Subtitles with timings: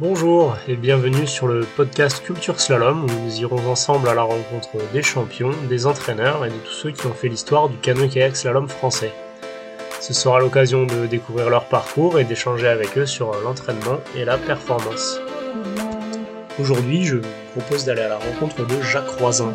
[0.00, 4.76] Bonjour et bienvenue sur le podcast Culture Slalom où nous irons ensemble à la rencontre
[4.92, 8.68] des champions, des entraîneurs et de tous ceux qui ont fait l'histoire du canoë-kayak slalom
[8.68, 9.10] français.
[10.00, 14.38] Ce sera l'occasion de découvrir leur parcours et d'échanger avec eux sur l'entraînement et la
[14.38, 15.18] performance.
[16.60, 19.52] Aujourd'hui, je vous propose d'aller à la rencontre de Jacques Roisin.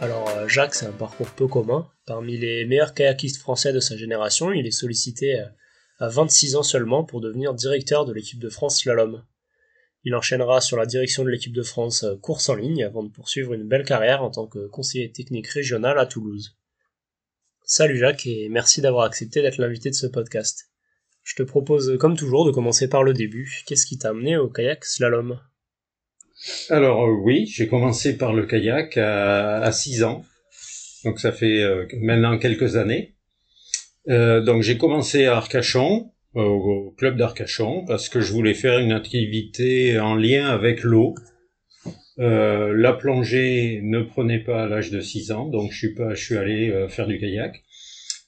[0.00, 1.86] Alors euh, Jacques, c'est un parcours peu commun.
[2.06, 5.44] Parmi les meilleurs kayakistes français de sa génération, il est sollicité euh,
[5.98, 9.22] à 26 ans seulement pour devenir directeur de l'équipe de France Slalom.
[10.02, 13.10] Il enchaînera sur la direction de l'équipe de France euh, course en ligne avant de
[13.10, 16.56] poursuivre une belle carrière en tant que conseiller technique régional à Toulouse.
[17.64, 20.70] Salut Jacques et merci d'avoir accepté d'être l'invité de ce podcast.
[21.22, 23.62] Je te propose comme toujours de commencer par le début.
[23.66, 25.38] Qu'est-ce qui t'a amené au kayak slalom?
[26.70, 30.24] Alors euh, oui, j'ai commencé par le kayak à, 6 ans.
[31.04, 33.16] Donc ça fait euh, maintenant quelques années.
[34.06, 39.98] donc j'ai commencé à Arcachon, au club d'Arcachon parce que je voulais faire une activité
[39.98, 41.14] en lien avec l'eau.
[42.18, 46.14] Euh, la plongée ne prenait pas à l'âge de 6 ans, donc je suis pas,
[46.14, 47.62] je suis allé euh, faire du kayak.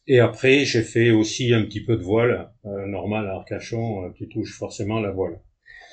[0.06, 4.28] Et après, j'ai fait aussi un petit peu de voile, euh, normal à Arcachon, qui
[4.28, 5.40] touche forcément la voile.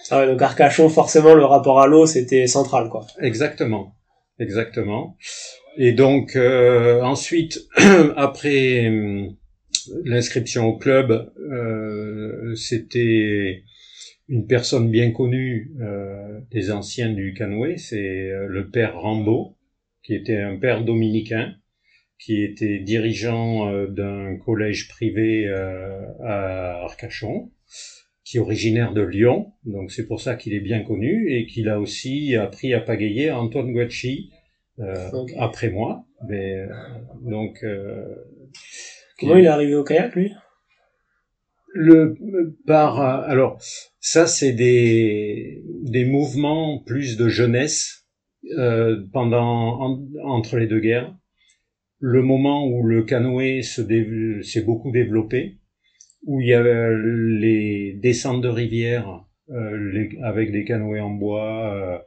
[0.09, 3.05] Ah ouais, donc Arcachon, forcément, le rapport à l'eau, c'était central, quoi.
[3.19, 3.95] Exactement,
[4.39, 5.17] exactement.
[5.77, 7.67] Et donc ensuite,
[8.15, 8.89] après
[10.03, 13.63] l'inscription au club, euh, c'était
[14.27, 19.55] une personne bien connue euh, des anciens du canoë, c'est euh, le père Rambaud,
[20.03, 21.55] qui était un père dominicain,
[22.19, 27.49] qui était dirigeant d'un collège privé à Arcachon,
[28.25, 31.69] qui est originaire de Lyon, donc c'est pour ça qu'il est bien connu, et qu'il
[31.69, 34.31] a aussi appris à pagayer Antoine Guacci
[35.37, 36.05] après moi.
[36.27, 36.65] Mais,
[37.21, 37.63] donc
[39.19, 40.31] Comment il est arrivé au kayak, lui?
[41.73, 42.15] Le
[42.65, 43.61] par alors
[43.99, 48.07] ça c'est des des mouvements plus de jeunesse
[48.57, 51.15] euh, pendant entre les deux guerres.
[51.99, 53.81] Le moment où le canoë se
[54.41, 55.57] s'est beaucoup développé
[56.25, 61.97] où il y avait les descentes de rivière euh, avec des canoës en bois euh,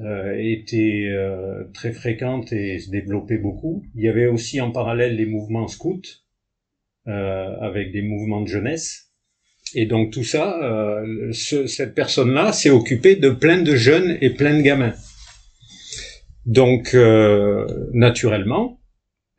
[0.00, 3.84] euh étaient euh, très fréquentes et se développaient beaucoup.
[3.94, 6.02] Il y avait aussi en parallèle les mouvements scouts.
[6.02, 6.23] euh,
[7.06, 9.04] avec des mouvements de jeunesse.
[9.74, 14.56] Et donc tout ça, euh, cette personne-là s'est occupée de plein de jeunes et plein
[14.56, 14.94] de gamins.
[16.46, 18.80] Donc euh, naturellement,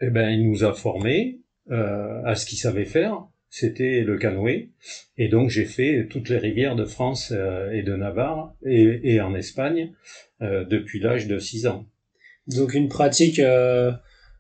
[0.02, 1.40] eh ben, il nous a formés
[1.70, 3.24] à ce qu'il savait faire.
[3.50, 4.72] C'était le canoë.
[5.18, 9.34] Et donc j'ai fait toutes les rivières de France et de Navarre et, et en
[9.34, 9.94] Espagne
[10.42, 11.88] depuis l'âge de 6 ans.
[12.48, 13.42] Donc une pratique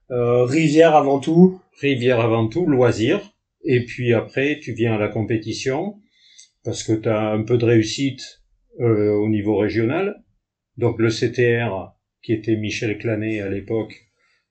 [0.10, 3.22] rivière avant tout, rivière avant tout, loisir.
[3.64, 5.96] Et puis après, tu viens à la compétition
[6.64, 8.42] parce que tu as un peu de réussite
[8.80, 10.24] euh, au niveau régional.
[10.78, 13.94] Donc le CTR, qui était Michel Clanet à l'époque,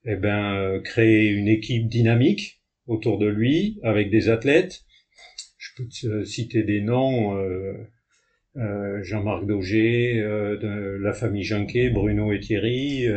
[0.05, 4.83] eh ben, euh, créer une équipe dynamique autour de lui avec des athlètes.
[5.59, 7.37] Je peux te citer des noms.
[7.39, 7.75] Euh,
[8.57, 10.23] euh Jean-Marc Dauger,
[11.01, 13.09] la famille Janquet, Bruno et Thierry,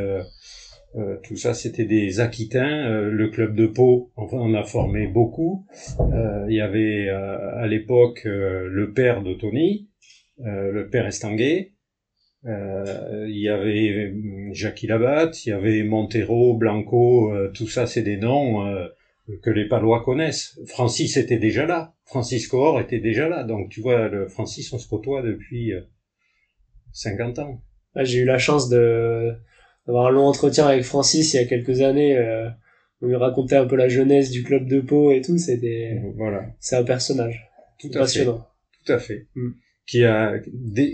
[0.98, 2.90] euh, tout ça, c'était des Aquitains.
[2.90, 5.66] Euh, le club de Pau, enfin, on a formé beaucoup.
[6.00, 9.90] Euh, il y avait à l'époque le père de Tony,
[10.40, 11.74] le père Estanguet.
[12.44, 14.14] il y avait
[14.52, 17.34] Jackie Labatte, il y avait Montero, Blanco.
[17.54, 18.66] tout ça, c'est des noms
[19.44, 20.60] que les Palois connaissent.
[20.66, 21.94] Francis était déjà là.
[22.06, 23.44] Francis Cohor était déjà là.
[23.44, 25.74] Donc, tu vois, le Francis, on se côtoie depuis
[26.94, 27.62] 50 ans.
[27.96, 29.36] Ah, j'ai eu la chance de
[29.88, 32.18] avoir un long entretien avec Francis il y a quelques années.
[32.18, 32.50] Euh,
[33.02, 35.38] on lui racontait un peu la jeunesse du club de Pau et tout.
[35.38, 36.46] C'était voilà.
[36.60, 37.50] C'est un personnage.
[37.80, 38.38] Tout à passionnant.
[38.38, 38.84] Fait.
[38.86, 39.28] Tout à fait.
[39.36, 39.50] Mm.
[39.86, 40.40] Qui a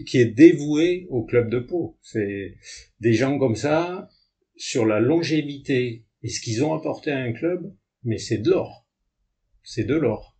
[0.06, 1.98] qui est dévoué au club de Pau.
[2.02, 2.56] C'est
[3.00, 4.10] des gens comme ça
[4.56, 7.74] sur la longévité et ce qu'ils ont apporté à un club,
[8.04, 8.88] mais c'est de l'or.
[9.64, 10.38] C'est de l'or.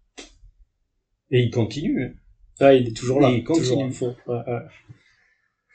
[1.32, 2.04] Et il continue.
[2.04, 2.14] Hein.
[2.60, 3.32] Ah, il est toujours là.
[3.32, 3.92] il continue.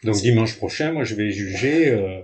[0.05, 2.23] Donc dimanche prochain, moi je vais juger euh,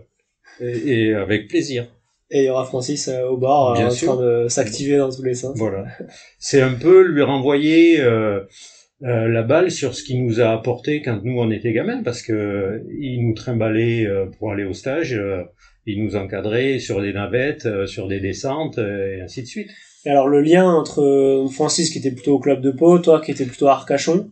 [0.60, 1.86] et, avec plaisir.
[2.30, 5.22] Et il y aura Francis euh, au bar euh, en train de s'activer dans tous
[5.22, 5.56] les sens.
[5.56, 5.84] Voilà.
[6.38, 8.40] C'est un peu lui renvoyer euh,
[9.02, 12.22] euh, la balle sur ce qu'il nous a apporté quand nous on était gamins, parce
[12.22, 14.08] que il nous trimballait
[14.38, 15.20] pour aller au stage,
[15.86, 19.70] il nous encadrait sur des navettes, sur des descentes et ainsi de suite.
[20.06, 23.30] Et alors le lien entre Francis qui était plutôt au club de Pau, toi qui
[23.30, 24.30] étais plutôt à Arcachon,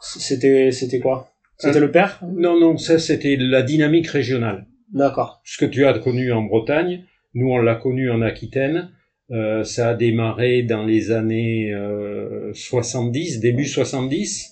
[0.00, 1.28] c'était c'était quoi?
[1.58, 2.20] C'était le père?
[2.36, 4.66] Non non, ça c'était la dynamique régionale.
[4.92, 5.40] D'accord.
[5.44, 7.04] Ce que tu as connu en Bretagne,
[7.34, 8.90] nous on l'a connu en Aquitaine.
[9.30, 14.50] Euh, ça a démarré dans les années euh, 70, début 70.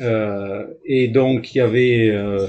[0.00, 2.46] Euh, et donc il y avait euh,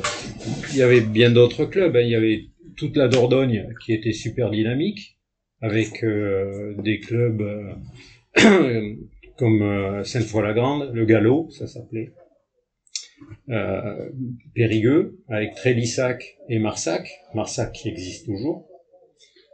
[0.71, 1.95] il y avait bien d'autres clubs.
[1.95, 2.01] hein.
[2.01, 2.41] Il y avait
[2.75, 5.17] toute la Dordogne qui était super dynamique
[5.61, 8.93] avec euh, des clubs euh,
[9.37, 12.11] comme Sainte-Foy-la-Grande, le Galop, ça s'appelait,
[13.49, 14.09] euh,
[14.53, 18.67] Périgueux avec Trélissac et Marsac, Marsac qui existe toujours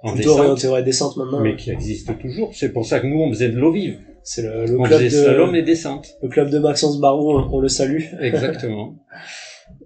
[0.03, 1.39] en Plutôt orienté ouais, descente maintenant.
[1.39, 2.53] mais qui existe toujours.
[2.53, 4.99] C'est pour ça que nous on faisait de l'eau vive, C'est le, le on club
[4.99, 6.07] faisait slalom de, et descente.
[6.21, 8.01] le club de Maxence Barrault, on le salue.
[8.19, 8.99] Exactement.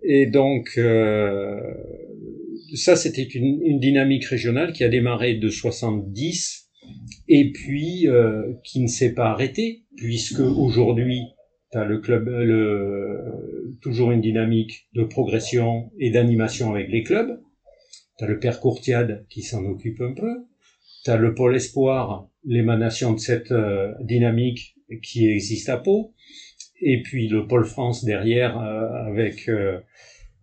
[0.03, 1.59] Et donc, euh,
[2.75, 6.67] ça, c'était une, une dynamique régionale qui a démarré de 70
[7.27, 11.21] et puis euh, qui ne s'est pas arrêtée, puisque aujourd'hui,
[11.71, 17.03] tu as le club, euh, le, toujours une dynamique de progression et d'animation avec les
[17.03, 17.39] clubs.
[18.17, 20.45] Tu as le Père Courtiade qui s'en occupe un peu.
[21.03, 26.13] Tu as le Pôle Espoir, l'émanation de cette euh, dynamique qui existe à Pau
[26.81, 29.79] et puis le pôle France derrière euh, avec euh,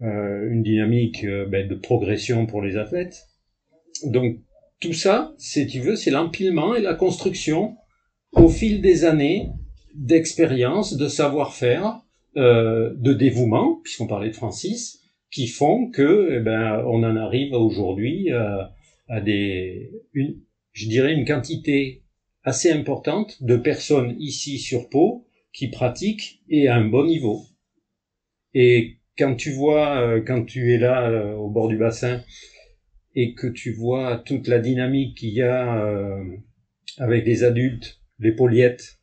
[0.03, 3.27] euh, une dynamique ben, de progression pour les athlètes.
[4.05, 4.39] Donc
[4.81, 7.77] tout ça, si tu veux, c'est l'empilement et la construction
[8.33, 9.51] au fil des années
[9.95, 12.01] d'expérience, de savoir-faire,
[12.37, 15.01] euh, de dévouement, puisqu'on parlait de Francis,
[15.31, 18.63] qui font que eh ben, on en arrive aujourd'hui euh,
[19.09, 20.41] à des, une,
[20.73, 22.03] je dirais une quantité
[22.43, 27.43] assez importante de personnes ici sur Pau qui pratiquent et à un bon niveau.
[28.53, 32.23] Et quand tu vois, euh, quand tu es là euh, au bord du bassin
[33.15, 36.25] et que tu vois toute la dynamique qu'il y a euh,
[36.99, 38.99] avec des adultes, les poliettes,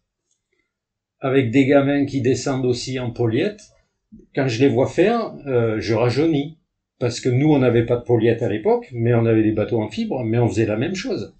[1.22, 3.70] avec des gamins qui descendent aussi en poliettes,
[4.36, 6.58] quand je les vois faire, euh, je rajeunis.
[7.00, 9.82] Parce que nous, on n'avait pas de poliettes à l'époque, mais on avait des bateaux
[9.82, 11.34] en fibre, mais on faisait la même chose.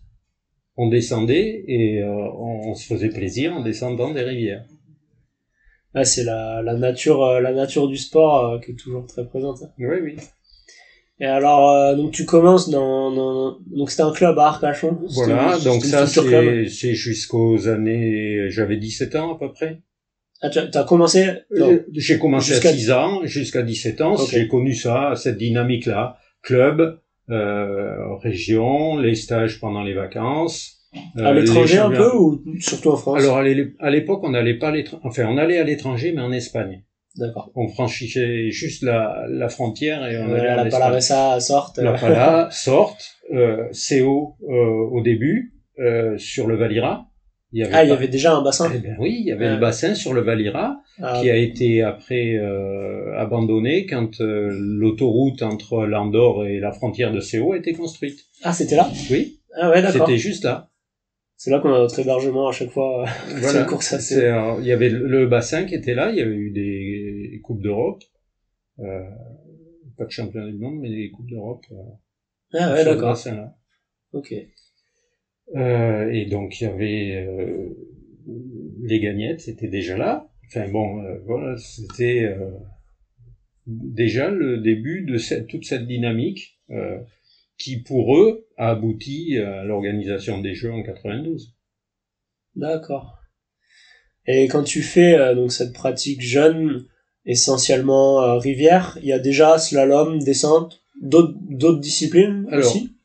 [0.76, 4.64] On descendait et euh, on, on se faisait plaisir en descendant des rivières.
[5.94, 9.26] Ah, c'est la, la nature, euh, la nature du sport euh, qui est toujours très
[9.26, 9.60] présente.
[9.78, 10.16] Oui, oui.
[11.22, 14.98] Et alors, euh, donc tu commences dans, dans donc c'était un club à Arcachon.
[15.10, 19.82] Voilà, donc ça c'est c'est jusqu'aux années, j'avais 17 ans à peu près.
[20.42, 21.28] Ah, tu as t'as commencé.
[21.52, 26.18] Euh, J'ai commencé Jusqu'à- à 6 ans, jusqu'à 17 ans, j'ai connu ça, cette dynamique-là.
[26.42, 26.98] Club,
[27.30, 30.78] euh, région, les stages pendant les vacances.
[31.18, 33.22] euh, à l'étranger les un peu ou surtout en France?
[33.22, 36.32] Alors à l'époque, on n'allait pas à l'étranger, enfin on allait à l'étranger, mais en
[36.32, 36.82] Espagne.
[37.18, 37.52] D'accord.
[37.56, 40.70] On franchissait juste la, la frontière et on Euh, allait en la.
[40.70, 41.78] Palaresa sorte.
[41.78, 43.02] La Pala sorte,
[43.34, 44.54] euh, CO euh,
[44.92, 47.08] au début, euh, sur le Valira.
[47.54, 48.72] Il y avait Ah, il y avait déjà un bassin.
[48.74, 49.56] Eh ben oui, il y avait Ah.
[49.56, 55.86] le bassin sur le Valira Ah, qui a été après euh, abandonné quand l'autoroute entre
[55.86, 58.20] l'Andorre et la frontière de CO a été construite.
[58.44, 58.90] ah, c'était là?
[59.10, 60.08] Oui, Ah ouais, d'accord.
[60.08, 60.70] c'était juste là.
[61.36, 63.04] C'est là qu'on a notre hébergement à chaque fois.
[63.42, 63.62] Voilà.
[63.68, 66.81] à Il y avait le le bassin qui était là, il y avait eu des
[67.42, 68.04] coupes d'Europe,
[68.80, 69.10] euh,
[69.98, 71.66] pas de championnat du monde, mais des coupes d'Europe.
[71.72, 71.76] euh,
[72.54, 73.18] Ah ouais, d'accord.
[74.14, 74.34] Ok.
[75.56, 77.70] Euh, et donc il y avait euh,
[78.84, 80.30] les gagnettes, c'était déjà là.
[80.48, 82.36] Enfin bon, voilà, c'était
[83.66, 86.60] déjà le début de cette, toute cette dynamique
[87.58, 91.56] qui pour eux a abouti à l'organisation des Jeux en 92.
[92.56, 93.20] D'accord.
[94.28, 96.86] Et quand tu fais donc cette pratique jeune,
[97.26, 102.96] essentiellement euh, rivière, il y a déjà slalom, descente, d'autres disciplines Alors, aussi?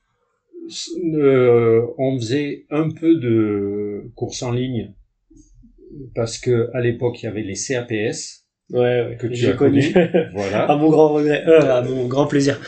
[1.14, 4.94] Euh, on faisait un peu de course en ligne
[6.14, 9.16] parce que à l'époque il y avait les CAPS Ouais, ouais.
[9.16, 9.80] que tu as connu.
[10.35, 10.64] voilà.
[10.70, 12.61] à mon grand regret, euh, à mon grand plaisir.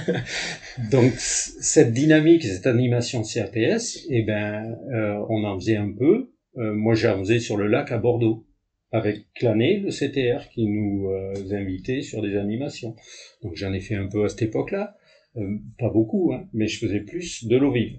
[0.90, 6.30] Donc cette dynamique, cette animation CAPS, eh ben, euh, on en faisait un peu.
[6.56, 8.46] Euh, moi, j'en faisais sur le lac à Bordeaux,
[8.92, 12.94] avec Clanet, le CTR, qui nous euh, invitait sur des animations.
[13.42, 14.96] Donc j'en ai fait un peu à cette époque-là,
[15.36, 17.98] Euh, pas beaucoup, hein, mais je faisais plus de l'eau vive.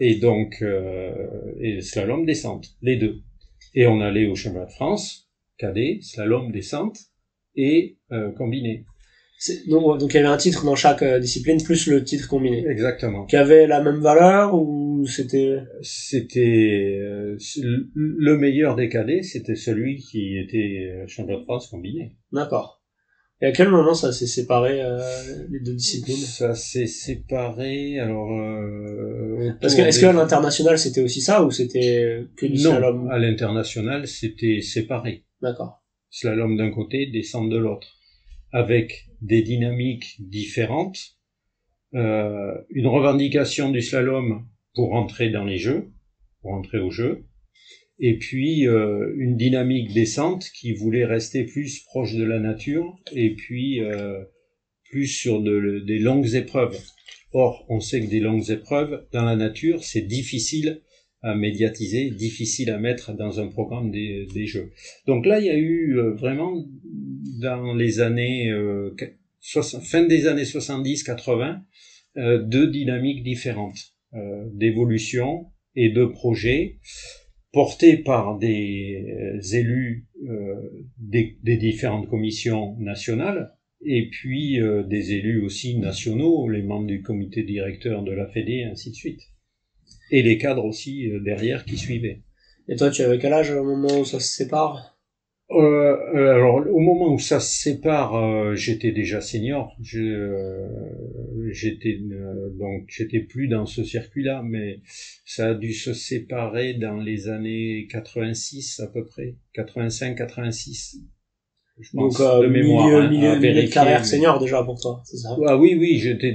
[0.00, 1.14] Et donc, euh,
[1.60, 3.22] et slalom descente, les deux.
[3.74, 6.98] Et on allait au championnat de France, cadet, slalom descente
[7.54, 7.96] et
[8.36, 8.86] combiné.
[9.68, 12.64] Donc, donc il y avait un titre dans chaque euh, discipline plus le titre combiné.
[12.68, 13.26] Exactement.
[13.26, 17.36] Qui avait la même valeur ou c'était c'était euh,
[17.94, 22.16] le meilleur des cadets, c'était celui qui était euh, champion de France combiné.
[22.32, 22.80] D'accord.
[23.40, 25.00] Et à quel moment ça s'est séparé euh,
[25.50, 26.14] les deux disciplines?
[26.16, 27.98] Ça s'est séparé.
[27.98, 32.62] Alors, euh, Parce que est-ce des- qu'à l'international c'était aussi ça ou c'était que du
[32.62, 33.10] non, slalom?
[33.10, 35.24] à l'international, c'était séparé.
[35.40, 35.82] D'accord.
[36.10, 37.88] Slalom d'un côté, descente de l'autre,
[38.52, 41.16] avec des dynamiques différentes,
[41.94, 45.92] euh, une revendication du slalom pour entrer dans les jeux,
[46.40, 47.24] pour entrer aux jeux,
[47.98, 53.34] et puis euh, une dynamique descente qui voulait rester plus proche de la nature et
[53.34, 54.24] puis euh,
[54.90, 56.78] plus sur de, des longues épreuves.
[57.32, 60.82] Or, on sait que des longues épreuves dans la nature, c'est difficile
[61.22, 64.70] à médiatiser, difficile à mettre dans un programme des, des jeux.
[65.06, 66.64] Donc là, il y a eu euh, vraiment
[67.40, 68.94] dans les années euh,
[69.40, 71.60] fin des années 70-80
[72.18, 76.78] euh, deux dynamiques différentes euh, d'évolution et de projets
[77.52, 80.08] portés par des euh, élus
[80.98, 87.42] des, des, différentes commissions nationales et puis des élus aussi nationaux, les membres du comité
[87.42, 89.31] directeur de la Fédé, ainsi de suite.
[90.12, 92.22] Et les cadres aussi derrière qui suivaient.
[92.68, 94.92] Et toi, tu avais quel âge au moment où ça se sépare?
[95.54, 99.76] Euh, euh, alors, au moment où ça se sépare, euh, j'étais déjà senior.
[99.94, 100.68] Euh,
[101.50, 101.98] j'étais
[102.58, 104.80] donc j'étais plus dans ce circuit-là, mais
[105.26, 111.02] ça a dû se séparer dans les années 86 à peu près, 85-86.
[111.82, 115.02] Je pense, Donc, de mémoire, milieu, hein, milieu, milieu de carrière senior déjà pour toi,
[115.04, 116.34] c'est ça Ah oui, oui, j'étais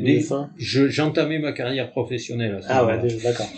[0.58, 2.56] je, j'entamais ma carrière professionnelle.
[2.56, 3.50] À ce ah ouais, d'accord.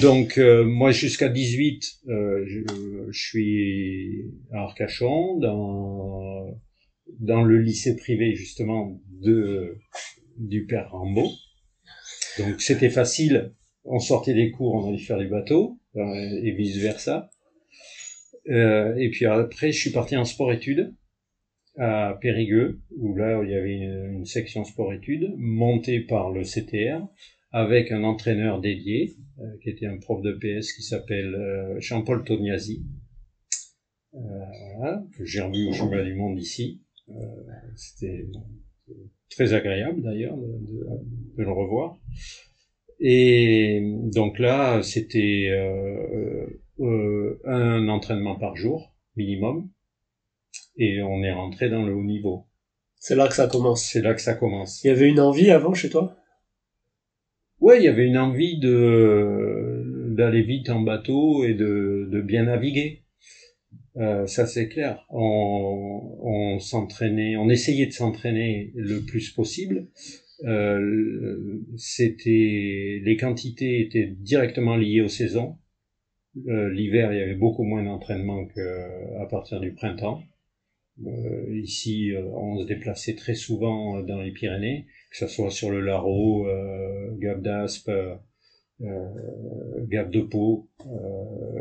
[0.00, 2.60] Donc euh, moi jusqu'à 18, euh, je,
[3.10, 6.54] je, suis à Arcachon dans
[7.20, 9.76] dans le lycée privé justement de
[10.38, 11.30] du père Rambaud.
[12.38, 13.52] Donc c'était facile,
[13.84, 17.30] on sortait des cours, on allait faire les bateaux euh, et vice versa.
[18.50, 20.94] Euh, et puis après, je suis parti en sport-études
[21.76, 27.06] à Périgueux, où là il y avait une, section sport-études montée par le CTR
[27.50, 32.24] avec un entraîneur dédié, euh, qui était un prof de PS qui s'appelle euh, Jean-Paul
[32.24, 32.84] Tognazzi,
[34.14, 34.18] euh,
[34.76, 36.82] voilà, que j'ai revu au Chemin du Monde ici.
[37.10, 37.12] Euh,
[37.76, 38.26] c'était
[39.30, 40.58] très agréable d'ailleurs de,
[41.36, 41.98] de, le revoir.
[42.98, 45.50] Et donc là, c'était
[46.80, 49.68] un entraînement par jour minimum
[50.76, 52.46] et on est rentré dans le haut niveau.
[52.96, 53.84] C'est là que ça commence.
[53.84, 54.82] C'est là que ça commence.
[54.82, 56.16] Il y avait une envie avant chez toi?
[57.60, 59.82] Ouais, il y avait une envie de
[60.14, 63.02] d'aller vite en bateau et de, de bien naviguer.
[63.96, 65.04] Euh, ça c'est clair.
[65.10, 69.88] On, on s'entraînait, on essayait de s'entraîner le plus possible.
[70.44, 75.56] Euh, c'était les quantités étaient directement liées aux saisons.
[76.48, 80.22] Euh, L'hiver, il y avait beaucoup moins d'entraînement qu'à partir du printemps.
[81.04, 85.50] Euh, ici, euh, on se déplaçait très souvent euh, dans les Pyrénées, que ce soit
[85.50, 87.90] sur le Larot, euh, Gap d'Aspe,
[88.80, 90.68] Gap de Pau,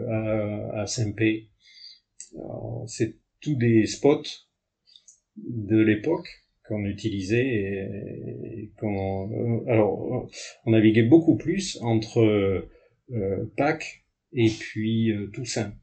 [0.10, 1.50] à, à Saint-Pé.
[2.88, 4.24] C'est tous des spots
[5.38, 6.28] de l'époque
[6.68, 10.30] qu'on utilisait et, qu'on alors
[10.66, 12.68] on naviguait beaucoup plus entre
[13.12, 15.74] euh, Pâques et puis euh, Toussaint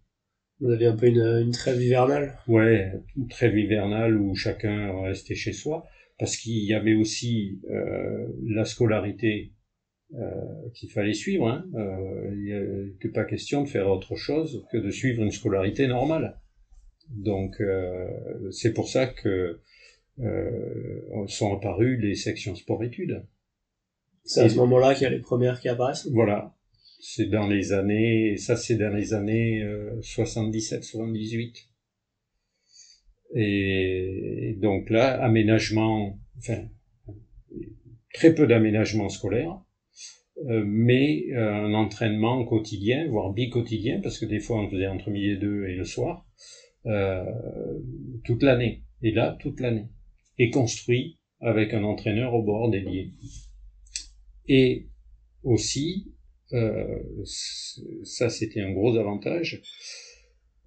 [0.60, 5.34] vous aviez un peu une, une trêve hivernale Ouais, une trêve hivernale où chacun restait
[5.34, 5.86] chez soi,
[6.18, 9.52] parce qu'il y avait aussi euh, la scolarité
[10.14, 11.46] euh, qu'il fallait suivre.
[11.46, 11.64] Hein.
[11.76, 16.40] Euh, il n'était pas question de faire autre chose que de suivre une scolarité normale.
[17.08, 18.08] Donc euh,
[18.50, 19.60] c'est pour ça que
[21.28, 23.24] sont apparues les sections sport-études.
[24.24, 26.54] C'est à ce moment-là qu'il y a les premières qui apparaissent Voilà,
[27.00, 29.64] c'est dans les années, ça c'est dans les années
[30.00, 31.66] 77-78.
[33.34, 36.68] Euh, et donc là, aménagement, enfin,
[38.12, 39.60] très peu d'aménagement scolaire,
[40.48, 45.10] euh, mais euh, un entraînement quotidien, voire bi-quotidien, parce que des fois on faisait entre
[45.10, 46.26] midi et deux et le soir,
[48.24, 48.84] toute l'année.
[49.02, 49.88] Et là, toute l'année.
[50.38, 53.12] Et construit avec un entraîneur au bord dédié.
[54.46, 54.88] Et
[55.42, 56.12] aussi
[56.52, 59.62] ça c'était un gros avantage.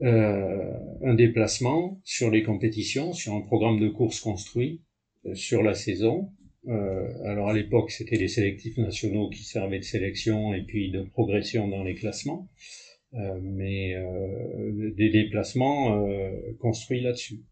[0.02, 0.74] Euh,
[1.04, 4.82] un déplacement sur les compétitions, sur un programme de course construit
[5.25, 6.32] euh, sur la saison.
[7.25, 11.68] alors à l'époque c'était les sélectifs nationaux qui servaient de sélection et puis de progression
[11.68, 12.48] dans les classements,
[13.42, 13.96] mais
[14.96, 16.08] des déplacements
[16.60, 17.44] construits là-dessus.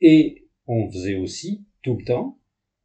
[0.00, 2.38] Et on faisait aussi tout le temps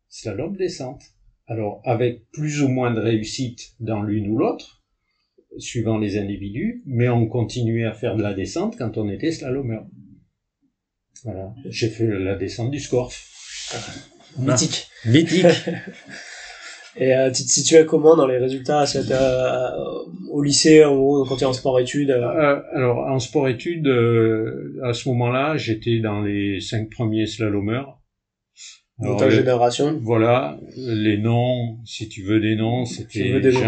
[0.07, 1.12] slalom descente.
[1.47, 4.83] Alors, avec plus ou moins de réussite dans l'une ou l'autre,
[5.57, 9.85] suivant les individus, mais on continuait à faire de la descente quand on était slalomeur.
[11.23, 11.53] Voilà.
[11.65, 13.29] J'ai fait la descente du Scorf.
[14.37, 14.87] Mythique.
[15.05, 15.45] mythique.
[16.95, 19.69] Et euh, tu te situais comment dans les résultats euh,
[20.29, 22.61] au lycée, en quand tu es en sport-études euh?
[22.71, 27.99] Alors, en sport-études, euh, à ce moment-là, j'étais dans les cinq premiers slalomeurs.
[29.03, 33.67] Dans ta génération Voilà, les noms, si tu veux des noms, c'était Jean,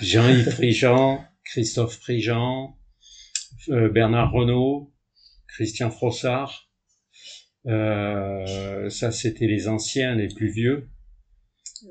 [0.00, 2.76] Jean-Yves Prigent, Christophe Prigent,
[3.70, 4.92] euh, Bernard Renault,
[5.48, 6.68] Christian Frossard.
[7.66, 10.88] Euh, ça, c'était les anciens, les plus vieux.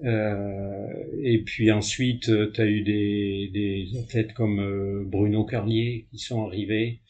[0.04, 0.88] Euh,
[1.24, 7.02] et puis ensuite, tu as eu des, des athlètes comme Bruno Carlier qui sont arrivés.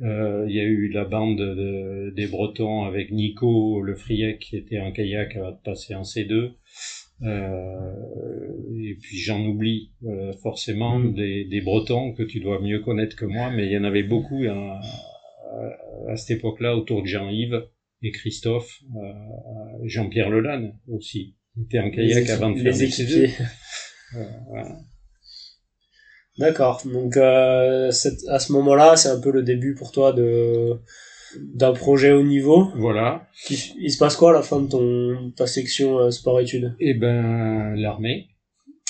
[0.00, 4.92] Il y a eu la bande des Bretons avec Nico Le Friec qui était en
[4.92, 6.52] kayak à passer en C2.
[7.22, 7.92] Euh,
[8.78, 11.14] et puis j'en oublie euh, forcément mm.
[11.14, 14.04] des, des, Bretons que tu dois mieux connaître que moi, mais il y en avait
[14.04, 14.80] beaucoup à,
[16.08, 17.62] à, cette époque-là autour de Jean-Yves
[18.02, 19.12] et Christophe, euh,
[19.84, 21.36] Jean-Pierre Lelanne aussi.
[21.56, 23.30] Il était en kayak avant de faire les équipiers.
[26.40, 26.82] D'accord.
[26.86, 30.80] Donc à ce moment-là, c'est un peu le début pour toi de
[31.54, 32.70] d'un projet haut niveau.
[32.76, 33.22] Voilà.
[33.50, 36.74] il se passe quoi à la fin de ton ta section euh, sport-études?
[36.80, 38.28] Eh ben l'armée.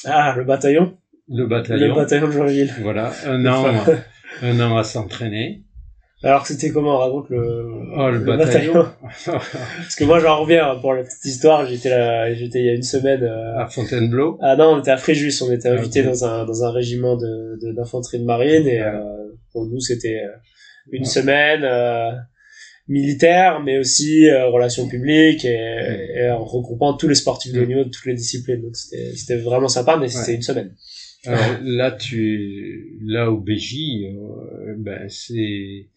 [0.04, 0.96] Ah, le bataillon?
[1.28, 1.88] Le bataillon.
[1.88, 2.72] Le bataillon de Joinville.
[2.80, 3.64] Voilà, un an,
[4.42, 5.64] un an à s'entraîner.
[6.22, 7.64] Alors c'était comment raconte le,
[7.96, 8.86] oh, le, bataillon,
[9.26, 11.66] Parce que moi j'en reviens pour la petite histoire.
[11.66, 14.38] J'étais là, j'étais il y a une semaine euh, à Fontainebleau.
[14.42, 15.42] Ah non, on était à Fréjus.
[15.42, 19.00] On était invité dans un dans un régiment de d'infanterie de, marine et euh,
[19.52, 20.20] pour nous c'était
[20.92, 22.10] une semaine euh,
[22.88, 27.66] militaire, mais aussi euh, relations publiques et, et, en regroupant tous les sportifs de haut
[27.66, 28.62] niveau de toutes les disciplines.
[28.62, 30.74] Donc c'était vraiment sympa, mais c'était une semaine.
[31.26, 35.88] Alors là, tu, là au BJ, euh, ben c'est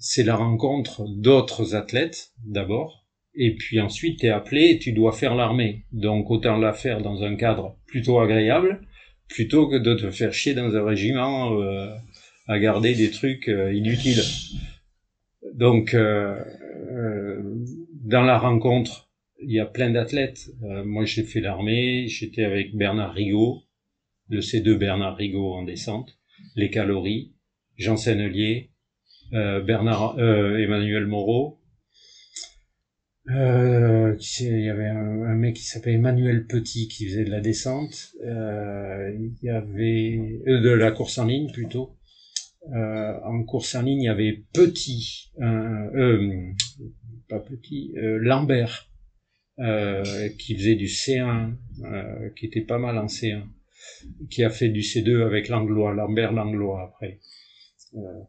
[0.00, 5.12] c'est la rencontre d'autres athlètes d'abord, et puis ensuite tu es appelé et tu dois
[5.12, 5.84] faire l'armée.
[5.92, 8.80] Donc autant la faire dans un cadre plutôt agréable,
[9.28, 11.94] plutôt que de te faire chier dans un régiment euh,
[12.50, 14.22] à garder des trucs euh, inutiles.
[15.54, 16.36] Donc, euh,
[16.90, 17.40] euh,
[18.02, 19.08] dans la rencontre,
[19.40, 20.50] il y a plein d'athlètes.
[20.84, 23.62] moi, j'ai fait l'armée, j'étais avec Bernard Rigaud,
[24.28, 26.18] le C2 Bernard Rigaud en descente,
[26.56, 27.32] les calories,
[27.76, 28.69] Jean Sennelier,
[29.32, 31.60] Bernard Emmanuel Moreau,
[33.28, 38.12] euh, il y avait un, mec qui s'appelait Emmanuel Petit qui faisait de la descente.
[38.24, 41.96] Euh, il y avait de la course en ligne plutôt.
[42.74, 46.50] Euh, en course en ligne, il y avait Petit, euh,
[47.28, 48.88] pas Petit, euh, Lambert,
[49.58, 51.52] euh, qui faisait du C1,
[52.36, 53.44] qui était pas mal en C1,
[54.30, 57.20] qui a fait du C2 avec l'anglois, Lambert l'anglois après.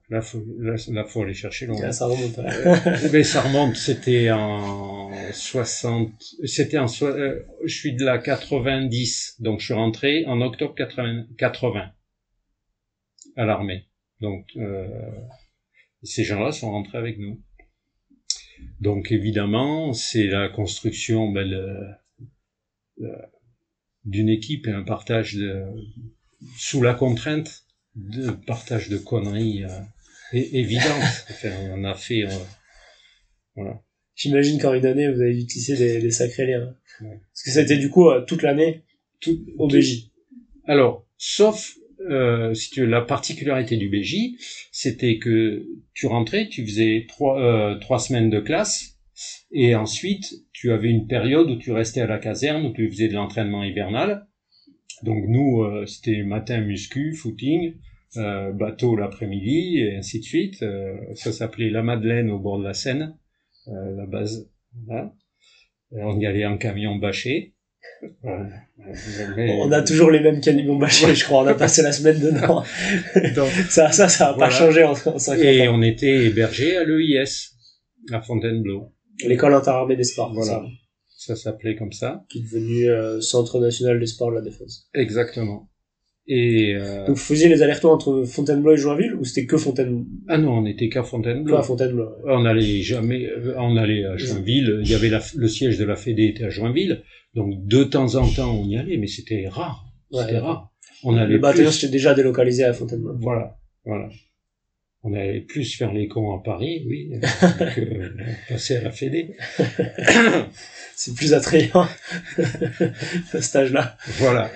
[0.09, 1.91] Là, faut, là, faut aller chercher loin.
[1.91, 2.39] ça remonte.
[3.11, 3.75] mais ça remonte.
[3.75, 6.11] C'était en 60.
[6.45, 6.87] C'était en.
[6.87, 11.91] je suis de la 90, donc je suis rentré en octobre 80, 80
[13.35, 13.87] à l'armée.
[14.19, 14.87] Donc, euh,
[16.03, 17.41] ces gens-là sont rentrés avec nous.
[18.79, 21.97] Donc, évidemment, c'est la construction ben,
[24.05, 25.65] d'une équipe et un partage de,
[26.57, 29.79] sous la contrainte de partage de conneries euh,
[30.33, 30.85] évidentes.
[31.29, 32.29] enfin, on a fait, euh,
[33.55, 33.81] voilà.
[34.15, 36.75] J'imagine qu'en une année, vous avez utilisé des, des sacrés liens.
[36.99, 38.83] Parce que été du coup euh, toute l'année,
[39.19, 40.11] tout au BJ.
[40.65, 41.75] Alors, sauf
[42.09, 44.37] euh, si tu veux, la particularité du BJ,
[44.71, 48.97] c'était que tu rentrais, tu faisais trois, euh, trois semaines de classe,
[49.51, 53.07] et ensuite tu avais une période où tu restais à la caserne, où tu faisais
[53.07, 54.27] de l'entraînement hivernal.
[55.03, 57.75] Donc nous, euh, c'était matin muscu, footing,
[58.17, 60.65] euh, bateau l'après-midi, et ainsi de suite.
[61.15, 63.17] ça s'appelait La Madeleine au bord de la Seine,
[63.67, 64.49] la base.
[64.85, 65.13] Voilà.
[65.91, 67.55] on y allait en camion bâché.
[69.37, 71.43] On a toujours les mêmes camions bâchés, je crois.
[71.43, 72.63] On a passé la semaine dedans.
[73.35, 77.51] Donc, ça, ça, ça a pas changé en, en Et on était hébergé à l'EIS,
[78.11, 78.91] à Fontainebleau.
[79.25, 80.33] L'école interarmée des sports.
[80.33, 80.51] Voilà.
[80.51, 80.63] Ça,
[81.35, 82.25] s'appelait comme ça.
[82.29, 84.89] Qui est devenu euh, Centre national des sports de la défense.
[84.93, 85.69] Exactement.
[86.27, 87.05] Et euh...
[87.07, 90.59] Donc vous faisiez les allers-retours entre Fontainebleau et Joinville ou c'était que Fontainebleau Ah non,
[90.59, 91.55] on était qu'à Fontainebleau.
[91.55, 92.09] à Fontainebleau.
[92.25, 94.81] On allait jamais, euh, on allait à Joinville.
[94.83, 97.03] Il y avait le siège de la Fédé était à Joinville,
[97.33, 99.85] donc de temps en temps on y allait, mais c'était rare.
[100.11, 100.71] C'était rare.
[101.03, 103.15] On allait le bataillon s'était déjà délocalisé à Fontainebleau.
[103.19, 104.09] Voilà, voilà.
[105.03, 109.35] On allait plus faire les cons à Paris, oui, que passer à la Fédé.
[110.95, 111.87] C'est plus attrayant,
[113.31, 113.97] ce stage-là.
[114.19, 114.51] Voilà.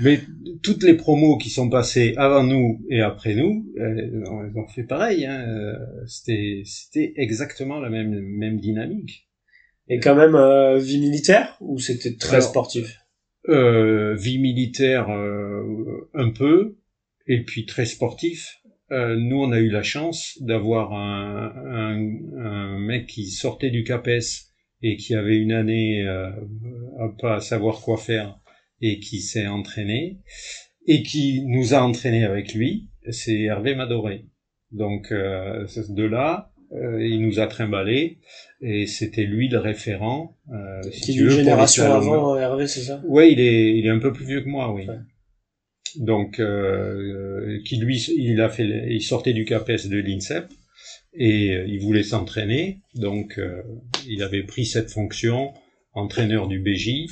[0.00, 0.20] Mais
[0.62, 4.22] toutes les promos qui sont passées avant nous et après nous, elles
[4.56, 5.26] ont fait pareil.
[5.26, 5.76] Hein.
[6.06, 9.28] C'était, c'était exactement la même, même dynamique.
[9.88, 12.98] Et quand même euh, vie militaire ou c'était très sportif?
[13.48, 16.76] euh, Vie militaire euh, un peu
[17.26, 18.61] et puis très sportif.
[18.92, 23.84] Euh, nous on a eu la chance d'avoir un, un, un, mec qui sortait du
[23.84, 24.50] CAPES
[24.82, 26.30] et qui avait une année euh,
[26.98, 28.38] à pas savoir quoi faire
[28.82, 30.18] et qui s'est entraîné
[30.86, 34.26] et qui nous a entraîné avec lui, c'est Hervé Madoré.
[34.72, 38.18] Donc euh, de là, euh, il nous a trimballé
[38.60, 40.36] et c'était lui le référent.
[40.52, 43.00] Euh, si Qui est les génération avant Hervé, c'est ça?
[43.04, 44.86] Ouais, il est, il est un peu plus vieux que moi, oui.
[44.86, 44.96] Ouais.
[45.96, 50.46] Donc, euh, qui lui, il a fait, il sortait du CAPES de l'INSEP
[51.14, 52.80] et euh, il voulait s'entraîner.
[52.94, 53.62] Donc, euh,
[54.08, 55.52] il avait pris cette fonction,
[55.92, 57.06] entraîneur du BJ.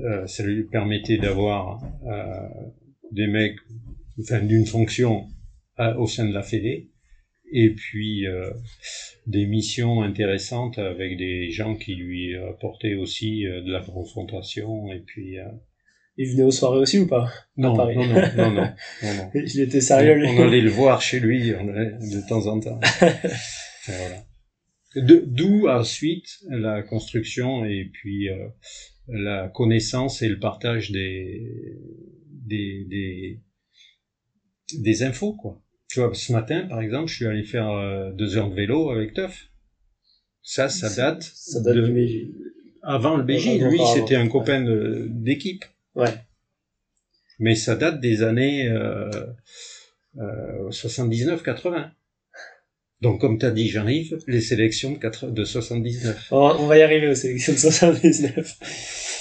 [0.00, 2.48] Euh, ça lui permettait d'avoir euh,
[3.12, 3.56] des mecs,
[4.20, 5.26] enfin, d'une fonction
[5.80, 6.90] euh, au sein de la Fédé.
[7.52, 8.50] Et puis euh,
[9.26, 15.38] des missions intéressantes avec des gens qui lui apportaient aussi de la confrontation et puis
[15.38, 15.44] euh,
[16.18, 17.30] Il venait aux soirées aussi ou pas?
[17.56, 17.94] Non, Paris.
[17.96, 18.68] non, non, non, non,
[19.02, 19.30] non, non.
[19.34, 20.28] Il était sérieux, lui.
[20.28, 22.80] On allait le voir chez lui de temps en temps.
[23.88, 24.24] Voilà.
[24.96, 28.48] D'où ensuite la construction et puis euh,
[29.08, 31.40] la connaissance et le partage des
[32.46, 33.40] des des,
[34.78, 35.62] des infos quoi.
[35.88, 38.90] Tu vois, ce matin par exemple, je suis allé faire euh, deux heures de vélo
[38.90, 39.50] avec Teuf.
[40.42, 42.26] Ça, ça date, Ça date de- du BJ.
[42.82, 43.60] avant le BJ.
[43.60, 44.64] Lui, c'était un copain
[45.08, 45.64] d'équipe.
[45.96, 46.14] Ouais.
[47.38, 49.10] mais ça date des années euh,
[50.18, 51.90] euh, 79-80.
[53.02, 56.28] Donc, comme tu as dit, Jean-Yves, les sélections de, 80 de 79.
[56.30, 58.58] On va, on va y arriver aux sélections de 79.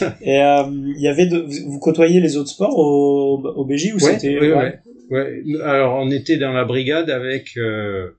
[0.21, 3.95] Et euh, y avait de, vous, vous côtoyez les autres sports au, au BJ ou
[3.95, 5.61] Ouais, c'était ouais, ouais, ouais.
[5.63, 8.11] Alors, on était dans la brigade avec euh,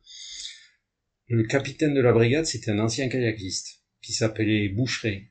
[1.29, 5.31] le capitaine de la brigade, c'était un ancien kayakiste qui s'appelait Boucheret.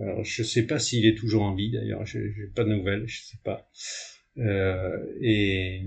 [0.00, 3.04] Alors, je sais pas s'il est toujours en vie d'ailleurs, j'ai j'ai pas de nouvelles,
[3.06, 3.68] je sais pas.
[4.38, 5.82] Euh, et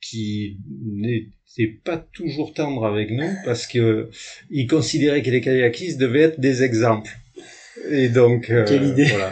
[0.00, 4.08] qui n'était pas toujours tendre avec nous parce que
[4.48, 7.10] il considérait que les kayakistes devaient être des exemples.
[7.90, 9.04] Et donc, euh, Quelle idée.
[9.04, 9.30] voilà.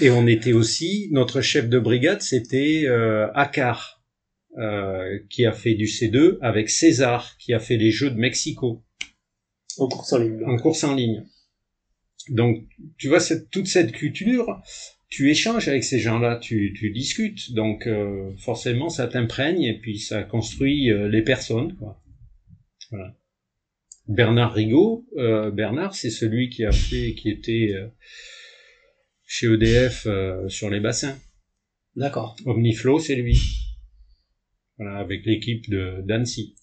[0.00, 4.02] Et on était aussi, notre chef de brigade, c'était euh, Akar,
[4.58, 8.82] euh, qui a fait du C2 avec César, qui a fait les Jeux de Mexico
[9.78, 10.44] En course en ligne.
[10.46, 11.24] en course en ligne.
[12.30, 12.64] Donc,
[12.96, 14.62] tu vois, cette, toute cette culture,
[15.08, 17.52] tu échanges avec ces gens-là, tu, tu discutes.
[17.52, 21.76] Donc, euh, forcément, ça t'imprègne et puis ça construit euh, les personnes.
[21.76, 22.00] Quoi.
[22.90, 23.16] Voilà.
[24.08, 27.74] Bernard Rigaud, euh, Bernard, c'est celui qui a fait, qui était
[29.30, 31.16] chez EDF euh, sur les bassins.
[31.94, 32.34] D'accord.
[32.46, 33.40] Omniflow, c'est lui.
[34.76, 36.56] Voilà, avec l'équipe de d'Annecy.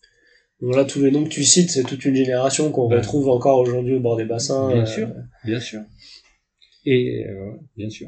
[0.61, 3.29] Donc là, tous les noms que tu cites, c'est toute une génération qu'on Ben, retrouve
[3.29, 4.71] encore aujourd'hui au bord des bassins.
[4.73, 5.09] Bien euh, sûr,
[5.45, 5.81] bien sûr.
[6.85, 8.07] Et euh, bien sûr.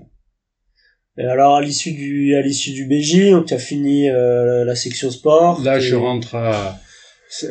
[1.18, 4.76] Et alors, à l'issue du, à l'issue du BJ, donc tu as fini euh, la
[4.76, 5.62] section sport.
[5.62, 6.80] Là, je rentre à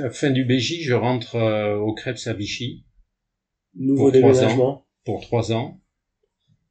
[0.03, 2.85] à fin du BJ, je rentre euh, au Crêpes à Vichy
[3.77, 4.85] Nouveau pour déménagement.
[5.05, 5.81] pour trois ans.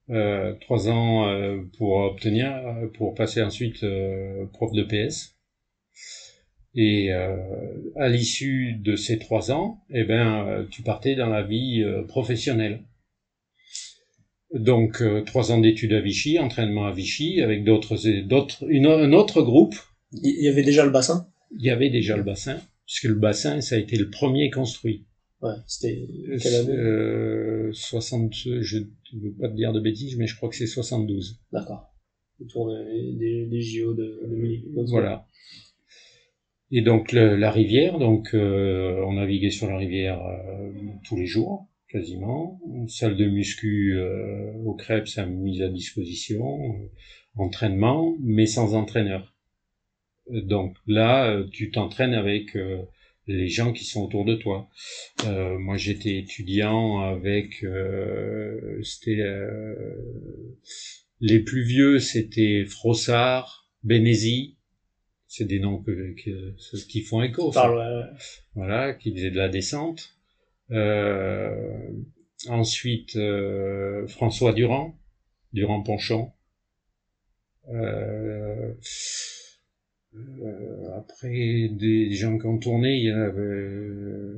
[0.10, 5.37] Euh, trois ans euh, pour obtenir, euh, pour passer ensuite euh, prof de PS.
[6.80, 7.36] Et euh,
[7.96, 12.04] à l'issue de ces trois ans, eh ben, euh, tu partais dans la vie euh,
[12.04, 12.84] professionnelle.
[14.54, 19.12] Donc euh, trois ans d'études à Vichy, entraînement à Vichy, avec d'autres, d'autres, une- un
[19.12, 19.76] autre groupe
[20.14, 21.28] Il y avait déjà le bassin?
[21.58, 25.06] il y avait déjà le bassin, puisque le bassin, ça a été le premier construit.
[25.42, 26.08] Ouais, c'était
[26.42, 27.72] quelle année?
[27.74, 28.84] 60, je ne
[29.22, 31.40] veux pas te dire de bêtises, mais je crois que c'est 72.
[31.52, 31.90] D'accord.
[32.42, 34.86] Autour des, des, des JO de, de.
[34.90, 35.26] Voilà.
[36.72, 40.72] Et donc le- la rivière, donc euh, on naviguait sur la rivière euh,
[41.06, 42.60] tous les jours, quasiment.
[42.88, 46.88] Salle de muscu euh, au crêpes, ça mise à disposition, euh,
[47.36, 49.34] entraînement, mais sans entraîneur.
[50.32, 52.82] Donc là, euh, tu t'entraînes avec euh,
[53.28, 54.70] les gens qui sont autour de toi.
[55.26, 57.66] Moi, j'étais étudiant avec,
[58.84, 59.22] c'était
[61.20, 64.57] les plus vieux, c'était Frossard, Bénézy.
[65.28, 66.56] C'est des noms que, que-
[66.88, 67.52] qui font écho.
[67.52, 68.18] ça Parle, ouais, ouais.
[68.56, 70.16] voilà, qui faisait de la descente.
[70.72, 71.92] Euh,
[72.48, 74.98] ensuite, euh, François Durand,
[75.54, 76.32] Durand Ponchon.
[77.70, 78.74] Euh,
[80.16, 84.34] euh, après, des gens qui ont tourné, il y, en avait,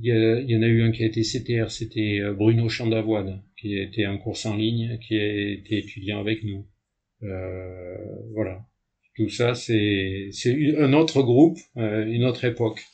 [0.00, 2.68] il, y a- il y en a eu un qui a été CTR, c'était Bruno
[2.68, 6.66] Chandavoine, qui était en course en ligne, qui a été étudiant avec nous.
[7.22, 7.96] Euh,
[8.32, 8.64] voilà.
[9.16, 10.30] Tout ça, c'est
[10.78, 12.84] un autre groupe, euh, une autre époque.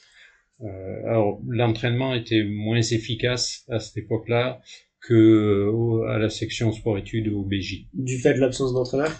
[0.62, 4.61] Euh, alors, l'entraînement était moins efficace à cette époque-là
[5.00, 7.87] que au- à la section sport-études au BJ.
[7.94, 9.12] Du fait de l'absence d'entraîneur?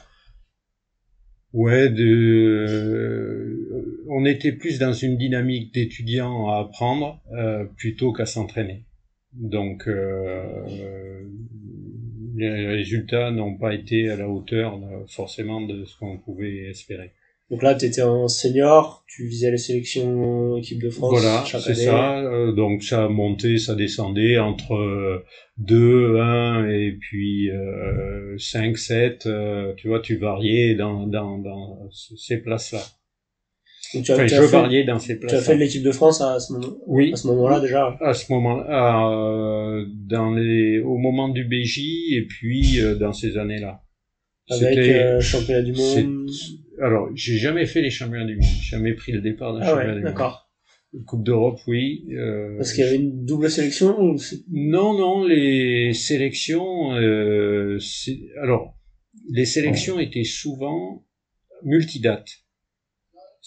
[1.52, 8.26] Ouais, de, euh, on était plus dans une dynamique d'étudiants à apprendre euh, plutôt qu'à
[8.26, 8.85] s'entraîner.
[9.32, 11.22] Donc, euh, euh,
[12.37, 17.12] les résultats n'ont pas été à la hauteur euh, forcément de ce qu'on pouvait espérer.
[17.51, 21.75] Donc là, tu étais en senior, tu visais les sélections équipe de France Voilà, c'est
[21.75, 22.18] ça.
[22.18, 25.25] Euh, donc ça montait, ça descendait entre euh,
[25.59, 29.27] 2, 1 et puis euh, 5, 7.
[29.27, 32.83] euh, tu vois, tu variais dans, dans, dans ces places-là.
[34.02, 36.66] Tu as, Enfin, fait, dans ces tu as fait l'équipe de France à ce moment,
[36.87, 37.96] Oui, à ce moment-là déjà.
[38.00, 41.78] à ce moment-là, euh, dans les, au moment du BJ
[42.12, 43.82] et puis euh, dans ces années-là.
[44.48, 46.28] Avec euh, championnat du monde.
[46.80, 48.44] Alors, j'ai jamais fait les championnats du monde.
[48.61, 50.12] J'ai jamais pris le départ d'un Ah championnat ouais, du monde.
[50.12, 50.42] d'accord.
[51.06, 52.06] Coupe d'Europe, oui.
[52.12, 54.16] euh, Parce qu'il y avait une double sélection ou
[54.52, 56.94] Non, non, les sélections.
[56.94, 57.78] Euh,
[58.40, 58.78] alors,
[59.30, 61.04] les sélections étaient souvent
[61.64, 62.28] multidates.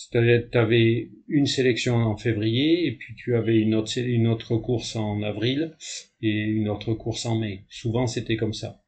[0.02, 4.56] C'est-à-dire, tu avais une sélection en février et puis tu avais une autre, une autre
[4.56, 5.76] course en avril
[6.22, 7.66] et une autre course en mai.
[7.68, 8.82] Souvent, c'était comme ça.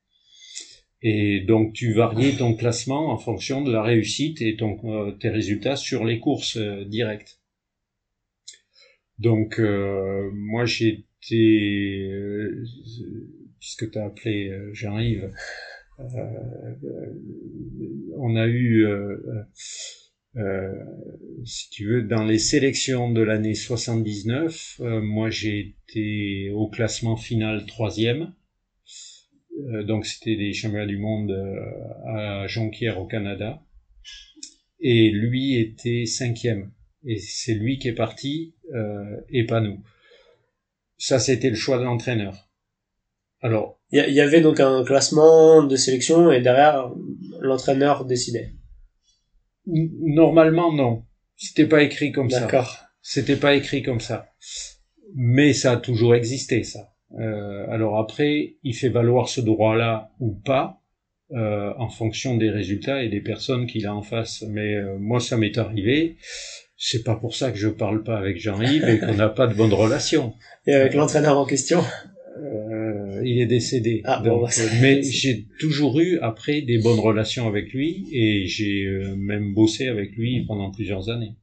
[1.02, 5.28] Et donc, tu variais ton classement en fonction de la réussite et ton, euh, tes
[5.28, 7.42] résultats sur les courses euh, directes.
[9.20, 12.64] Donc, euh, moi, j'ai été, euh,
[13.60, 15.30] puisque tu as appelé euh, Jean-Yves,
[18.18, 18.88] on a eu,
[20.38, 20.72] euh,
[21.46, 27.18] si tu veux, dans les sélections de l'année 79, euh, moi j'ai été au classement
[27.18, 28.34] final troisième.
[29.74, 31.60] Euh, donc c'était des championnats du monde euh,
[32.16, 33.62] à Jonquière au Canada.
[34.80, 36.72] Et lui était cinquième.
[37.06, 38.56] Et c'est lui qui est parti
[39.30, 39.84] et pas nous.
[40.98, 42.50] Ça, c'était le choix de l'entraîneur.
[43.42, 46.92] Alors, Il y, y avait donc un classement de sélection et derrière,
[47.42, 48.54] l'entraîneur décidait.
[49.72, 51.04] Normalement, non.
[51.36, 52.42] C'était pas écrit comme ça.
[52.42, 52.78] D'accord.
[53.02, 54.28] C'était pas écrit comme ça.
[55.16, 56.94] Mais ça a toujours existé, ça.
[57.20, 60.82] Euh, alors après, il fait valoir ce droit-là ou pas
[61.32, 64.44] euh, en fonction des résultats et des personnes qu'il a en face.
[64.48, 66.18] Mais euh, moi, ça m'est arrivé.
[66.78, 69.54] C'est pas pour ça que je parle pas avec Jean-Yves et qu'on n'a pas de
[69.54, 70.34] bonne relation.
[70.66, 71.84] Et avec l'entraîneur en question?
[73.24, 74.02] Il est décédé.
[74.06, 74.50] Ah, bon, bah,
[74.82, 79.88] mais j'ai toujours eu après des bonnes relations avec lui et j'ai euh, même bossé
[79.88, 81.36] avec lui pendant plusieurs années.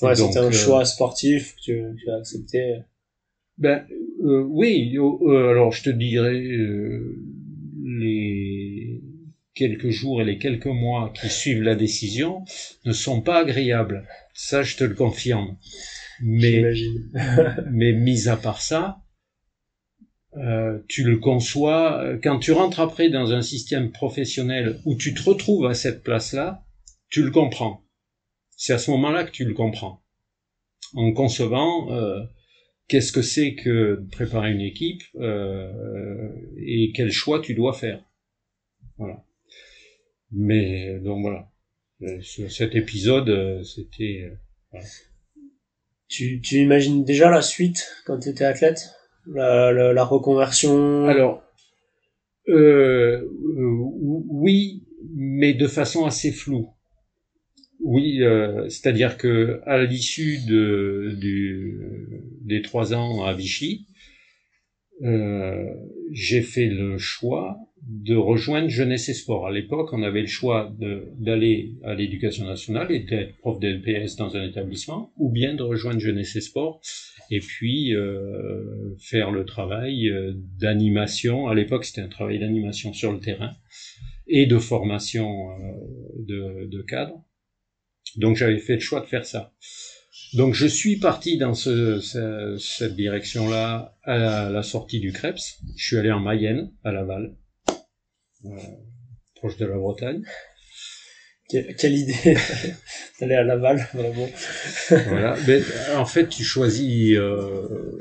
[0.00, 2.78] Ouais, c'était un euh, choix sportif que tu, tu as accepté.
[3.58, 3.86] Ben
[4.24, 7.16] euh, oui, euh, alors je te dirais euh,
[7.84, 9.02] les
[9.54, 12.44] quelques jours et les quelques mois qui suivent la décision
[12.84, 14.06] ne sont pas agréables.
[14.34, 15.56] Ça, je te le confirme.
[16.22, 16.72] Mais
[17.70, 19.02] mais mis à part ça,
[20.36, 25.14] euh, tu le conçois euh, quand tu rentres après dans un système professionnel où tu
[25.14, 26.64] te retrouves à cette place-là,
[27.08, 27.84] tu le comprends.
[28.56, 30.02] C'est à ce moment-là que tu le comprends.
[30.94, 32.20] En concevant euh,
[32.88, 38.04] qu'est-ce que c'est que préparer une équipe euh, et quel choix tu dois faire.
[38.98, 39.24] Voilà.
[40.30, 41.52] Mais donc voilà.
[42.02, 44.32] Euh, cet épisode, euh, c'était
[44.74, 44.78] euh,
[46.08, 48.90] Tu, tu imagines déjà la suite quand tu étais athlète?
[49.26, 51.42] La, reconversion Alors,
[52.48, 53.28] euh, euh,
[54.28, 54.82] oui,
[55.14, 56.68] mais de façon assez floue.
[57.80, 61.18] Oui, euh, c'est-à-dire que à l'issue de,
[62.42, 63.86] des trois ans à Vichy,
[65.02, 65.64] euh,
[66.12, 69.46] j'ai fait le choix de rejoindre Jeunesse et Sport.
[69.46, 70.72] À l'époque, on avait le choix
[71.18, 75.98] d'aller à l'éducation nationale et d'être prof de dans un établissement, ou bien de rejoindre
[75.98, 76.80] Jeunesse et Sport
[77.30, 81.48] et puis euh, faire le travail euh, d'animation.
[81.48, 83.52] À l'époque, c'était un travail d'animation sur le terrain
[84.28, 85.72] et de formation euh,
[86.18, 87.24] de, de cadre.
[88.16, 89.52] Donc j'avais fait le choix de faire ça.
[90.34, 95.58] Donc je suis parti dans ce, ce- cette direction-là à la, sortie du Krebs.
[95.76, 97.34] Je suis allé en Mayenne, à Laval,
[98.46, 98.50] euh,
[99.34, 100.22] proche de la Bretagne.
[101.50, 102.14] Que- Quelle idée
[103.20, 104.28] d'aller à Laval, vraiment.
[104.88, 105.36] Voilà.
[105.46, 105.60] Mais,
[105.96, 107.98] en fait, tu choisis euh,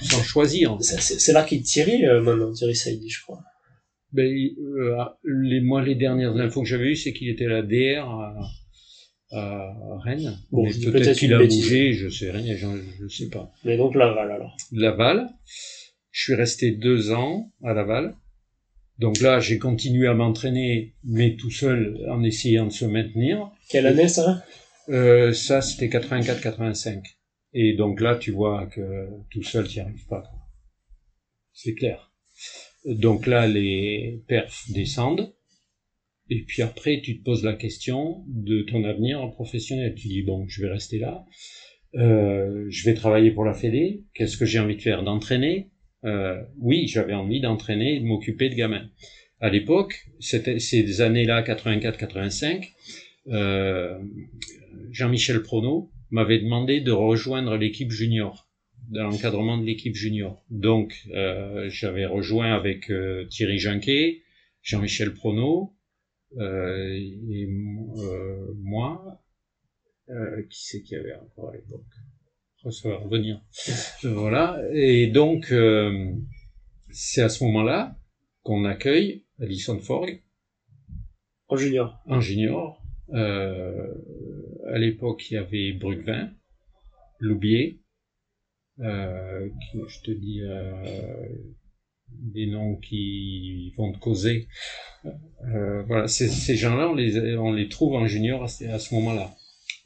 [0.00, 0.78] sans choisir.
[0.80, 3.42] C'est là qu'il Thierry, euh, maintenant, Thierry Saïdi, je crois.
[4.12, 7.62] Ben, euh, les, moi, les dernières infos que j'avais eues, c'est qu'il était à la
[7.62, 8.34] DR à,
[9.30, 10.38] à Rennes.
[10.50, 12.66] Bon, peut-être qu'il a bougé, je sais rien, je,
[13.00, 13.52] je sais pas.
[13.64, 14.56] Mais donc Laval, alors.
[14.72, 15.28] Laval.
[16.10, 18.16] Je suis resté deux ans à Laval.
[18.98, 23.50] Donc là, j'ai continué à m'entraîner, mais tout seul, en essayant de se maintenir.
[23.68, 24.42] Quelle année, ça?
[24.88, 27.02] Euh, ça, c'était 84-85.
[27.52, 30.24] Et donc là, tu vois que tout seul, tu n'y arrives pas.
[31.52, 32.12] C'est clair.
[32.84, 35.32] Donc là, les perfs descendent.
[36.30, 39.94] Et puis après, tu te poses la question de ton avenir en professionnel.
[39.94, 41.24] Tu dis, bon, je vais rester là.
[41.94, 44.04] Euh, je vais travailler pour la Fédé.
[44.14, 45.02] Qu'est-ce que j'ai envie de faire?
[45.02, 45.70] D'entraîner?
[46.04, 48.88] Euh, Oui, j'avais envie d'entraîner de m'occuper de gamins.
[49.40, 52.72] À l'époque, ces années-là, 84-85,
[53.28, 53.98] euh,
[54.90, 58.48] Jean-Michel Prono m'avait demandé de rejoindre l'équipe junior,
[58.90, 60.44] de l'encadrement de l'équipe junior.
[60.50, 60.94] Donc,
[61.68, 62.90] j'avais rejoint avec
[63.30, 64.22] Thierry Janquet,
[64.62, 65.72] Jean-Michel Prono,
[66.36, 69.22] euh, et euh, moi,
[70.10, 71.84] euh, qui c'est qu'il y avait encore à l'époque?
[72.70, 73.40] Ça va revenir.
[74.02, 74.60] voilà.
[74.72, 75.52] Et donc,
[76.90, 77.96] c'est à ce moment-là
[78.42, 80.22] qu'on accueille Alison Forg.
[82.20, 82.82] Junior.
[83.14, 83.94] Euh,
[84.66, 86.30] à l'époque, il y avait Brugvin,
[87.20, 87.80] Loubier,
[88.80, 91.28] euh, qui, je te dis euh,
[92.12, 94.48] des noms qui vont te causer.
[95.04, 99.34] Euh, voilà, ces gens-là, on les, on les trouve en junior à, ce moment-là.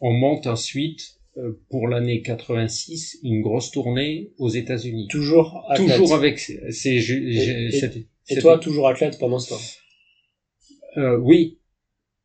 [0.00, 1.00] On monte ensuite
[1.36, 5.08] euh, pour l'année 86 une grosse tournée aux États-Unis.
[5.08, 5.96] Toujours athlète.
[5.96, 6.58] Toujours avec ces,
[6.88, 7.70] et,
[8.28, 9.60] et, toi, toujours athlète pendant ce temps?
[10.96, 11.58] Euh, oui,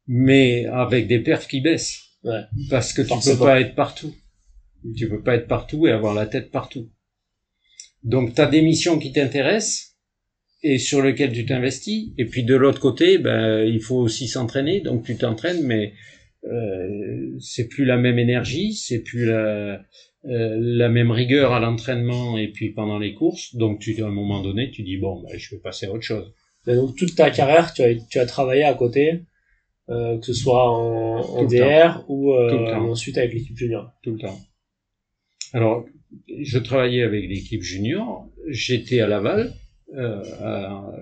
[0.08, 2.04] mais avec des perfs qui baissent.
[2.24, 2.42] Ouais.
[2.70, 4.14] Parce que tu peux pas être partout.
[4.96, 6.90] Tu peux pas être partout et avoir la tête partout.
[8.04, 9.96] Donc tu as des missions qui t'intéressent
[10.64, 12.12] et sur lesquelles tu t'investis.
[12.18, 14.82] Et puis de l'autre côté, ben il faut aussi s'entraîner.
[14.82, 15.94] Donc tu t'entraînes, mais
[16.46, 19.82] euh, c'est plus la même énergie, c'est plus la,
[20.26, 23.56] euh, la même rigueur à l'entraînement et puis pendant les courses.
[23.56, 26.04] Donc tu à un moment donné, tu dis bon, ben, je vais passer à autre
[26.04, 26.34] chose.
[26.66, 29.22] donc toute ta carrière, tu as, tu as travaillé à côté
[29.90, 33.94] euh, que ce soit en, en DR ou euh, ensuite avec l'équipe junior.
[34.04, 34.38] Tout le temps.
[35.54, 35.86] Alors,
[36.28, 39.54] je travaillais avec l'équipe junior, j'étais à Laval,
[39.96, 40.22] euh,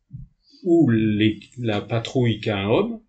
[0.65, 3.01] où les, la patrouille qu'un homme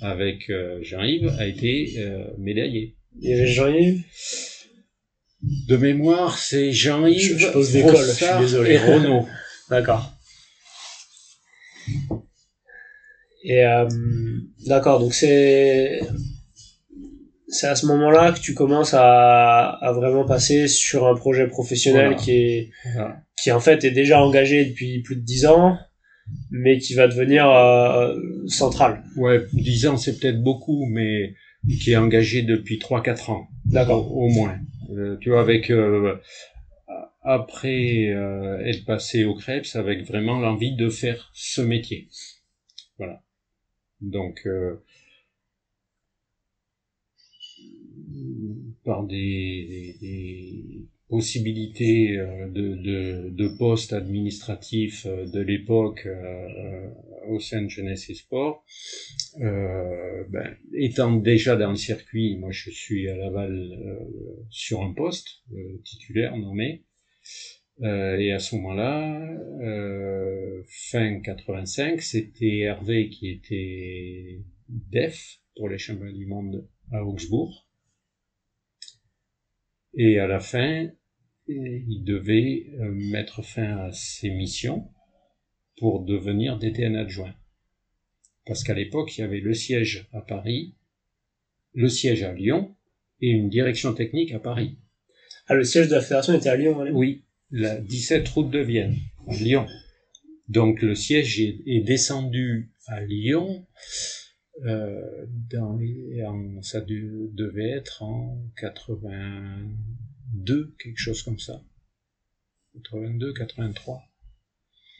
[0.00, 2.96] avec euh, Jean-Yves a été euh, médaillé.
[3.20, 4.02] Il y avait Jean-Yves?
[5.68, 8.72] De mémoire, c'est Jean-Yves, je, pose des je suis désolé.
[8.72, 9.26] et Renaud.
[9.70, 10.10] D'accord.
[13.44, 13.86] Et euh,
[14.66, 16.00] d'accord, donc c'est
[17.54, 22.16] c'est à ce moment-là que tu commences à, à vraiment passer sur un projet professionnel
[22.16, 22.70] qui est
[23.36, 25.78] qui en fait est déjà engagé depuis plus de dix ans,
[26.50, 29.04] mais qui va devenir euh, central.
[29.16, 31.34] Ouais, dix ans c'est peut-être beaucoup, mais
[31.80, 33.48] qui est engagé depuis trois quatre ans.
[33.64, 34.14] D'accord.
[34.16, 34.58] Au, moins.
[34.90, 36.16] Euh, tu vois, avec euh,
[37.22, 42.08] après euh, être passé au Krebs, avec vraiment l'envie de faire ce métier.
[42.98, 43.22] Voilà.
[44.00, 44.82] Donc, euh,
[48.84, 49.96] par des,
[51.08, 56.08] possibilités euh, de, de, de postes administratifs euh, de l'époque
[57.28, 58.64] au sein de Jeunesse et Sport,
[59.38, 63.98] ben, étant déjà dans le circuit, moi je suis à Laval
[64.50, 65.42] sur un poste
[65.84, 66.84] titulaire nommé,
[67.82, 69.20] euh, et à ce moment-là,
[69.60, 77.63] euh, fin 85, c'était Hervé qui était def pour les championnats du monde à Augsbourg.
[79.96, 80.88] Et à la fin,
[81.46, 84.88] il devait euh, mettre fin à ses missions
[85.78, 87.34] pour devenir DTN adjoint.
[88.46, 90.74] Parce qu'à l'époque, il y avait le siège à Paris,
[91.72, 92.74] le siège à Lyon
[93.20, 94.78] et une direction technique à Paris.
[95.46, 98.96] Ah, le siège de la fédération était à Lyon, Oui, la 17 route de Vienne,
[99.28, 99.66] à Lyon.
[100.48, 103.66] Donc le siège est, descendu à Lyon.
[104.62, 105.76] Euh, dans
[106.62, 111.60] ça devait être en 82, quelque chose comme ça.
[112.74, 114.00] 82, 83.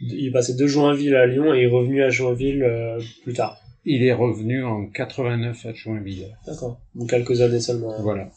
[0.00, 3.60] Il est passé de Joinville à Lyon et est revenu à Joinville euh, plus tard.
[3.84, 6.36] Il est revenu en 89 à Joinville.
[6.46, 6.80] D'accord.
[6.94, 8.00] Donc quelques années seulement.
[8.02, 8.32] Voilà.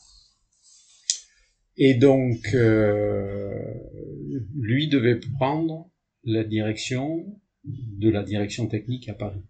[1.78, 3.53] Et donc, euh,
[4.55, 5.89] lui devait prendre
[6.24, 7.26] la direction
[7.63, 9.43] de la direction technique à Paris.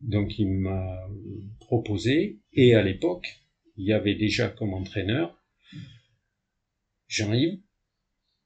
[0.00, 1.08] Donc il m'a
[1.60, 3.26] proposé, et à l'époque,
[3.76, 5.42] il y avait déjà comme entraîneur
[7.08, 7.60] Jean-Yves,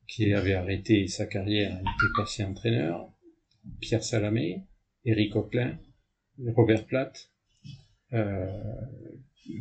[0.07, 3.13] qui avait arrêté sa carrière, était passé entraîneur,
[3.81, 4.65] Pierre Salamé,
[5.05, 5.79] Éric Auclin,
[6.49, 7.31] Robert Platt,
[8.13, 8.47] euh,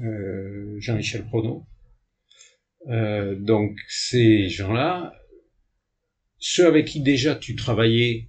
[0.04, 1.66] euh, Jean-Michel Prono.
[2.88, 5.14] Euh, donc ces gens-là,
[6.40, 8.29] ceux avec qui déjà tu travaillais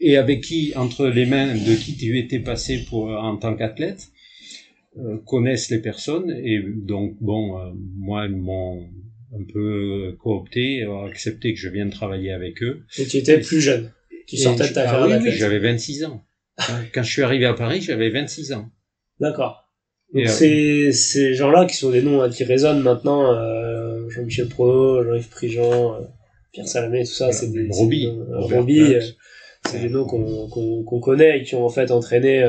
[0.00, 4.08] et avec qui, entre les mains de qui tu étais passé pour en tant qu'athlète,
[4.98, 8.88] euh, connaissent les personnes et donc bon, euh, moi ils m'ont
[9.32, 12.82] un peu coopté, accepté que je vienne travailler avec eux.
[12.98, 13.92] Et tu étais plus jeune.
[14.26, 16.24] Tu sortais de ta ah ah, oui, j'avais 26 ans.
[16.92, 18.68] Quand je suis arrivé à Paris, j'avais 26 ans.
[19.20, 19.70] D'accord.
[20.12, 25.04] Donc c'est ces gens-là qui sont des noms hein, qui résonnent maintenant, euh, Jean-Michel Pro,
[25.04, 25.98] Jean-Yves Prigent,
[26.52, 28.94] Pierre Salamé, tout ça, c'est des Roby, Roby,
[29.68, 32.44] c'est des noms qu'on qu'on connaît et qui ont en fait entraîné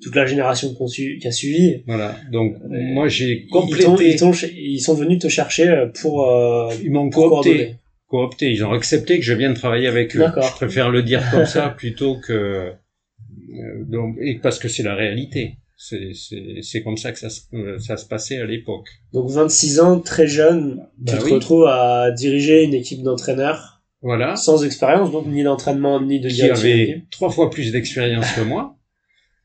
[0.00, 1.82] toute la génération qui a suivi.
[1.86, 2.16] Voilà.
[2.32, 3.86] Donc moi j'ai complété.
[4.00, 6.28] Ils, ils, sont venus te chercher euh, pour.
[6.28, 7.76] Euh, ils m'ont coopté.
[8.08, 8.50] Coopté.
[8.50, 10.24] Ils ont accepté que je vienne travailler avec eux.
[10.24, 14.94] Je préfère le dire comme ça plutôt que euh, donc et parce que c'est la
[14.94, 15.56] réalité.
[15.76, 17.28] C'est comme ça que ça
[17.78, 18.88] ça se passait à l'époque.
[19.14, 23.69] Donc 26 ans, très jeune, tu bah te retrouves à diriger une équipe d'entraîneurs.
[24.02, 24.36] Voilà.
[24.36, 26.28] Sans expérience, donc ni d'entraînement ni de.
[26.28, 28.76] Qui avait trois fois plus d'expérience que moi.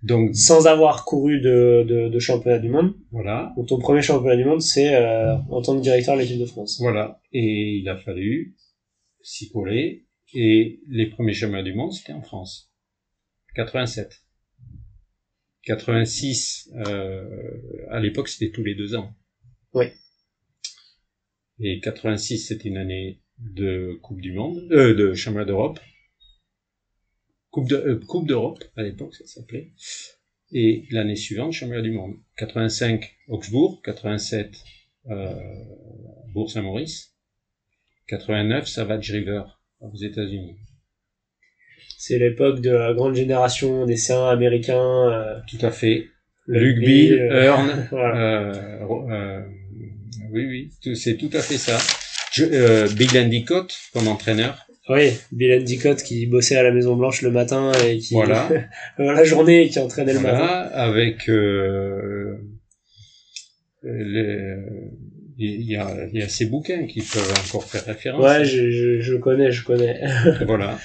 [0.01, 2.93] Donc sans avoir couru de, de, de, championnat du monde.
[3.11, 3.53] Voilà.
[3.57, 6.45] Donc ton premier championnat du monde, c'est euh, en tant que directeur de l'équipe de
[6.45, 6.77] France.
[6.79, 7.21] Voilà.
[7.31, 8.55] Et il a fallu
[9.21, 10.05] s'y coller.
[10.33, 12.71] Et les premiers championnats du monde, c'était en France.
[13.55, 14.25] 87.
[15.63, 17.25] 86, euh,
[17.89, 19.11] à l'époque, c'était tous les deux ans.
[19.73, 19.85] Oui.
[21.59, 25.79] Et 86, c'était une année de Coupe du Monde, euh, de championnat d'Europe.
[27.51, 29.71] Coupe de, euh, Coupe d'Europe, à l'époque, ça s'appelait.
[30.51, 32.15] Et l'année suivante, championnat du monde.
[32.37, 33.81] 85, Augsbourg.
[33.83, 34.53] 87,
[35.09, 35.33] euh,
[36.33, 37.13] Bourg-Saint-Maurice.
[38.07, 39.43] 89, Savage River,
[39.79, 40.57] aux États-Unis.
[41.97, 45.09] C'est l'époque de la grande génération des C1 américains.
[45.11, 46.09] Euh, Tout à fait.
[46.47, 47.89] Bill, Earn,
[50.31, 51.77] oui, oui, c'est tout à fait ça.
[52.35, 54.65] Je, Bill Endicott comme entraîneur.
[54.89, 58.49] Oui, Bill Endicott qui bossait à la Maison Blanche le matin et qui voilà.
[58.97, 60.69] la journée et qui entraînait le matin.
[60.73, 62.35] Avec euh,
[63.83, 68.23] il y a, il y a ces bouquins qui peuvent encore faire référence.
[68.23, 70.01] Ouais, je, je, je connais, je connais.
[70.45, 70.77] voilà.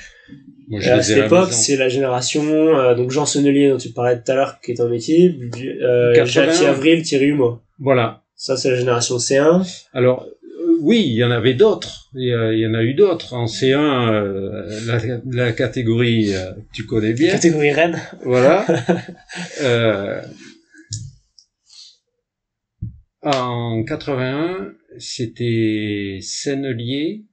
[0.68, 4.16] Moi, je à cette époque, c'est la génération euh, donc Jean Sonnelier dont tu parlais
[4.22, 5.36] tout à l'heure qui est en équipe,
[5.82, 7.58] euh, Jacques Avril, Thierry Humeau.
[7.78, 8.22] Voilà.
[8.36, 9.86] Ça c'est la génération C1.
[9.92, 10.26] Alors
[10.80, 12.08] oui, il y en avait d'autres.
[12.14, 13.34] Il, y en a eu d'autres.
[13.34, 17.32] En C1, euh, la, catégorie, euh, tu connais bien.
[17.32, 18.00] Catégorie reine.
[18.24, 18.66] Voilà.
[19.62, 20.22] euh,
[23.22, 27.24] en 81, c'était Sennelier.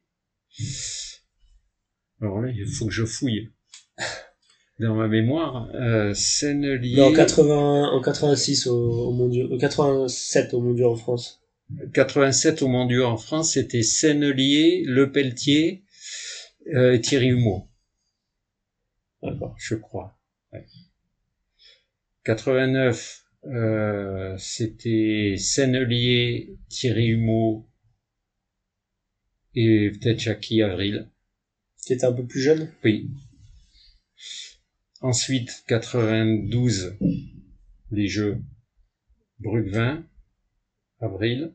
[2.21, 3.49] Alors là, il faut que je fouille
[4.79, 5.69] dans ma mémoire.
[5.75, 7.01] Euh, Sennelier.
[7.01, 11.41] en 80, en 86 au, au mondial, 87 au mondial en France.
[11.93, 15.83] 87 au Mondiaux en France, c'était Sennelier, Le Pelletier
[16.73, 17.67] euh, et Thierry Humeau.
[19.21, 19.55] D'accord.
[19.57, 20.17] Je crois.
[22.23, 27.69] 89, euh, c'était Sennelier, Thierry Humeau
[29.55, 31.09] et peut-être Jackie Avril.
[31.85, 32.71] Qui était un peu plus jeune?
[32.83, 33.09] Oui.
[35.01, 36.97] Ensuite, 92,
[37.91, 38.41] les Jeux
[39.39, 40.03] Bruc-20,
[40.99, 41.53] Avril.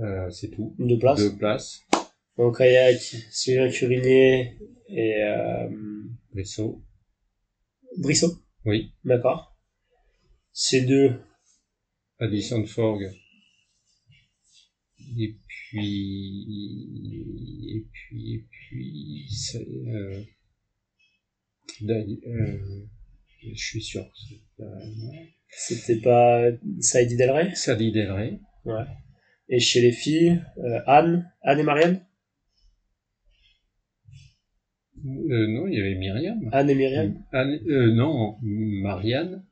[0.00, 0.74] Euh, c'est tout.
[0.78, 1.18] Deux places.
[1.18, 1.82] Deux places.
[2.36, 2.98] En kayak,
[3.30, 5.68] Sylvain Curinier et euh...
[6.32, 6.82] Brissot.
[7.98, 8.32] Brissot
[8.64, 8.94] Oui.
[9.04, 9.54] D'accord.
[10.52, 11.20] Ces deux.
[12.18, 13.02] Addison Forg.
[15.18, 16.46] Et puis,
[17.68, 19.26] et puis, et puis,
[19.56, 20.24] euh,
[21.82, 22.86] euh,
[23.42, 24.10] je suis sûr.
[25.54, 26.44] C'était pas
[26.80, 28.40] Saïdi Delray Saïdi Delray.
[28.64, 28.84] Ouais.
[29.48, 32.00] Et chez les filles, euh, Anne, Anne et Marianne
[35.04, 36.48] euh, Non, il y avait Myriam.
[36.52, 37.22] Anne et Myriam?
[37.32, 39.44] Anne, euh, Non, Marianne.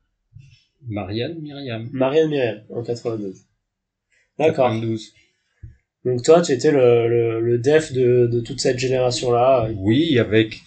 [0.89, 1.91] Marianne, Myriam.
[1.93, 3.45] Marianne, Myriam, en 92.
[4.39, 4.71] D'accord.
[4.71, 5.13] 92.
[6.07, 9.69] Donc toi, tu étais le, le, le def de, de toute cette génération-là.
[9.77, 10.63] Oui, avec...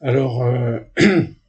[0.00, 0.44] Alors,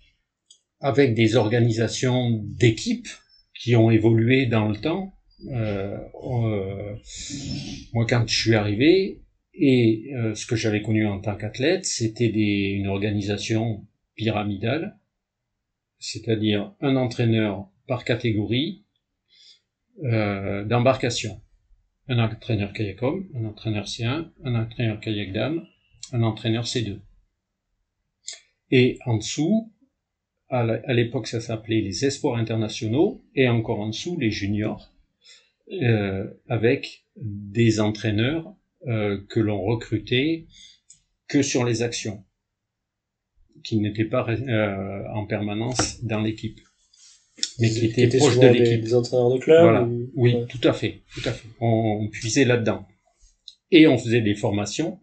[0.84, 3.08] avec des organisations d'équipes
[3.56, 5.14] qui ont évolué dans le temps.
[5.50, 6.96] Euh, euh,
[7.94, 9.22] moi, quand je suis arrivé,
[9.54, 15.00] et euh, ce que j'avais connu en tant qu'athlète, c'était une organisation pyramidale,
[16.00, 18.84] c'est-à-dire un entraîneur par catégorie
[20.04, 21.42] euh, d'embarcation.
[22.10, 25.66] Un entraîneur kayakom, un entraîneur C1, un entraîneur kayak dame,
[26.12, 27.00] un entraîneur C2.
[28.72, 29.73] Et en dessous,
[30.54, 34.94] à l'époque ça s'appelait les espoirs internationaux, et encore en dessous les juniors,
[35.72, 38.54] euh, avec des entraîneurs
[38.88, 40.46] euh, que l'on recrutait
[41.28, 42.24] que sur les actions,
[43.64, 46.60] qui n'étaient pas euh, en permanence dans l'équipe.
[47.60, 48.82] mais qui étaient, proches de l'équipe.
[48.82, 49.62] Des, entraîneurs de club.
[49.62, 49.90] Voilà.
[50.16, 51.48] Oui, tout à fait, tout à fait.
[51.60, 52.86] On, on puisait là-dedans.
[53.72, 55.00] Et on faisait des formations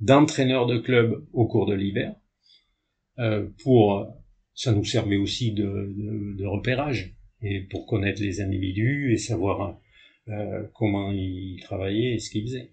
[0.00, 2.14] d'entraîneurs de club au cours de l'hiver
[3.62, 4.19] pour
[4.60, 9.80] ça nous servait aussi de, repérage et pour connaître les individus et savoir
[10.28, 12.70] euh, comment ils travaillaient et ce qu'ils faisaient.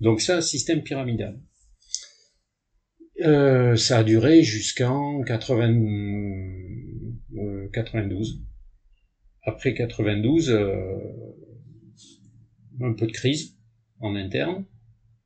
[0.00, 1.38] Donc ça, système pyramidal.
[3.20, 7.20] Euh, ça a duré jusqu'en 92.
[7.36, 7.68] Euh,
[9.42, 10.96] Après 92, euh,
[12.80, 13.58] un peu de crise
[14.00, 14.64] en interne.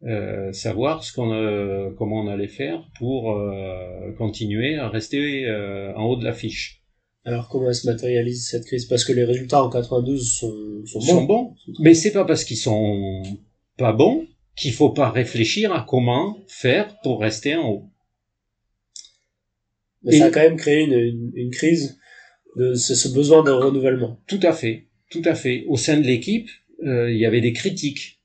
[0.07, 5.51] Euh, savoir ce qu'on, euh, comment on allait faire pour euh, continuer à rester
[5.97, 6.85] en haut de l'affiche.
[7.25, 8.85] Alors comment elle se matérialise cette crise?
[8.85, 11.07] Parce que les résultats en 92 sont, sont bons.
[11.07, 13.23] Sont bons, mais c'est pas parce qu'ils sont
[13.77, 17.91] pas bons qu'il faut pas réfléchir à comment faire pour rester en haut.
[20.05, 21.99] Mais ça a quand même créé une, une, crise
[22.55, 24.21] de ce, ce, besoin de renouvellement.
[24.29, 25.65] Tout à fait, tout à fait.
[25.67, 26.49] Au sein de l'équipe,
[26.81, 28.17] il y avait des critiques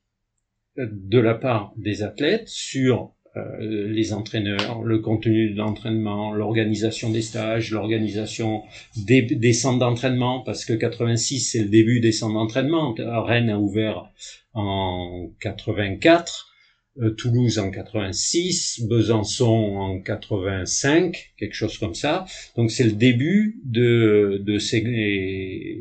[0.76, 7.22] de la part des athlètes sur euh, les entraîneurs, le contenu de l'entraînement, l'organisation des
[7.22, 8.62] stages, l'organisation
[9.06, 12.94] des, des, centres d'entraînement, parce que 86 c'est le début des centres d'entraînement.
[12.98, 14.10] Rennes a ouvert
[14.52, 16.52] en 84,
[17.00, 22.26] euh, Toulouse en 86, Besançon en 85, quelque chose comme ça.
[22.56, 25.80] Donc c'est le début de de, ces,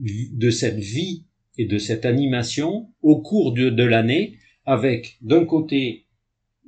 [0.00, 1.27] de cette vie
[1.58, 6.06] et de cette animation au cours de, l'année avec d'un côté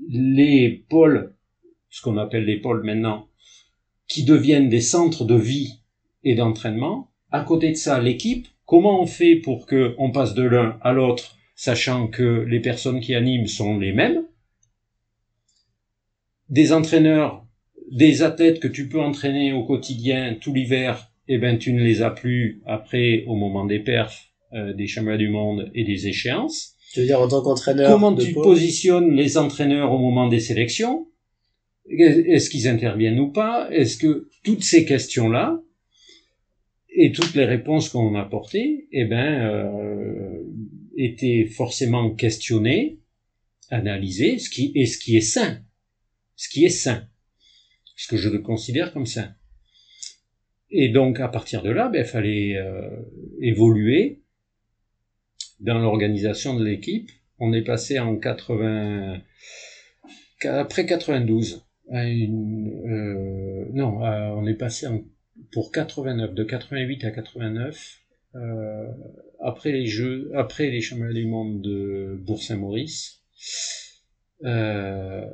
[0.09, 1.35] les pôles,
[1.89, 3.29] ce qu'on appelle les pôles maintenant,
[4.09, 5.81] qui deviennent des centres de vie
[6.25, 7.13] et d'entraînement.
[7.31, 10.93] À côté de ça, l'équipe, comment on fait pour que on passe de l'un à
[10.93, 14.25] l'autre, sachant que les personnes qui animent sont les mêmes?
[16.49, 17.47] Des entraîneurs,
[17.93, 22.03] des athlètes que tu peux entraîner au quotidien tout l'hiver, eh ben tu ne les
[22.03, 26.77] as plus après au moment des perfs euh, des championnats du monde et des échéances.
[26.93, 31.07] Tu veux dire en tant qu'entraîneur Comment tu positionnes les entraîneurs au moment des sélections?
[31.89, 33.69] Est-ce qu'ils interviennent ou pas?
[33.71, 35.61] Est-ce que toutes ces questions-là
[36.93, 40.43] et toutes les réponses qu'on a apportées, eh ben, euh,
[40.97, 42.99] étaient forcément questionnées,
[43.71, 45.61] analysées, ce qui et ce qui est sain,
[46.37, 47.07] ce qui est sain,
[47.97, 49.35] ce que je le considère comme sain.
[50.71, 52.91] Et donc à partir de là, ben, il fallait euh,
[53.41, 54.20] évoluer
[55.61, 57.11] dans l'organisation de l'équipe.
[57.39, 59.21] On est passé en 80,
[60.45, 65.03] après 92, à une, euh, non, on est passé en,
[65.53, 68.01] pour 89, de 88 à 89,
[68.37, 68.87] euh,
[69.41, 73.23] après les Jeux, après les championnats du monde de Bourg-Saint-Maurice,
[74.45, 75.27] euh,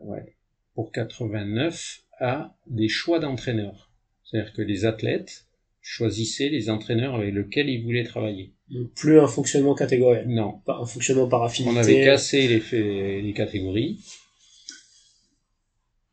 [0.00, 0.34] ouais,
[0.74, 3.92] pour 89 à des choix d'entraîneurs.
[4.24, 5.46] C'est-à-dire que les athlètes
[5.80, 8.54] choisissaient les entraîneurs avec lesquels ils voulaient travailler
[8.94, 10.28] plus un fonctionnement catégoriel.
[10.28, 10.60] Non.
[10.64, 11.74] Pas un fonctionnement par affinité.
[11.74, 14.00] On avait cassé les, les catégories,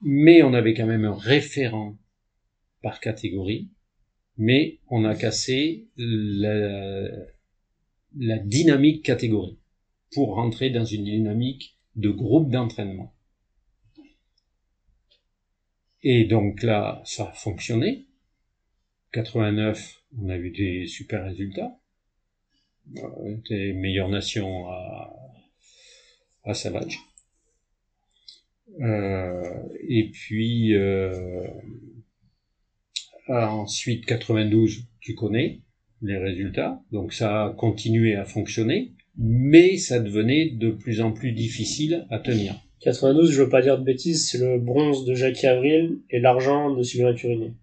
[0.01, 1.97] mais on avait quand même un référent
[2.81, 3.69] par catégorie,
[4.37, 7.07] mais on a cassé la,
[8.17, 9.57] la dynamique catégorie
[10.13, 13.13] pour rentrer dans une dynamique de groupe d'entraînement.
[16.03, 18.05] Et donc là, ça a fonctionné.
[19.11, 21.79] 89, on a eu des super résultats
[23.49, 25.13] des meilleures nations à,
[26.43, 26.99] à Savage.
[28.81, 31.47] Euh, et puis euh,
[33.27, 35.61] ensuite 92, tu connais
[36.01, 41.31] les résultats, donc ça a continué à fonctionner, mais ça devenait de plus en plus
[41.31, 42.55] difficile à tenir.
[42.81, 46.75] 92, je veux pas dire de bêtises, c'est le bronze de Jackie Avril et l'argent
[46.75, 47.53] de Sylvain Turiné.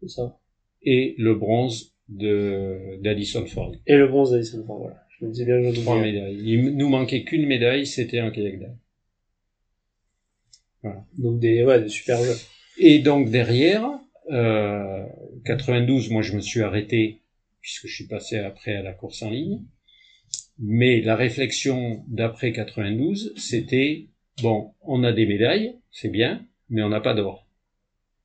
[0.00, 0.38] C'est ça?
[0.82, 3.74] Et le bronze de d'Addison Ford.
[3.86, 5.02] Et le bronze d'Addison Ford, voilà.
[5.18, 6.38] Je me disais bien, je Trois médailles.
[6.44, 8.60] Il nous manquait qu'une médaille, c'était un kayak
[10.82, 11.04] Voilà.
[11.18, 12.36] Donc des, ouais, des super jeux.
[12.78, 13.88] Et donc derrière,
[14.30, 15.04] euh,
[15.44, 17.22] 92, moi je me suis arrêté
[17.60, 19.62] puisque je suis passé après à la course en ligne.
[20.58, 24.08] Mais la réflexion d'après 92, c'était
[24.42, 27.46] bon, on a des médailles, c'est bien, mais on n'a pas d'or.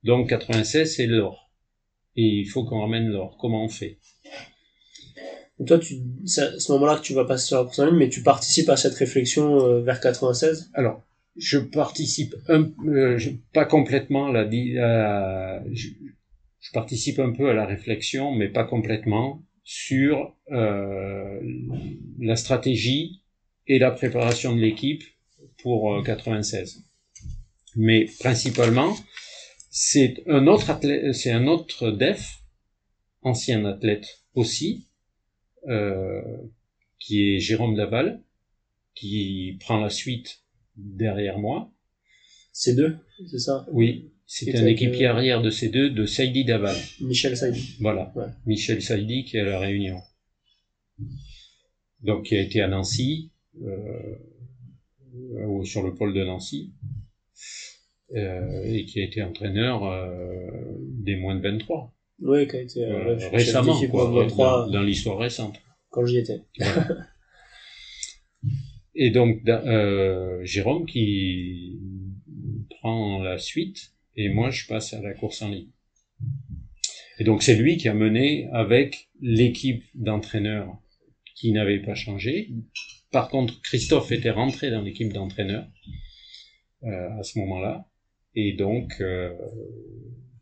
[0.04, 1.51] Donc 96, c'est l'or
[2.16, 3.38] et il faut qu'on ramène l'or.
[3.40, 3.98] Comment on fait?
[5.66, 5.96] Toi, tu,
[6.26, 8.24] c'est à ce moment-là que tu vas passer sur la course en ligne, mais tu
[8.24, 11.04] participes à cette réflexion euh, vers 96 Alors,
[11.38, 13.20] je participe un, euh,
[13.54, 14.50] pas complètement à la,
[15.72, 15.88] je,
[16.60, 21.40] je, participe un peu à la réflexion, mais pas complètement sur euh,
[22.20, 23.22] la stratégie
[23.68, 25.04] et la préparation de l'équipe
[25.62, 26.84] pour 96.
[27.76, 28.96] Mais principalement,
[29.74, 32.44] C'est un autre athlète, c'est un autre def,
[33.22, 34.90] ancien athlète aussi,
[35.70, 36.22] euh,
[37.00, 38.22] qui est Jérôme Daval,
[38.96, 40.44] qui prend la suite
[40.76, 41.72] derrière moi.
[42.52, 42.98] C'est deux,
[43.30, 43.66] c'est ça?
[43.72, 46.76] Oui, c'était un équipier euh, arrière de ces deux, de Saïdi Daval.
[47.00, 47.78] Michel Saïdi.
[47.80, 48.14] Voilà,
[48.46, 50.02] Michel Saïdi qui est à la Réunion.
[52.02, 54.18] Donc qui a été à Nancy, euh,
[55.64, 56.74] sur le pôle de Nancy,
[58.16, 60.50] euh, et qui a été entraîneur euh,
[60.80, 61.94] des moins de 23.
[62.24, 65.60] Oui, qui a été euh, récemment, quoi, dans, dans l'histoire récente.
[65.90, 66.42] Quand j'y étais.
[68.94, 69.42] Et donc
[70.44, 71.80] Jérôme qui
[72.82, 75.70] prend la suite et moi je passe à la course en ligne.
[77.20, 80.78] Et donc c'est lui qui a mené avec l'équipe d'entraîneurs
[81.36, 82.52] qui n'avait pas changé.
[83.12, 85.68] Par contre, Christophe était rentré dans l'équipe d'entraîneurs
[86.84, 87.88] euh, à ce moment-là.
[88.36, 89.34] Et donc, euh,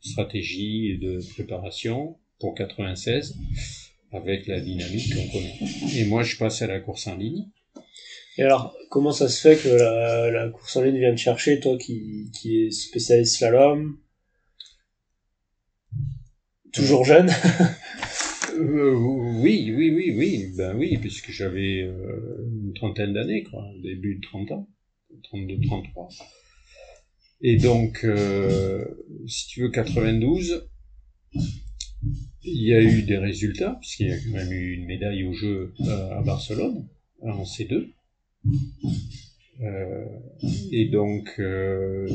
[0.02, 3.36] stratégie de préparation pour 96
[4.12, 5.60] avec la dynamique qu'on connaît.
[5.96, 7.48] Et moi, je passe à la course en ligne.
[8.38, 9.68] Et alors, comment ça se fait que
[10.32, 13.98] la, course en ligne vient te chercher, toi qui, qui es spécialiste slalom?
[16.74, 17.30] Toujours jeune?
[18.60, 20.54] Euh, Oui, oui, oui, oui.
[20.58, 23.64] Ben oui, puisque j'avais euh, une trentaine d'années, quoi.
[23.82, 24.68] Début de 30 ans.
[25.24, 26.10] 32, 33.
[27.42, 28.86] Et donc, euh,
[29.28, 30.70] si tu veux, 92,
[32.44, 35.34] il y a eu des résultats, puisqu'il y a quand même eu une médaille au
[35.34, 36.88] jeu euh, à Barcelone,
[37.22, 37.92] en C2.
[39.62, 40.06] Euh,
[40.72, 42.08] et donc, euh,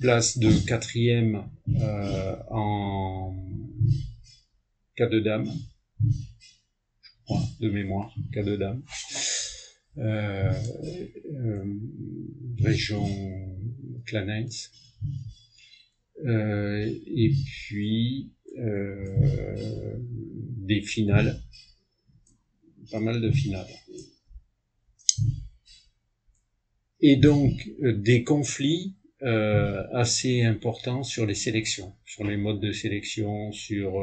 [0.00, 1.44] place de quatrième
[1.80, 3.34] euh, en
[4.96, 5.50] cas de dame,
[6.02, 8.82] je crois, de mémoire, cas de dame.
[9.98, 10.52] Euh,
[11.32, 11.64] euh,
[12.60, 13.06] région
[14.06, 14.70] Clanens.
[16.24, 19.96] Euh, et puis euh,
[20.66, 21.40] des finales,
[22.90, 23.66] pas mal de finales.
[27.00, 33.52] Et donc des conflits euh, assez importants sur les sélections, sur les modes de sélection,
[33.52, 34.00] sur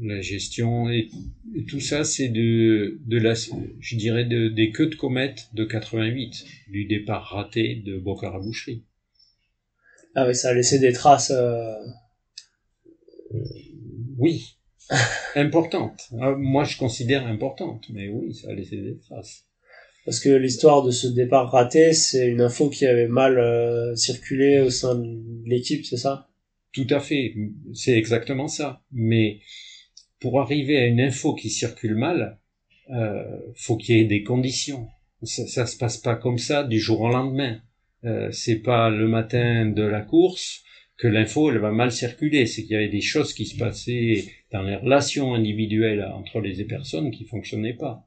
[0.00, 1.08] la gestion et,
[1.68, 6.46] tout ça c'est de de la je dirais de, des queues de comète de 88
[6.68, 8.82] du départ raté de Bocara Boucherie
[10.14, 11.30] ah oui, ça a laissé des traces.
[11.30, 11.74] Euh...
[14.18, 14.56] Oui,
[15.36, 16.08] importantes.
[16.20, 19.44] Ah, moi, je considère importantes, mais oui, ça a laissé des traces.
[20.04, 24.60] Parce que l'histoire de ce départ raté, c'est une info qui avait mal euh, circulé
[24.60, 26.28] au sein de l'équipe, c'est ça?
[26.72, 27.34] Tout à fait,
[27.74, 28.82] c'est exactement ça.
[28.90, 29.40] Mais
[30.20, 32.38] pour arriver à une info qui circule mal,
[32.90, 33.24] euh,
[33.56, 34.88] faut qu'il y ait des conditions.
[35.22, 37.60] Ça, ça se passe pas comme ça du jour au lendemain.
[38.04, 40.62] Euh, c'est pas le matin de la course
[40.96, 44.24] que l'info elle va mal circuler, c'est qu'il y avait des choses qui se passaient
[44.52, 48.06] dans les relations individuelles entre les personnes qui fonctionnaient pas.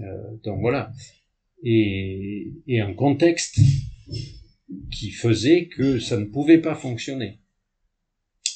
[0.00, 0.92] Euh, donc voilà.
[1.62, 3.60] Et, et un contexte
[4.90, 7.38] qui faisait que ça ne pouvait pas fonctionner.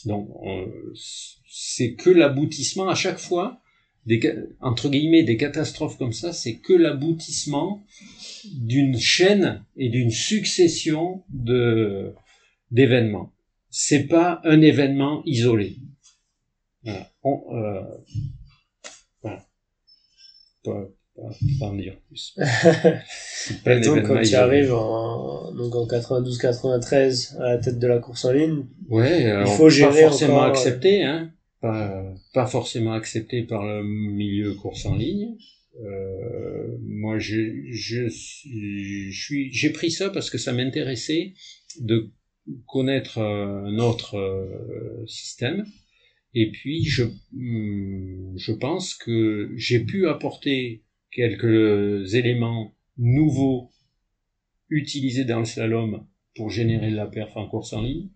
[0.05, 0.29] Donc
[1.57, 3.61] c'est que l'aboutissement à chaque fois
[4.07, 4.21] des,
[4.61, 7.85] entre guillemets des catastrophes comme ça, c'est que l'aboutissement
[8.45, 12.13] d'une chaîne et d'une succession de
[12.73, 13.33] d'événements.
[13.71, 15.77] C'est pas un événement isolé.
[16.83, 17.09] Voilà.
[17.23, 17.83] On, euh,
[19.23, 19.47] voilà.
[20.65, 21.31] Pas, pas,
[21.61, 22.37] pas en dire plus.
[23.65, 28.33] donc quand tu arrives en, donc en 92-93 à la tête de la course en
[28.33, 31.31] ligne, ouais, il faut gérer pas forcément encore, euh, accepté, hein
[31.65, 35.35] pas, pas forcément accepté par le milieu course en ligne.
[35.81, 41.33] Euh, moi, je, je, suis, j'ai pris ça parce que ça m'intéressait
[41.81, 42.11] de
[42.67, 45.65] connaître euh, un autre euh, système.
[46.35, 53.71] Et puis, je, hmm, je pense que j'ai pu apporter quelques éléments nouveaux
[54.69, 58.09] utilisés dans le slalom pour générer de la perf en course en ligne.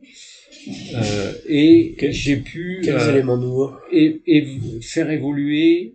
[0.95, 4.47] Euh, et j'ai pu euh, et, et,
[4.81, 5.95] faire évoluer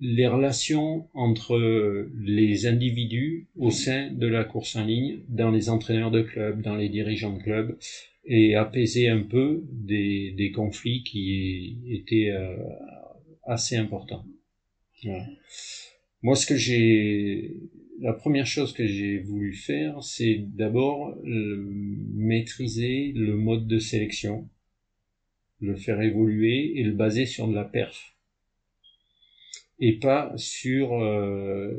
[0.00, 6.10] les relations entre les individus au sein de la course en ligne, dans les entraîneurs
[6.10, 7.78] de club, dans les dirigeants de club,
[8.26, 12.56] et apaiser un peu des, des conflits qui étaient euh,
[13.44, 14.24] assez importants.
[15.04, 15.26] Voilà.
[16.22, 17.56] Moi, ce que j'ai
[18.00, 24.48] la première chose que j'ai voulu faire, c'est d'abord maîtriser le mode de sélection,
[25.60, 28.16] le faire évoluer et le baser sur de la perf.
[29.78, 30.94] Et pas sur...
[30.94, 31.72] Euh,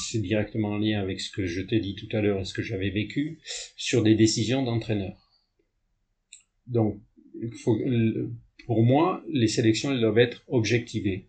[0.00, 2.54] c'est directement en lien avec ce que je t'ai dit tout à l'heure et ce
[2.54, 3.38] que j'avais vécu,
[3.76, 5.30] sur des décisions d'entraîneur.
[6.66, 7.00] Donc,
[8.66, 11.26] pour moi, les sélections elles doivent être objectivées.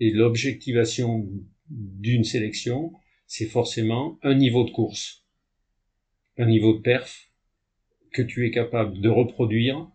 [0.00, 1.26] Et l'objectivation
[1.68, 2.92] d'une sélection,
[3.26, 5.24] c'est forcément un niveau de course,
[6.38, 7.30] un niveau de perf
[8.12, 9.88] que tu es capable de reproduire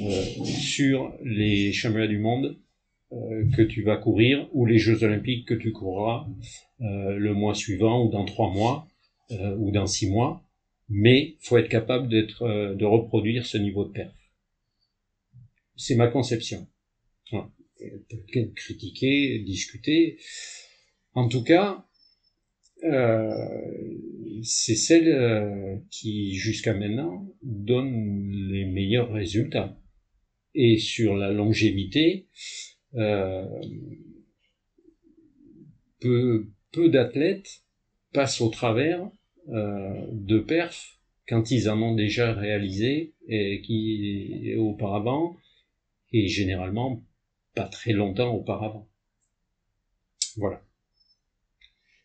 [0.00, 2.58] euh, sur les championnats du monde
[3.12, 6.26] euh, que tu vas courir ou les Jeux olympiques que tu courras
[6.80, 8.88] euh, le mois suivant ou dans trois mois
[9.58, 10.42] ou dans six mois.
[10.90, 14.12] Mais faut être capable d'être de reproduire ce niveau de perf.
[15.74, 16.66] C'est ma conception.
[18.54, 20.18] Critiquer, discuter.
[21.14, 21.86] En tout cas,
[22.84, 23.30] euh,
[24.42, 29.78] c'est celle euh, qui, jusqu'à maintenant, donne les meilleurs résultats.
[30.54, 32.26] Et sur la longévité,
[32.94, 33.46] euh,
[36.00, 36.48] peu,
[36.88, 37.62] d'athlètes
[38.12, 39.10] passent au travers
[39.46, 45.36] de perfs quand ils en ont déjà réalisé et qui auparavant
[46.12, 47.02] et généralement
[47.54, 48.88] pas très longtemps auparavant.
[50.36, 50.62] Voilà.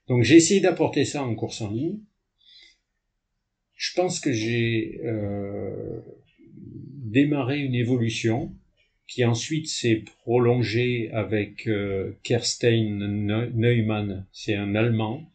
[0.08, 2.00] Donc j'ai essayé d'apporter ça en course en ligne.
[3.76, 6.02] Je pense que j'ai euh,
[6.56, 8.56] démarré une évolution
[9.08, 12.98] qui ensuite s'est prolongée avec euh, Kerstein
[13.54, 15.32] Neumann, c'est un Allemand,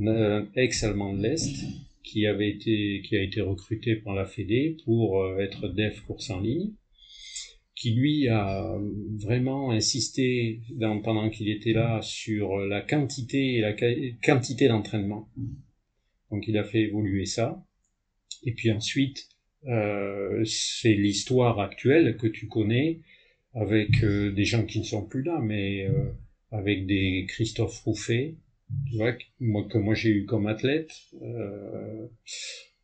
[0.00, 1.54] un ex-allemand de l'Est,
[2.02, 6.30] qui avait été, qui a été recruté par la Fédé pour euh, être dev course
[6.30, 6.72] en ligne
[7.76, 8.76] qui lui a
[9.18, 10.62] vraiment insisté
[11.04, 13.74] pendant qu'il était là sur la quantité et la
[14.24, 15.28] quantité d'entraînement.
[16.30, 17.62] Donc il a fait évoluer ça.
[18.44, 19.28] Et puis ensuite,
[19.66, 23.00] euh, c'est l'histoire actuelle que tu connais
[23.56, 26.12] avec euh, des gens qui ne sont plus là, mais euh,
[26.50, 28.36] avec des Christophe Rouffet,
[28.90, 32.06] tu vois, moi, que moi j'ai eu comme athlète, euh,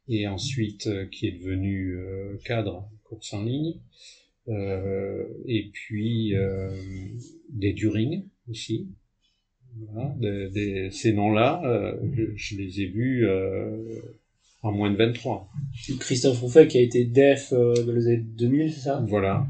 [0.09, 1.97] et ensuite qui est devenu
[2.45, 3.81] cadre course en ligne.
[4.49, 6.71] Euh, et puis euh,
[7.51, 8.89] des During aussi.
[9.89, 11.95] Voilà, des, ces noms-là, euh,
[12.37, 13.27] je, les ai vus
[14.63, 15.49] en moins de 23.
[15.99, 19.03] Christophe Rouffet qui a été def dans les années 2000, c'est ça?
[19.09, 19.47] Voilà.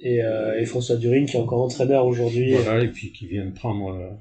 [0.00, 0.20] Et,
[0.58, 2.54] et, François During qui est encore entraîneur aujourd'hui.
[2.54, 4.18] Voilà, et puis qui vient de prendre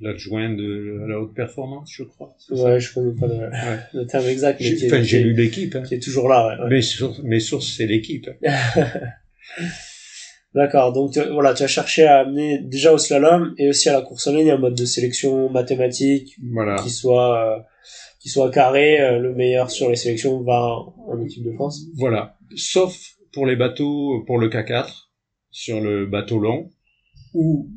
[0.00, 2.34] l'adjoint de la haute performance, je crois.
[2.48, 3.50] Ouais, je connais pas le,
[4.00, 4.62] le terme exact.
[4.86, 5.76] Enfin, j'ai lu l'équipe.
[5.76, 5.82] Hein.
[5.82, 6.80] Qui est toujours là, ouais.
[7.22, 8.30] Mes sources, c'est l'équipe.
[10.54, 14.02] D'accord, donc voilà, tu as cherché à amener déjà au slalom et aussi à la
[14.02, 16.76] course en ligne un mode de sélection mathématique voilà.
[16.76, 17.60] qui soit euh,
[18.20, 20.76] qui soit carré, euh, le meilleur sur les sélections va
[21.08, 21.82] en équipe de France.
[21.96, 22.96] Voilà, sauf
[23.32, 25.08] pour les bateaux pour le K4
[25.50, 26.70] sur le bateau long
[27.34, 27.68] où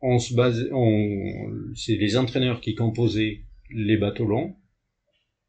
[0.00, 4.56] on se base on c'est les entraîneurs qui composaient les bateaux longs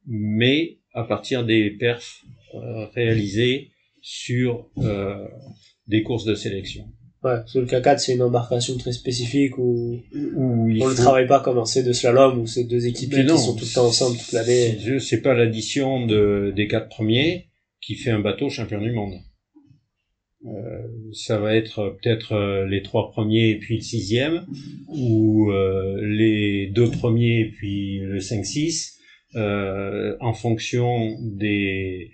[0.06, 2.24] mais à partir des perfs
[2.54, 3.73] euh, réalisés
[4.04, 5.26] sur euh,
[5.88, 6.84] des courses de sélection.
[7.24, 11.26] Ouais, parce que le K4 c'est une embarcation très spécifique où, où on ne travaille
[11.26, 14.18] pas comme un C2 slalom où c'est deux équipes qui sont tout le temps ensemble
[14.18, 14.78] toute l'année.
[15.00, 17.48] C'est pas l'addition de, des quatre premiers
[17.82, 19.14] qui fait un bateau champion du monde.
[20.46, 24.46] Euh, ça va être peut-être euh, les trois premiers et puis le sixième,
[24.90, 28.96] ou euh, les deux premiers et puis le 5-6,
[29.36, 32.12] euh, en fonction des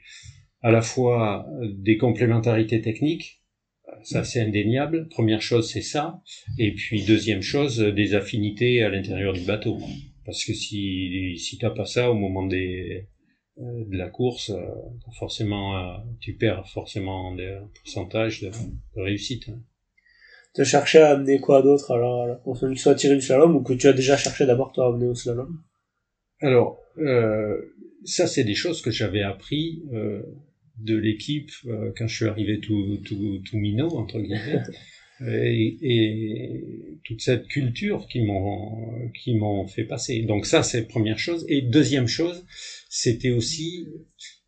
[0.62, 3.42] à la fois des complémentarités techniques,
[4.04, 5.08] ça c'est indéniable.
[5.10, 6.22] Première chose c'est ça,
[6.58, 9.78] et puis deuxième chose des affinités à l'intérieur du bateau,
[10.26, 13.08] parce que si si t'as pas ça au moment des
[13.62, 14.64] euh, de la course, euh,
[15.18, 18.52] forcément euh, tu perds forcément des pourcentages de,
[18.96, 19.50] réussite.
[19.50, 19.60] Hein.
[20.56, 23.88] Tu cherché à amener quoi d'autre alors que soit tirer du slalom ou que tu
[23.88, 25.62] as déjà cherché d'abord toi à amener au slalom?
[26.42, 26.80] Alors
[28.06, 29.84] ça c'est des choses que j'avais appris
[30.80, 34.64] de l'équipe euh, quand je suis arrivé tout, tout, tout minot, entre guillemets.
[35.28, 40.22] Et, et, toute cette culture qui m'ont qui m'ont fait passer.
[40.22, 41.46] Donc ça c'est première chose.
[41.50, 42.46] Et deuxième chose,
[42.88, 43.90] c'était aussi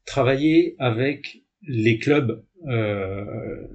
[0.06, 3.68] travailler avec les clubs euh,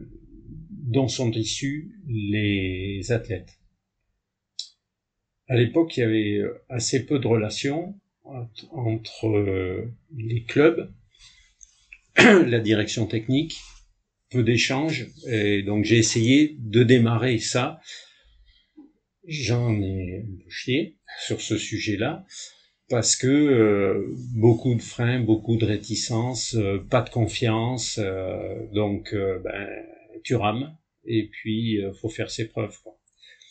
[0.70, 3.58] dont sont issus les athlètes.
[5.48, 6.40] À l'époque, il y avait
[6.70, 7.94] assez peu de relations
[8.70, 9.86] entre
[10.16, 10.90] les clubs
[12.46, 13.58] la direction technique,
[14.30, 17.80] peu d'échanges, et donc j'ai essayé de démarrer ça.
[19.26, 22.24] J'en ai chié sur ce sujet-là
[22.88, 29.14] parce que euh, beaucoup de freins, beaucoup de réticences, euh, pas de confiance, euh, donc
[29.14, 29.68] ben
[30.22, 32.76] tu rames et puis faut faire ses preuves.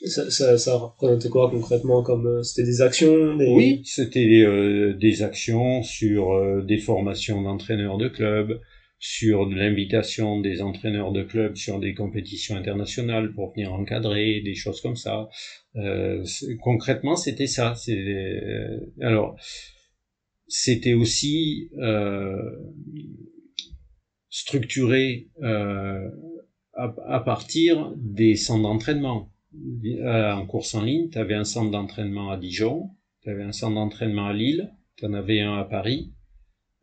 [0.02, 3.48] Ça, ça, ça représentait quoi concrètement comme euh, c'était des actions des...
[3.48, 8.60] Oui, c'était euh, des actions sur euh, des formations d'entraîneurs de clubs,
[9.00, 14.82] sur l'invitation des entraîneurs de clubs sur des compétitions internationales pour venir encadrer, des choses
[14.82, 15.30] comme ça.
[16.62, 17.76] concrètement, c'était ça.
[19.02, 19.36] alors,
[20.48, 21.70] c'était aussi
[24.30, 29.35] structuré à, à, partir des centres d'entraînement euh,
[30.04, 32.90] en course en ligne, tu avais un centre d'entraînement à Dijon,
[33.22, 36.14] tu avais un centre d'entraînement à Lille, tu en avais un à Paris.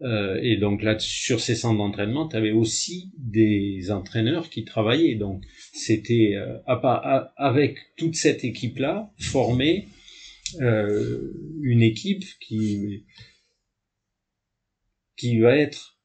[0.03, 5.15] Euh, et donc là, sur ces centres d'entraînement, tu avais aussi des entraîneurs qui travaillaient.
[5.15, 6.59] Donc c'était euh,
[7.37, 9.89] avec toute cette équipe-là former
[10.61, 13.07] euh, une équipe qui
[15.17, 16.01] qui va être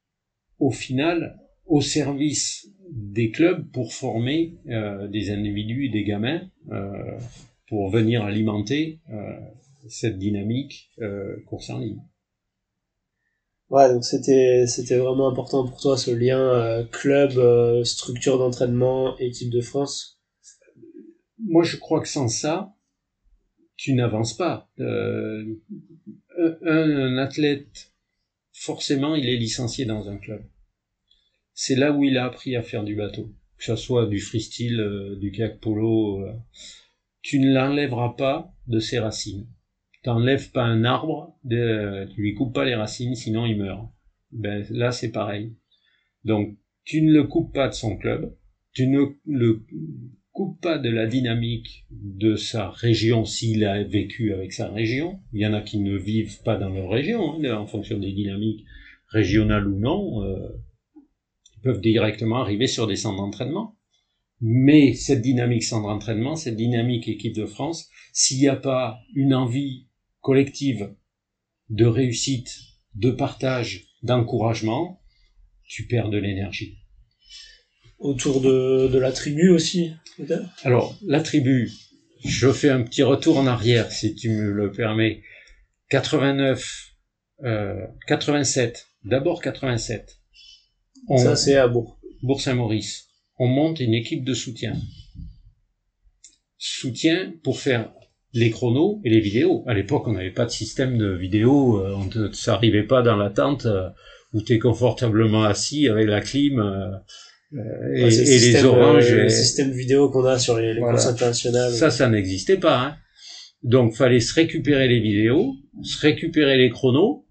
[0.60, 7.18] au final au service des clubs pour former euh, des individus et des gamins euh,
[7.68, 9.40] pour venir alimenter euh,
[9.88, 10.92] cette dynamique
[11.46, 12.02] course en ligne.
[13.70, 19.62] Ouais, donc c'était c'était vraiment important pour toi ce lien club, structure d'entraînement, équipe de
[19.62, 20.20] France?
[21.40, 22.74] Moi, je crois que sans ça,
[23.76, 24.70] tu n'avances pas.
[24.80, 25.46] un,
[26.66, 27.94] un athlète,
[28.52, 30.42] forcément, il est licencié dans un club
[31.60, 33.34] c'est là où il a appris à faire du bateau.
[33.58, 36.32] Que ce soit du freestyle, euh, du kayak polo, euh,
[37.24, 39.48] tu ne l'enlèveras pas de ses racines.
[40.04, 43.90] T'enlèves pas un arbre, tu lui coupes pas les racines, sinon il meurt.
[44.32, 45.56] Ben là c'est pareil.
[46.26, 48.36] Donc tu ne le coupes pas de son club,
[48.72, 49.66] tu ne le
[50.34, 55.20] coupes pas de la dynamique de sa région s'il a vécu avec sa région.
[55.34, 58.12] Il y en a qui ne vivent pas dans leur région, hein, en fonction des
[58.12, 58.64] dynamiques
[59.08, 60.24] régionales ou non.
[60.24, 60.50] Euh,
[61.64, 63.78] peuvent directement arriver sur des centres d'entraînement.
[64.40, 69.34] Mais cette dynamique centre d'entraînement, cette dynamique équipe de France, s'il n'y a pas une
[69.34, 69.88] envie
[70.22, 70.94] collective
[71.70, 72.60] de réussite,
[72.96, 75.02] de partage, d'encouragement,
[75.64, 76.78] tu perds de l'énergie.
[78.00, 80.46] Autour de, de la tribu aussi, peut-être?
[80.64, 81.72] Alors, la tribu,
[82.24, 85.24] je fais un petit retour en arrière, si tu me le permets.
[85.90, 86.94] 89,
[87.44, 90.17] euh, 87, d'abord 87.
[91.16, 92.00] Ça, c'est à Bourg.
[92.24, 93.08] Bourg-Saint-Maurice.
[93.40, 94.76] On monte une équipe de soutien.
[96.58, 97.92] Soutien pour faire
[98.34, 99.64] les chronos et les vidéos.
[99.68, 103.02] À l'époque, on n'avait pas de système de vidéo, euh, on te, ça arrivait pas
[103.02, 103.90] dans la tente euh,
[104.34, 106.98] où tu es confortablement assis avec la clim euh,
[107.96, 109.12] et, les oranges.
[109.12, 111.72] le système vidéo qu'on a sur les, les courses internationales.
[111.72, 112.80] Ça, ça n'existait pas.
[112.80, 112.96] Hein.
[113.64, 115.54] Donc, fallait se récupérer les vidéos,
[115.84, 117.26] se récupérer les chronos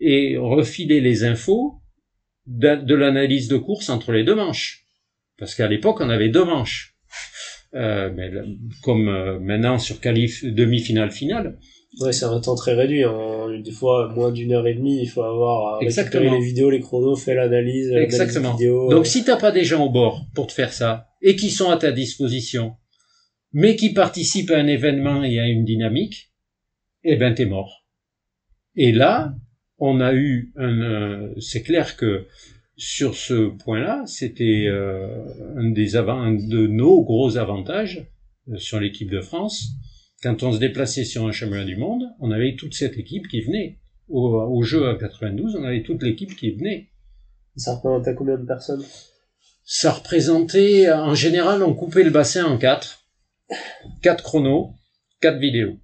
[0.00, 1.74] et refiler les infos
[2.46, 4.86] de, l'analyse de course entre les deux manches.
[5.38, 6.94] Parce qu'à l'époque, on avait deux manches.
[7.74, 8.30] Euh, mais,
[8.82, 11.58] comme euh, maintenant sur qualif demi-finale finale.
[12.00, 13.02] Ouais, c'est un temps très réduit.
[13.64, 16.38] Des fois, moins d'une heure et demie, il faut avoir Exactement.
[16.38, 17.90] les vidéos, les chronos, fait l'analyse.
[17.92, 18.56] Exactement.
[18.90, 21.70] Donc, si t'as pas des gens au bord pour te faire ça et qui sont
[21.70, 22.76] à ta disposition,
[23.52, 26.32] mais qui participent à un événement et à une dynamique,
[27.04, 27.84] eh ben t'es mort.
[28.76, 29.34] Et là,
[29.78, 32.26] on a eu un, euh, c'est clair que
[32.76, 35.24] sur ce point-là, c'était euh,
[35.56, 38.06] un des un de nos gros avantages
[38.48, 39.68] euh, sur l'équipe de France.
[40.22, 43.42] Quand on se déplaçait sur un championnat du monde, on avait toute cette équipe qui
[43.42, 43.78] venait.
[44.08, 46.88] Au, au jeu à 92, on avait toute l'équipe qui venait.
[47.56, 48.84] Ça représentait combien de personnes?
[49.64, 53.06] Ça représentait, en général, on coupait le bassin en quatre.
[54.02, 54.72] Quatre chronos,
[55.20, 55.78] quatre vidéos.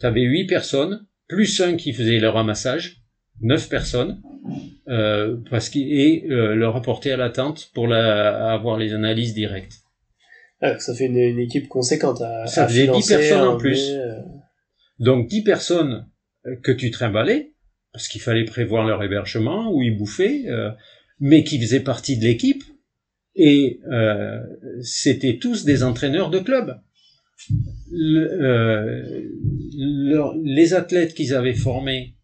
[0.00, 2.97] Tu avais huit personnes, plus un qui faisait le ramassage,
[3.40, 4.20] neuf personnes,
[4.88, 9.82] euh, parce qu'il et euh, le rapporter à l'attente pour la, avoir les analyses directes.
[10.60, 13.90] Ah, ça fait une, équipe conséquente à Ça faisait dix personnes en plus.
[13.90, 14.14] Euh.
[14.98, 16.08] Donc dix personnes
[16.62, 17.52] que tu trimballais,
[17.92, 20.46] parce qu'il fallait prévoir leur hébergement, où ils bouffaient,
[21.20, 22.64] mais qui faisaient partie de l'équipe,
[23.36, 23.80] et
[24.82, 26.80] c'était tous des entraîneurs de club.
[27.92, 29.30] Le,
[30.42, 32.17] les athlètes qu'ils avaient formés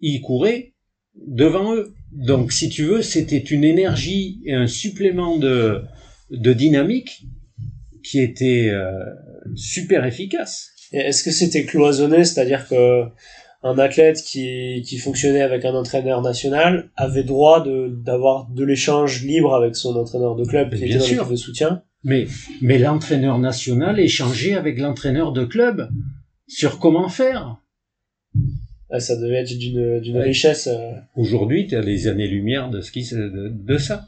[0.00, 0.72] ils couraient
[1.14, 1.94] devant eux.
[2.12, 5.82] Donc, si tu veux, c'était une énergie et un supplément de,
[6.30, 7.24] de dynamique
[8.02, 8.92] qui était euh,
[9.54, 10.70] super efficace.
[10.92, 13.04] Est-ce que c'était cloisonné, c'est-à-dire que
[13.62, 19.22] un athlète qui, qui fonctionnait avec un entraîneur national avait droit de d'avoir de l'échange
[19.22, 21.28] libre avec son entraîneur de club qui était dans sûr.
[21.28, 21.82] de soutien?
[22.02, 22.26] Mais
[22.62, 25.90] mais l'entraîneur national échangeait avec l'entraîneur de club
[26.48, 27.58] sur comment faire
[28.98, 30.66] ça devait être d'une, d'une richesse.
[30.66, 30.92] Euh.
[31.14, 34.06] Aujourd'hui, tu as les années-lumière de, ce qui, de, de ça.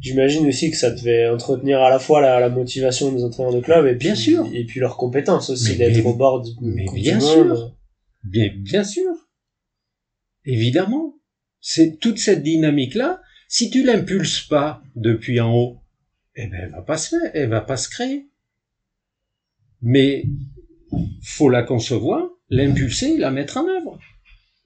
[0.00, 3.60] J'imagine aussi que ça devait entretenir à la fois la, la motivation des entraîneurs de
[3.60, 4.48] club et puis, bien sûr.
[4.52, 7.76] et puis leurs compétences aussi d'être au bord du mais bien sûr.
[8.24, 9.10] Bien, bien sûr.
[10.44, 11.14] Évidemment.
[11.60, 13.22] C'est toute cette dynamique-là.
[13.46, 15.78] Si tu l'impulses pas depuis en haut,
[16.34, 18.28] eh ben, elle va pas se faire, elle va pas se créer.
[19.80, 20.24] Mais,
[21.22, 23.98] faut la concevoir, l'impulser, la mettre en œuvre.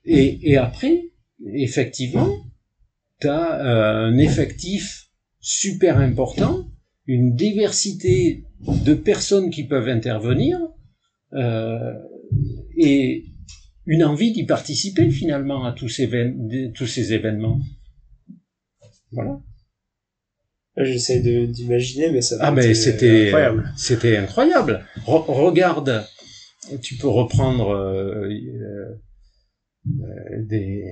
[0.05, 1.05] Et, et après,
[1.55, 2.28] effectivement,
[3.20, 5.09] tu as euh, un effectif
[5.41, 6.66] super important,
[7.07, 8.45] une diversité
[8.84, 10.59] de personnes qui peuvent intervenir,
[11.32, 11.95] euh,
[12.76, 13.24] et
[13.87, 16.11] une envie d'y participer finalement à tous ces,
[16.74, 17.61] tous ces événements.
[19.12, 19.41] Voilà.
[20.76, 22.37] J'essaie d'imaginer, mais ça.
[22.41, 23.72] Ah mais c'était incroyable.
[23.76, 24.84] C'était incroyable.
[25.07, 26.05] regarde,
[26.83, 28.29] tu peux reprendre euh,
[29.87, 30.85] euh, des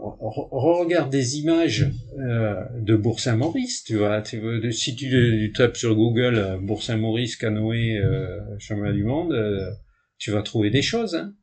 [0.00, 4.22] regarde des images euh, de Bourg-Saint-Maurice, tu vois.
[4.24, 9.70] Si tu, tapes sur Google euh, Bourg-Saint-Maurice canoë euh, championnat du monde, euh,
[10.18, 11.14] tu vas trouver des choses.
[11.14, 11.34] Hein,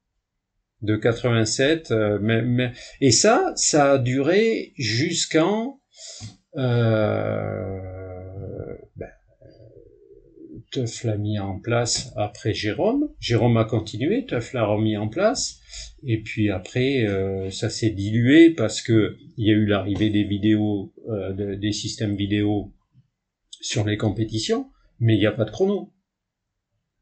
[0.84, 1.92] de 87,
[2.22, 5.80] mais, et ça, ça a duré jusqu'en
[6.56, 7.80] euh,
[10.72, 13.10] Teuf l'a mis en place après Jérôme.
[13.20, 15.60] Jérôme a continué, Teuf l'a remis en place.
[16.04, 20.24] Et puis après, euh, ça s'est dilué parce que il y a eu l'arrivée des
[20.24, 22.74] vidéos, euh, des systèmes vidéo
[23.62, 25.94] sur les compétitions, mais il n'y a pas de chrono.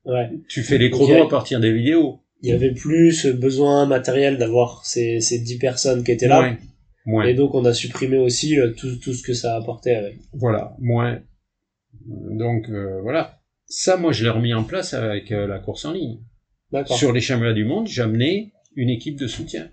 [0.05, 0.29] Ouais.
[0.47, 2.21] Tu fais les chronos à partir des vidéos.
[2.41, 6.55] Il y avait plus ce besoin matériel d'avoir ces, ces 10 personnes qui étaient là.
[7.07, 7.25] Moins.
[7.25, 10.17] Et donc on a supprimé aussi euh, tout, tout ce que ça apportait avec.
[10.33, 11.21] Voilà, moins.
[12.05, 12.69] Donc
[13.01, 13.39] voilà.
[13.67, 16.19] Ça, moi, je l'ai remis en place avec euh, la course en ligne.
[16.87, 19.69] Sur les championnats du monde, j'amenais une équipe de soutien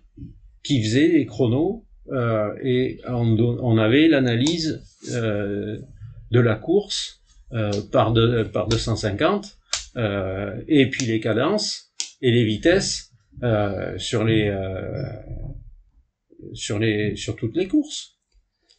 [0.62, 4.82] qui faisait les chronos euh, et on, on avait l'analyse
[5.12, 5.78] euh,
[6.30, 7.22] de la course
[7.53, 9.59] euh, par, de, par 250
[9.97, 13.11] euh, et puis les cadences et les vitesses
[13.43, 14.51] euh, sur les
[16.55, 18.16] sur les sur toutes les courses.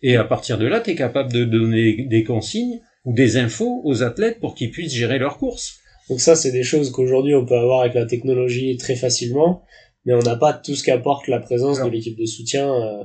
[0.02, 3.82] Et à partir de là, tu es capable de donner des consignes ou des infos
[3.84, 5.80] aux athlètes pour qu'ils puissent gérer leurs courses.
[6.10, 9.64] Donc ça, c'est des choses qu'aujourd'hui on peut avoir avec la technologie très facilement,
[10.06, 12.74] mais on n'a pas tout ce qu'apporte la présence de l'équipe de soutien.
[12.74, 13.04] Euh,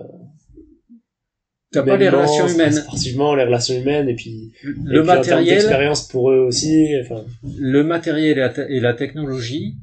[1.71, 2.73] T'as pas les relations humaines.
[2.73, 6.89] Sportivement, les relations humaines et puis le matériel, expérience pour eux aussi.
[7.03, 7.25] Enfin.
[7.59, 9.77] Le matériel et la, et la, technologie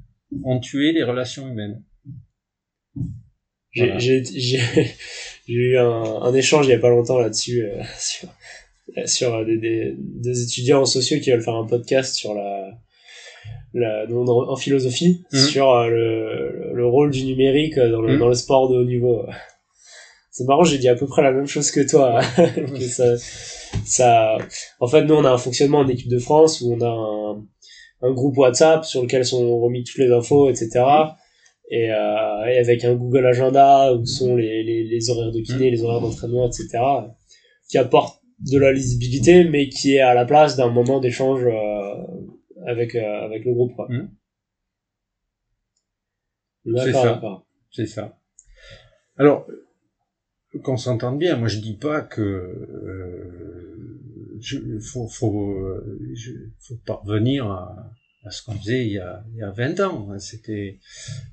[0.44, 1.84] ont tué les relations humaines.
[3.72, 4.88] J'ai voilà.
[5.48, 8.30] eu un, un, échange il y a pas longtemps là-dessus euh, sur
[9.06, 12.72] sur des, des, des, étudiants en sociaux qui veulent faire un podcast sur la,
[13.76, 15.40] la en philosophie mhm.
[15.40, 18.20] sur euh, le, le, rôle du numérique dans le, mhm.
[18.20, 19.26] dans le sport de haut niveau.
[20.32, 22.20] C'est marrant, j'ai dit à peu près la même chose que toi.
[22.38, 23.16] que ça,
[23.86, 24.38] ça,
[24.82, 27.46] en fait, nous, on a un fonctionnement en équipe de France où on a un,
[28.02, 30.84] un groupe WhatsApp sur lequel sont remis toutes les infos, etc.
[31.72, 35.68] Et, euh, et avec un Google Agenda où sont les, les, les horaires de kiné,
[35.68, 35.72] mhm.
[35.72, 36.80] les horaires d'entraînement, etc.
[37.70, 41.96] qui apporte de la lisibilité, mais qui est à la place d'un moment d'échange euh,
[42.66, 43.74] avec euh, avec le groupe.
[43.90, 44.08] Mmh.
[46.78, 47.44] C'est ça.
[47.72, 48.20] C'est ça.
[49.18, 49.48] Alors,
[50.64, 53.56] qu'on s'entende bien, moi je dis pas que euh,
[54.40, 57.92] je, faut faut euh, je, faut parvenir à,
[58.24, 60.10] à ce qu'on faisait il y a il y a 20 ans.
[60.12, 60.80] Hein, C'était,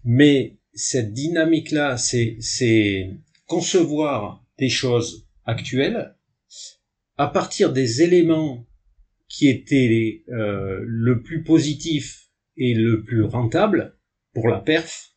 [0.05, 3.11] mais cette dynamique là, c'est c'est
[3.46, 6.14] concevoir des choses actuelles
[7.22, 8.66] à partir des éléments
[9.28, 13.96] qui étaient euh, le plus positif et le plus rentable
[14.34, 15.14] pour la perf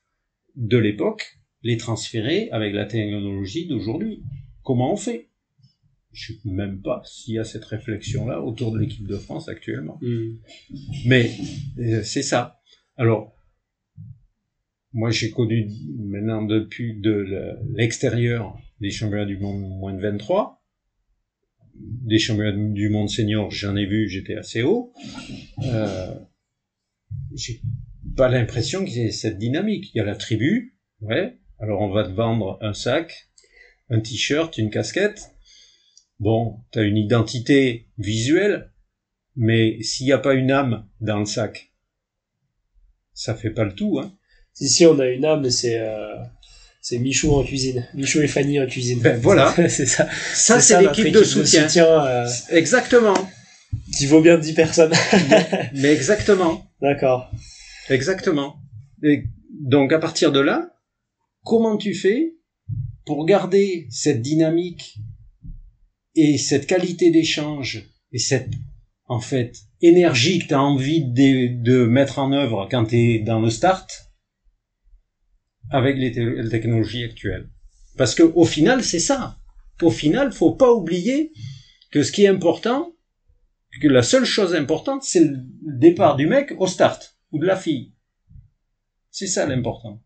[0.56, 4.24] de l'époque, les transférer avec la technologie d'aujourd'hui.
[4.62, 5.30] Comment on fait?
[6.12, 9.98] Je sais même pas s'il y a cette réflexion-là autour de l'équipe de France actuellement.
[10.02, 10.36] Hmm.
[11.08, 11.32] Mais
[11.80, 12.60] euh, c'est ça.
[12.98, 13.36] Alors,
[14.94, 17.26] moi j'ai connu maintenant depuis de
[17.74, 20.62] l'extérieur des championnats du monde moins de 23
[21.76, 24.94] des championnats du monde senior, j'en ai vu, j'étais assez haut.
[25.64, 26.14] Euh,
[27.34, 27.62] j'ai
[28.16, 29.92] pas l'impression qu'il y ait cette dynamique.
[29.94, 31.38] Il y a la tribu, ouais.
[31.60, 33.30] Alors on va te vendre un sac,
[33.90, 35.32] un t-shirt, une casquette.
[36.20, 38.72] Bon, t'as une identité visuelle,
[39.36, 41.74] mais s'il n'y a pas une âme dans le sac,
[43.14, 44.18] ça fait pas le tout, hein.
[44.54, 46.16] Si, si, on a une âme, c'est, euh,
[46.88, 47.88] c'est Michou en cuisine.
[47.96, 49.00] Michou et Fanny en cuisine.
[49.00, 49.52] Ben, voilà.
[49.70, 50.08] c'est ça.
[50.36, 51.68] Ça, c'est l'équipe de soutien.
[51.76, 53.16] Euh, exactement.
[53.98, 54.94] Qui vaut bien 10 personnes.
[55.74, 56.64] Mais exactement.
[56.80, 57.32] D'accord.
[57.90, 58.58] Exactement.
[59.02, 60.76] Et donc, à partir de là,
[61.44, 62.36] comment tu fais
[63.08, 65.00] pour garder cette dynamique
[66.14, 68.52] Et cette qualité d'échange et cette,
[69.08, 73.20] en fait, énergie que tu as envie de, de, mettre en œuvre quand tu es
[73.22, 74.05] dans le start,
[75.72, 77.50] avec les, les technologies actuelles.
[77.98, 79.38] Parce que au final, c'est ça.
[79.82, 81.32] Au final, faut pas oublier
[81.92, 82.94] que ce qui est important,
[83.82, 87.56] que la seule chose importante, c'est le départ du mec au start, ou de la
[87.56, 87.94] fille.
[89.12, 90.02] C'est ça l'important.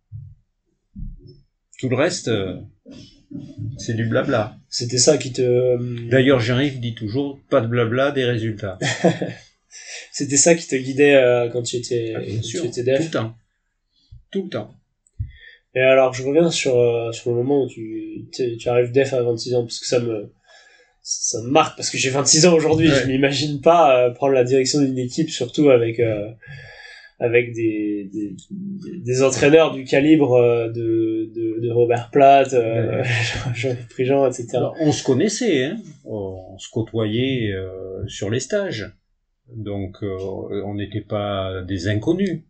[1.80, 2.60] Tout le reste, euh,
[3.78, 4.58] c'est du blabla.
[4.70, 5.42] C'était ça qui te...
[5.42, 8.78] Euh, D'ailleurs, Jean-Yves dit toujours, pas de blabla, des résultats.
[10.12, 13.04] C'était ça qui te guidait euh, quand tu étais, ah, bien sûr, tu étais Tout
[13.04, 13.38] le temps.
[14.32, 14.79] Tout le temps.
[15.76, 16.74] Et alors, je reviens sur,
[17.14, 20.34] sur le moment où tu, tu arrives def à 26 ans, parce que ça me,
[21.02, 24.82] ça me marque, parce que j'ai 26 ans aujourd'hui, je m'imagine pas prendre la direction
[24.82, 26.00] d'une équipe, surtout avec
[27.20, 28.36] avec des, des,
[29.04, 33.04] des, entraîneurs du calibre euh, de, de, de Robert Platt, euh,
[33.54, 34.60] Jean Prigent, etc.
[34.80, 38.96] on se connaissait, hein on se côtoyait euh, sur les stages,
[39.54, 40.18] donc euh,
[40.66, 42.44] on n'était pas des inconnus.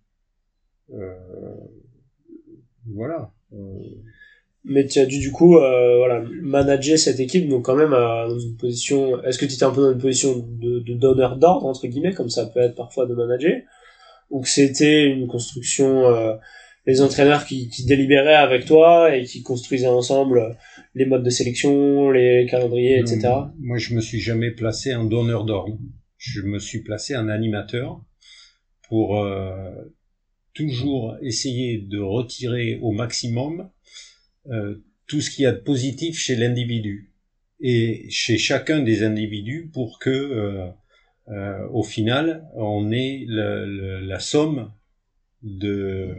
[2.96, 3.32] Voilà.
[4.66, 8.58] Mais tu as dû du coup voilà, manager cette équipe, donc quand même dans une
[8.58, 9.24] position...
[9.24, 12.14] Est-ce que tu étais un peu dans une position de, de donneur d'ordre, entre guillemets,
[12.14, 13.62] comme ça peut être parfois de manager
[14.30, 16.36] ou que c'était une construction euh,
[16.86, 20.58] les entraîneurs qui, qui délibéraient avec toi et qui construisaient ensemble
[20.96, 23.30] les modes de sélection, les calendriers, etc.
[23.60, 25.78] Moi, je me suis jamais placé en donneur d'ordre.
[26.18, 28.02] Je me suis placé en animateur
[28.88, 29.72] pour euh,
[30.60, 33.70] toujours essayer de retirer au maximum
[34.48, 37.14] euh, tout ce qu'il y a de positif chez l'individu
[37.62, 40.68] et chez chacun des individus pour que euh,
[41.30, 44.74] euh, au final, on le, la somme
[45.44, 46.14] de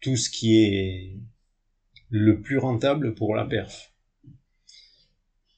[0.00, 1.18] tout ce qui est
[2.08, 3.92] le plus rentable pour la perf.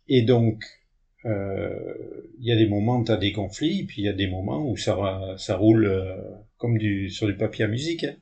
[0.07, 0.65] Et donc,
[1.25, 4.29] il y a des moments où tu as des conflits, puis il y a des
[4.29, 4.95] moments où ça,
[5.51, 5.87] roule
[6.59, 8.05] comme du, sur du papier à musique.
[8.05, 8.15] Hein.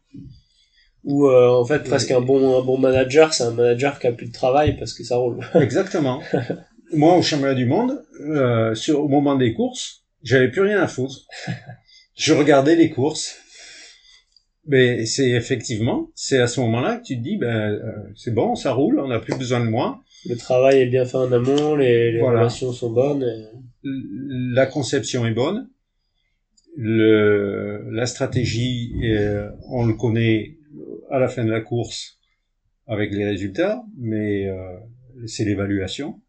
[1.04, 4.26] Ou en fait, presque un bon, un bon manager, c'est un manager qui a plus
[4.26, 5.38] de travail parce que ça roule.
[5.54, 6.20] Exactement.
[6.92, 8.02] Moi, au championnat du monde,
[8.74, 11.26] sur, au moment des courses, j'avais plus rien à foutre.
[12.16, 13.38] je regardais les courses.
[14.68, 17.80] Mais c'est effectivement, c'est à ce moment-là que tu te dis, ben, euh,
[18.16, 20.00] c'est bon, ça roule, on n'a plus besoin de moi.
[20.28, 23.24] Le travail est bien fait en amont, les, relations sont bonnes.
[23.84, 25.68] La conception est bonne.
[26.78, 30.58] Le, la stratégie, euh, on le connaît
[31.10, 32.18] à la fin de la course
[32.86, 34.78] avec les résultats, mais euh,
[35.26, 36.20] c'est l'évaluation.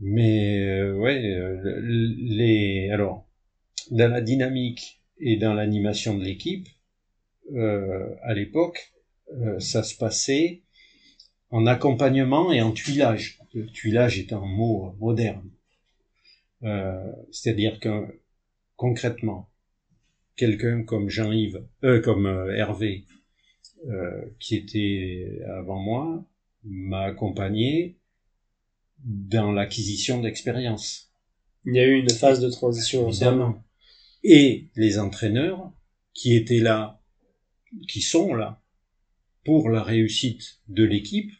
[0.00, 3.26] Mais euh, ouais, euh, les alors
[3.90, 6.68] dans la dynamique et dans l'animation de l'équipe,
[7.54, 8.92] euh, à l'époque,
[9.58, 10.62] ça se passait
[11.50, 13.38] en accompagnement et en tuilage.
[13.54, 15.48] Le tuilage est un mot moderne.
[17.30, 18.19] C'est-à-dire que
[18.80, 19.50] concrètement,
[20.36, 23.04] quelqu'un comme Jean-Yves, euh, comme Hervé,
[24.38, 26.24] qui était avant moi,
[26.64, 27.98] m'a accompagné
[29.04, 31.12] dans l'acquisition d'expérience.
[31.66, 33.62] Il y a eu une phase de transition évidemment.
[34.24, 35.72] Et les entraîneurs
[36.14, 37.02] qui étaient là,
[37.86, 38.62] qui sont là
[39.44, 41.32] pour la réussite de l'équipe,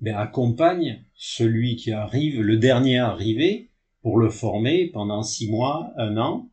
[0.00, 3.70] ben, accompagnent celui qui arrive, le dernier arrivé,
[4.00, 6.48] pour le former pendant six mois, un an,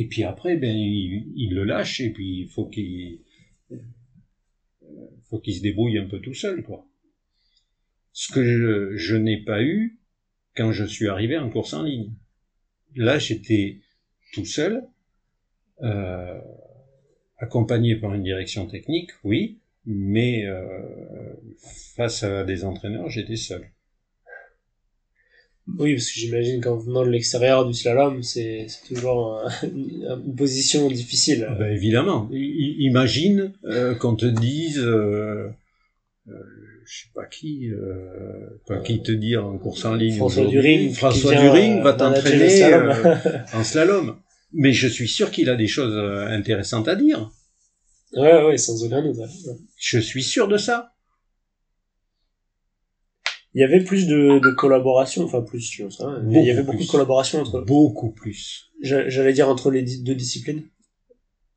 [0.00, 3.20] et puis après, ben, il, le lâche, et puis il faut qu'il,
[5.28, 6.88] faut qu'il se débrouille un peu tout seul, quoi
[8.18, 10.00] ce que je, n'ai pas eu
[10.56, 12.14] quand je suis arrivé en course en ligne.
[12.96, 13.78] Là, j'étais
[14.32, 14.82] tout seul,
[15.82, 16.40] euh,
[17.36, 21.32] accompagné par une direction technique, oui, mais euh,
[21.94, 23.70] face à des entraîneurs, j'étais seul.
[25.78, 31.46] Oui, parce que j'imagine qu'en venant de l'extérieur du slalom, c'est toujours une position difficile.
[31.48, 32.28] Ah ben évidemment.
[32.32, 34.82] imagine euh, qu'on te dise
[36.88, 40.94] je sais pas qui, euh, pas qui te dire en course en ligne François During,
[40.94, 43.12] François During va t'entraîner euh,
[43.52, 44.16] en slalom.
[44.54, 47.30] Mais je suis sûr qu'il a des choses euh, intéressantes à dire.
[48.14, 49.18] Ouais, ouais, sans aucun doute.
[49.76, 50.94] Je suis sûr de ça.
[53.58, 56.62] Il y avait plus de, de collaboration, enfin plus, je sais pas, il y avait
[56.62, 57.60] beaucoup de collaboration entre.
[57.62, 58.70] Beaucoup plus.
[58.82, 60.62] J'allais dire entre les deux disciplines?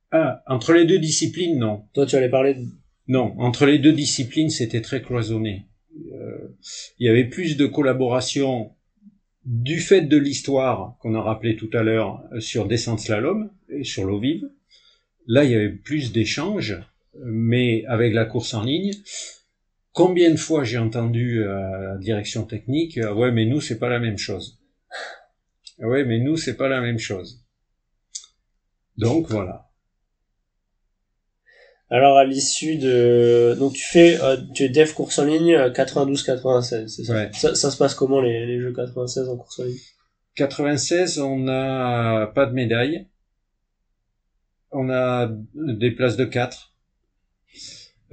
[0.09, 1.83] Ah, entre les deux disciplines, non.
[1.93, 2.65] Toi, tu allais parler de
[3.07, 5.67] non, entre les deux disciplines, c'était très cloisonné.
[5.95, 6.55] Euh,
[6.97, 8.71] il y avait plus de collaboration
[9.45, 13.83] du fait de l'histoire qu'on a rappelé tout à l'heure euh, sur descente slalom et
[13.83, 14.49] sur l'eau vive.
[15.27, 16.79] Là, il y avait plus d'échanges,
[17.23, 18.91] mais avec la course en ligne,
[19.93, 24.17] combien de fois j'ai entendu la direction technique, ouais, mais nous, c'est pas la même
[24.17, 24.59] chose.
[25.79, 27.43] Ouais, mais nous, c'est pas la même chose.
[28.97, 29.71] Donc, voilà.
[31.91, 36.21] Alors à l'issue de donc tu fais euh, tu es dev course en ligne 92
[36.21, 37.31] euh, 96 c'est ça?
[37.33, 37.53] ça?
[37.53, 39.77] ça se passe comment les, les jeux 96 en course en ligne?
[40.35, 43.07] 96 on n'a pas de médaille
[44.71, 46.70] on a des places de 4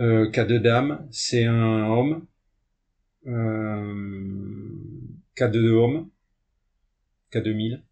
[0.01, 2.27] euh, K2 dame c'est un homme
[3.27, 4.73] euh,
[5.37, 6.09] K2 homme
[7.33, 7.83] K2000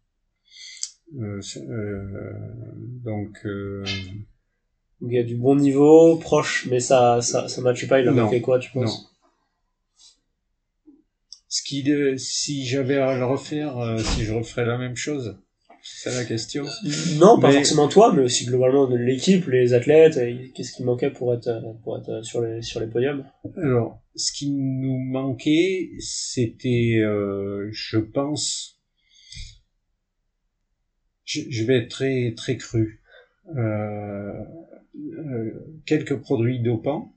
[1.19, 2.33] euh, euh,
[3.03, 3.83] donc euh,
[5.01, 7.99] il y a du bon niveau, proche, mais ça, ça, ça matche pas.
[7.99, 9.03] Il a manqué quoi, tu penses?
[9.03, 10.93] Non.
[11.47, 11.85] Ce qui,
[12.17, 15.39] si j'avais à le refaire, euh, si je referais la même chose,
[15.95, 16.65] c'est la question.
[17.19, 20.19] Non, pas forcément toi, mais aussi globalement l'équipe, les athlètes.
[20.53, 21.49] Qu'est-ce qui manquait pour être,
[21.83, 23.25] pour être sur les, sur les podiums
[23.57, 28.79] Alors, ce qui nous manquait, c'était, euh, je pense,
[31.25, 33.01] je, je, vais être très, très cru.
[33.55, 34.33] Euh,
[34.97, 35.51] euh,
[35.85, 37.13] quelques produits dopants.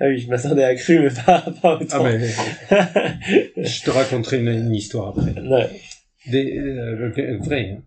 [0.00, 2.04] Ah oui, je m'attendais à cru, mais pas, pas autant.
[2.04, 2.28] Ah mais,
[3.64, 5.38] je te raconterai une, histoire après.
[5.40, 5.80] Ouais.
[6.26, 7.70] Des, euh, vrai.
[7.70, 7.82] Hein.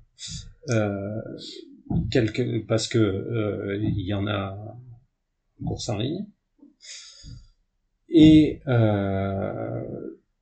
[0.69, 1.21] Euh,
[2.11, 4.77] quelques, parce que euh, il y en a
[5.61, 6.25] en course en ligne.
[8.09, 9.81] Et euh,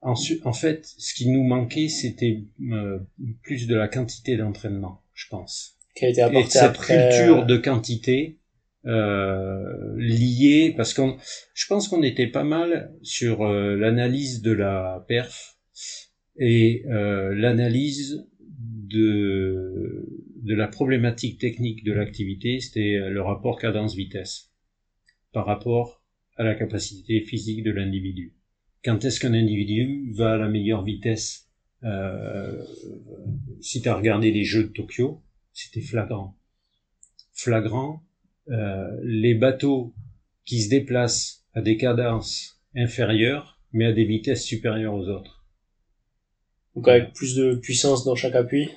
[0.02, 3.00] ensuite, en fait, ce qui nous manquait, c'était euh,
[3.44, 7.46] plus de la quantité d'entraînement, je pense qui a été apporté et cette culture euh,
[7.46, 8.40] de quantité
[8.86, 11.18] euh, liée parce qu'on
[11.54, 15.58] je pense qu'on était pas mal sur l'analyse de la perf
[16.40, 18.28] et euh, l'analyse
[18.92, 20.06] de
[20.46, 24.52] la problématique technique de l'activité c'était le rapport cadence vitesse
[25.32, 26.02] par rapport
[26.38, 28.34] à la capacité physique de l'individu
[28.84, 31.48] quand est-ce qu'un individu va à la meilleure vitesse
[31.84, 32.64] euh,
[33.62, 35.22] si tu as regardé les jeux de Tokyo
[35.60, 36.38] c'était flagrant.
[37.34, 38.02] Flagrant,
[38.50, 39.94] euh, les bateaux
[40.46, 45.39] qui se déplacent à des cadences inférieures, mais à des vitesses supérieures aux autres.
[46.80, 48.70] Donc avec plus de puissance dans chaque appui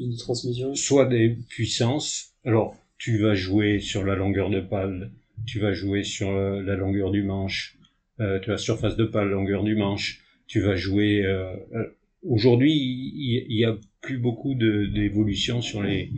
[0.00, 2.34] de transmission Soit des puissances.
[2.44, 5.12] Alors, tu vas jouer sur la longueur de pale,
[5.46, 7.78] tu vas jouer sur euh, la longueur du manche,
[8.18, 11.24] euh, tu as surface de pale, longueur du manche, tu vas jouer...
[11.24, 11.84] Euh, euh
[12.22, 16.10] Aujourd'hui, il y, a plus beaucoup d'évolution sur les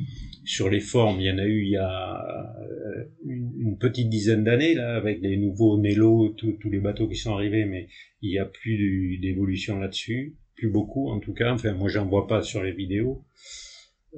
[0.44, 1.20] sur les formes.
[1.20, 5.20] Il y en a eu il y a euh, une, petite dizaine d'années là avec
[5.20, 7.86] les nouveaux Nelo, tous les bateaux qui sont arrivés, mais
[8.20, 10.34] il y a plus d'évolution là-dessus,
[10.70, 11.52] beaucoup en tout cas.
[11.52, 13.24] Enfin, moi j'en vois pas sur les vidéos.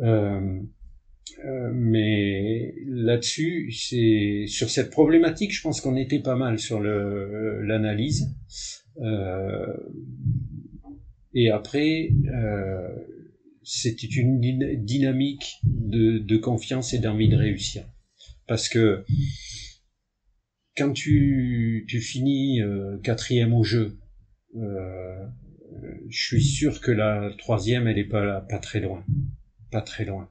[0.01, 0.61] Euh,
[1.45, 8.35] euh, mais là-dessus, c'est sur cette problématique, je pense qu'on était pas mal sur l'analyse.
[9.01, 9.75] Euh,
[11.35, 12.11] et après,
[13.63, 14.41] c'était une
[14.85, 17.85] dynamique de, confiance et d'envie de réussir.
[18.47, 19.05] Parce que
[20.77, 22.61] quand tu, tu finis
[23.03, 23.99] quatrième au jeu,
[26.09, 29.05] je suis sûr que la troisième, elle est pas, pas très loin.
[29.71, 30.31] Pas très loin.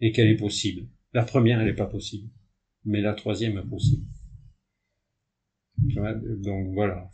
[0.00, 0.88] Et qu'elle est possible.
[1.12, 2.28] La première, elle est pas possible.
[2.84, 4.04] Mais la troisième est possible.
[5.78, 7.10] Donc voilà.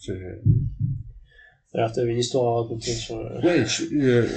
[1.74, 3.16] Alors, tu avais une histoire à raconter sur.
[3.42, 4.28] Ouais, je, euh,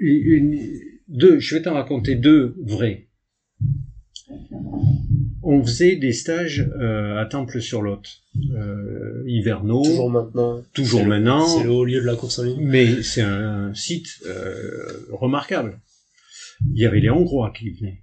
[0.00, 0.58] une,
[1.08, 1.38] deux.
[1.38, 3.09] Je vais t'en raconter deux vrais.
[5.42, 8.02] On faisait des stages euh, à Temple-sur-Lot,
[8.52, 9.82] euh, hivernaux.
[9.82, 10.62] Toujours maintenant.
[10.74, 11.46] Toujours maintenant.
[11.46, 12.58] C'est le haut lieu de la course en ligne.
[12.60, 15.80] Mais c'est un, site euh, remarquable.
[16.74, 18.02] Il y avait les Hongrois qui venaient.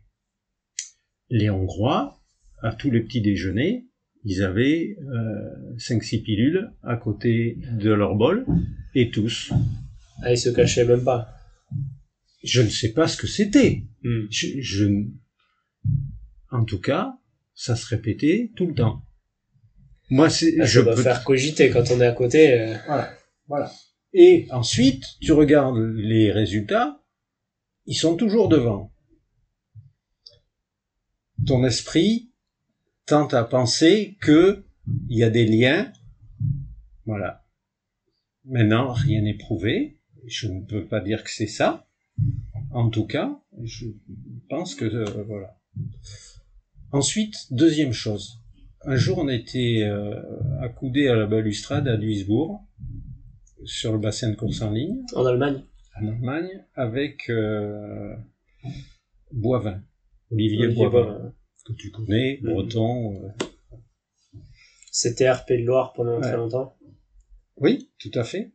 [1.30, 2.20] Les Hongrois,
[2.64, 3.86] à tous les petits déjeuners,
[4.24, 8.46] ils avaient euh, 5-6 pilules à côté de leur bol,
[8.96, 9.52] et tous.
[10.22, 11.30] Ah, ils se cachaient même pas.
[12.44, 13.84] Je ne sais pas ce que c'était.
[14.04, 14.26] Hmm.
[14.30, 14.86] Je,
[16.52, 17.18] En tout cas,
[17.54, 19.02] ça se répétait tout le temps.
[20.10, 20.56] Moi, c'est.
[20.60, 22.54] Ah, je peux faire cogiter quand on est à côté.
[22.54, 22.78] Euh.
[22.86, 23.14] Voilà,
[23.48, 23.72] voilà.
[24.14, 27.02] Et ensuite, tu regardes les résultats,
[27.86, 28.92] ils sont toujours devant.
[31.46, 32.32] Ton esprit
[33.06, 34.64] tente à penser que
[35.10, 35.92] il y a des liens.
[37.06, 37.46] Voilà.
[38.46, 39.98] Maintenant, rien n'est prouvé.
[40.26, 41.88] Je ne peux pas dire que c'est ça.
[42.72, 43.88] En tout cas, je
[44.50, 45.58] pense que euh, voilà.
[46.92, 48.40] Ensuite, deuxième chose.
[48.84, 50.22] Un jour, on était euh,
[50.62, 52.66] accoudé à la balustrade à Duisbourg,
[53.66, 55.04] sur le bassin de course en ligne.
[55.14, 55.64] En Allemagne.
[56.00, 58.16] En Allemagne, avec euh,
[59.34, 59.82] Boivin,
[60.32, 61.34] Olivier, Boivin
[61.66, 63.22] que tu connais, breton.
[63.26, 64.40] Euh.
[64.94, 66.78] CTR Pays de Loire pendant très longtemps.
[67.58, 68.54] Oui, tout à fait.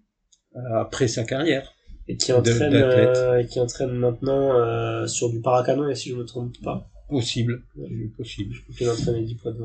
[0.74, 1.74] après sa carrière.
[2.09, 6.91] Et qui entraîne, qui entraîne maintenant sur du paracanon, si je me trompe pas.
[7.12, 7.64] Possible,
[8.16, 8.56] possible.
[8.80, 9.62] Il entraînait 10 poids de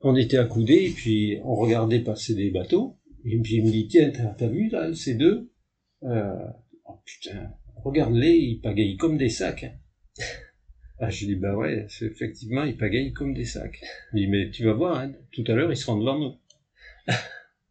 [0.00, 2.96] on était accoudés et puis on regardait passer des bateaux.
[3.24, 5.50] Et puis il me dit, tiens, t'as vu là, ces deux?
[6.04, 6.36] Euh,
[6.88, 7.52] Oh putain,
[7.84, 9.64] regarde-les, ils pagayent comme des sacs.
[9.64, 9.74] Hein.
[11.00, 13.80] Ah, je dis, bah ouais, effectivement, ils pagayent comme des sacs.
[14.12, 16.34] Il dit, mais tu vas voir, hein, tout à l'heure, ils seront devant nous.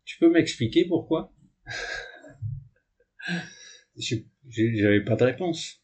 [0.05, 1.33] tu peux m'expliquer pourquoi?
[3.97, 5.83] J'avais pas de réponse.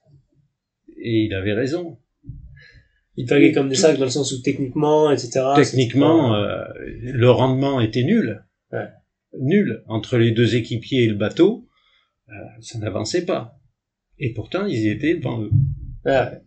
[0.95, 1.99] Et il avait raison.
[3.15, 5.45] Il pagaient comme des sacs dans le sens où techniquement, etc.
[5.56, 8.44] Techniquement, euh, le rendement était nul.
[8.72, 8.88] Ouais.
[9.40, 9.84] Nul.
[9.88, 11.68] Entre les deux équipiers et le bateau,
[12.30, 13.60] euh, ça n'avançait pas.
[14.18, 15.52] Et pourtant, ils y étaient devant eux.
[16.06, 16.41] Ouais.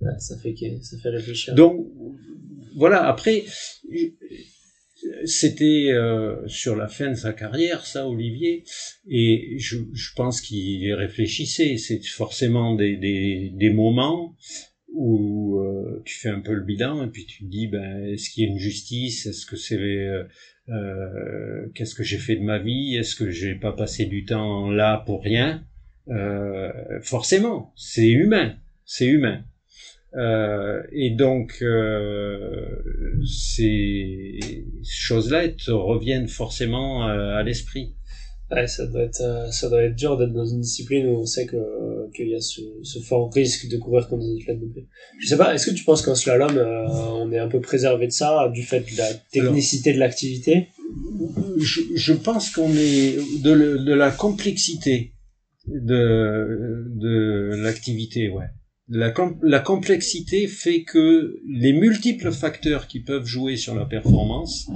[0.00, 1.54] ouais ça, fait ça fait réfléchir.
[1.54, 1.86] Donc,
[2.76, 3.06] voilà.
[3.06, 3.44] Après,
[5.24, 8.64] c'était euh, sur la fin de sa carrière, ça, Olivier,
[9.08, 11.78] et je, je pense qu'il réfléchissait.
[11.78, 14.36] C'est forcément des, des, des moments
[14.92, 18.30] où euh, tu fais un peu le bilan et puis tu te dis ben est-ce
[18.30, 19.26] qu'il y a une justice?
[19.26, 20.24] Est-ce que c'est euh,
[20.68, 22.96] euh, qu'est-ce que j'ai fait de ma vie?
[22.96, 25.64] Est-ce que j'ai pas passé du temps là pour rien?
[26.08, 29.44] Euh, forcément c'est humain c'est humain.
[30.92, 31.62] Et donc
[33.26, 37.92] ces choses-là te reviennent forcément à l'esprit
[38.50, 41.26] Ouais, ça doit être, euh, ça doit être dur d'être dans une discipline où on
[41.26, 41.56] sait que,
[42.14, 44.86] qu'il y a ce, ce fort risque de courir comme des athlètes de paix.
[45.20, 48.06] Je sais pas, est-ce que tu penses qu'en slalom, euh, on est un peu préservé
[48.06, 50.68] de ça, du fait de la technicité de l'activité?
[51.58, 55.12] Je, je pense qu'on est de, de la complexité
[55.66, 58.46] de, de l'activité, ouais.
[58.90, 59.12] La,
[59.42, 64.66] la, complexité fait que les multiples facteurs qui peuvent jouer sur la performance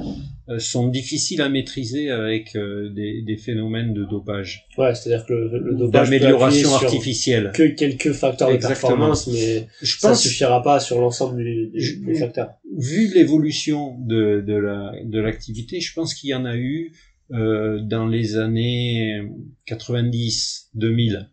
[0.59, 4.67] sont difficiles à maîtriser avec euh, des, des, phénomènes de dopage.
[4.79, 7.53] Ouais, c'est-à-dire que le, le dopage d'amélioration artificielle.
[7.55, 11.71] Que quelques facteurs de performance, mais je ça pense, suffira pas sur l'ensemble des,
[12.05, 12.51] des, facteurs.
[12.77, 16.93] Vu l'évolution de, de, la, de l'activité, je pense qu'il y en a eu
[17.33, 19.23] euh, dans les années
[19.67, 21.29] 90, 2000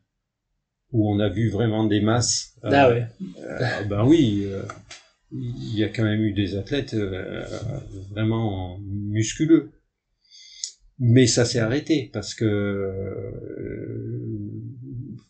[0.92, 2.56] où on a vu vraiment des masses.
[2.64, 3.06] Euh, ah ouais.
[3.44, 4.62] Euh, ben oui, euh,
[5.32, 6.96] il y a quand même eu des athlètes
[8.12, 9.72] vraiment musculeux.
[11.00, 12.46] Mais ça s'est arrêté parce que,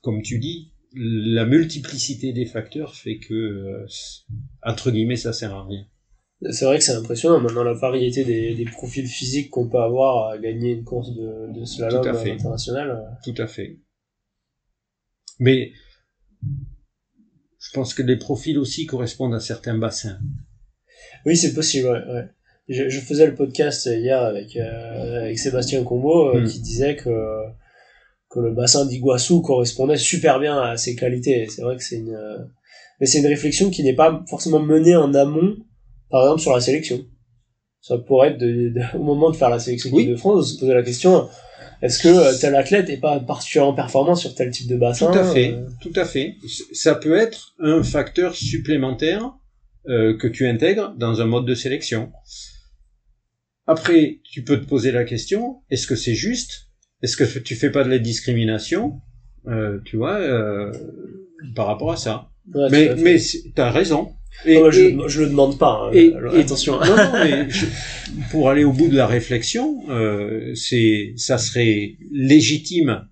[0.02, 3.86] comme tu dis, la multiplicité des facteurs fait que,
[4.64, 5.86] entre guillemets, ça sert à rien.
[6.52, 10.30] C'est vrai que c'est impressionnant maintenant la variété des, des profils physiques qu'on peut avoir
[10.30, 12.32] à gagner une course de, de slalom Tout à fait.
[12.32, 13.18] international.
[13.24, 13.78] Tout à fait.
[15.40, 15.72] Mais
[17.70, 20.18] je pense que les profils aussi correspondent à certains bassins.
[21.26, 22.26] Oui, c'est possible, ouais.
[22.68, 26.48] Je, je, faisais le podcast hier avec, euh, avec Sébastien Combo euh, hmm.
[26.48, 27.10] qui disait que,
[28.30, 31.48] que le bassin d'Iguassou correspondait super bien à ses qualités.
[31.50, 32.38] C'est vrai que c'est une, euh,
[33.00, 35.56] mais c'est une réflexion qui n'est pas forcément menée en amont,
[36.10, 37.06] par exemple sur la sélection.
[37.82, 40.74] Ça pourrait être de, au moment de faire la sélection de France, de se poser
[40.74, 41.28] la question,
[41.82, 45.18] est-ce que euh, tel athlète est pas particulièrement performant sur tel type de bassin Tout
[45.18, 46.36] à fait, euh tout à fait.
[46.74, 49.34] Ça peut être un facteur supplémentaire
[49.88, 52.12] euh, que tu intègres dans un mode de sélection.
[53.66, 56.68] Après, tu peux te poser la question est-ce que c'est juste?
[57.02, 59.00] Est-ce que tu fais pas de la discrimination?
[59.48, 60.74] Euh, Tu vois, euh,
[61.56, 62.30] par rapport à ça.
[62.72, 63.18] mais mais
[63.56, 64.14] t'as raison.
[64.46, 65.88] Et, je, je le demande pas.
[65.88, 66.80] Hein, et, attention.
[66.80, 67.48] non, non, mais
[68.32, 73.08] pour aller au bout de la réflexion, euh, c'est, ça serait légitime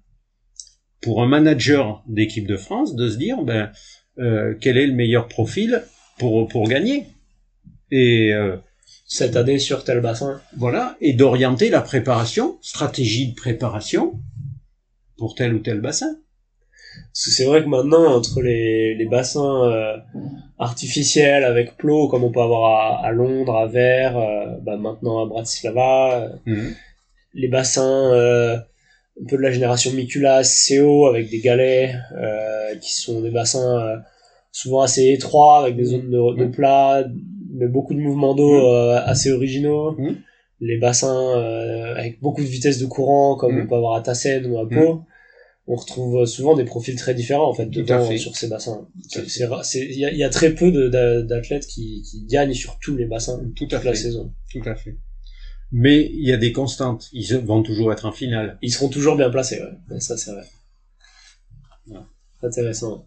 [1.01, 3.71] pour un manager d'équipe de France de se dire, ben,
[4.19, 5.83] euh, quel est le meilleur profil
[6.17, 7.05] pour pour gagner.
[7.91, 8.57] Et euh,
[9.07, 10.41] cette année sur tel bassin.
[10.57, 14.19] Voilà, et d'orienter la préparation, stratégie de préparation
[15.17, 16.17] pour tel ou tel bassin.
[17.17, 19.97] Parce que c'est vrai que maintenant, entre les, les bassins euh,
[20.59, 25.25] artificiels avec plot, comme on peut avoir à, Londres, à Vers, euh, bah maintenant à
[25.25, 26.75] Bratislava, euh, mhm.
[27.33, 31.95] les bassins un peu de la génération Micula, CO, avec des galets,
[32.81, 33.99] qui sont des bassins
[34.51, 36.51] souvent assez étroits, avec des zones de, de mhm.
[36.51, 37.03] plat,
[37.51, 39.01] mais beaucoup de mouvements d'eau mhm.
[39.07, 39.97] assez originaux.
[40.59, 41.33] Les bassins
[41.95, 45.01] avec beaucoup de vitesse de courant, comme on peut avoir à Tassen ou à Pau
[45.67, 48.87] on retrouve souvent des profils très différents en fait dedans sur ces bassins.
[49.15, 50.89] Il y a, y a, très peu
[51.23, 54.33] d'athlètes qui, qui gagnent sur tous les bassins toute la saison.
[54.51, 54.97] Tout à fait.
[55.71, 57.09] Mais il y a des constantes.
[57.11, 58.57] Ils vont toujours être en finale.
[58.61, 59.61] Ils seront toujours bien placés.
[59.89, 59.99] Ouais.
[59.99, 60.45] ça c'est vrai.
[62.41, 63.05] Intéressant.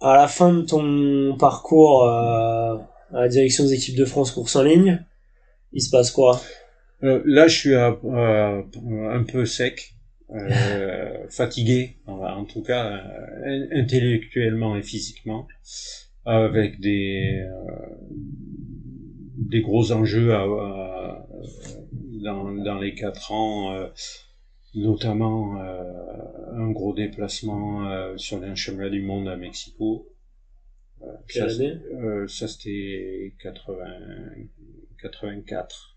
[0.00, 2.76] À la fin de ton parcours euh,
[3.12, 5.04] à la direction des équipes de France course en ligne.
[5.72, 6.40] Il se passe quoi?
[7.04, 9.94] Euh, Là, je suis un peu sec,
[10.32, 13.02] euh, fatigué, en tout cas
[13.72, 15.46] intellectuellement et physiquement,
[16.24, 17.44] avec des
[19.36, 20.46] des gros enjeux à,
[22.22, 23.88] dans, dans les quatre ans, euh,
[24.74, 25.82] notamment euh,
[26.54, 30.06] un gros déplacement euh, sur les championnats du monde à Mexico.
[31.28, 32.28] Quelle ça, année?
[32.28, 33.84] Ça c'était 80,
[35.00, 35.89] 84.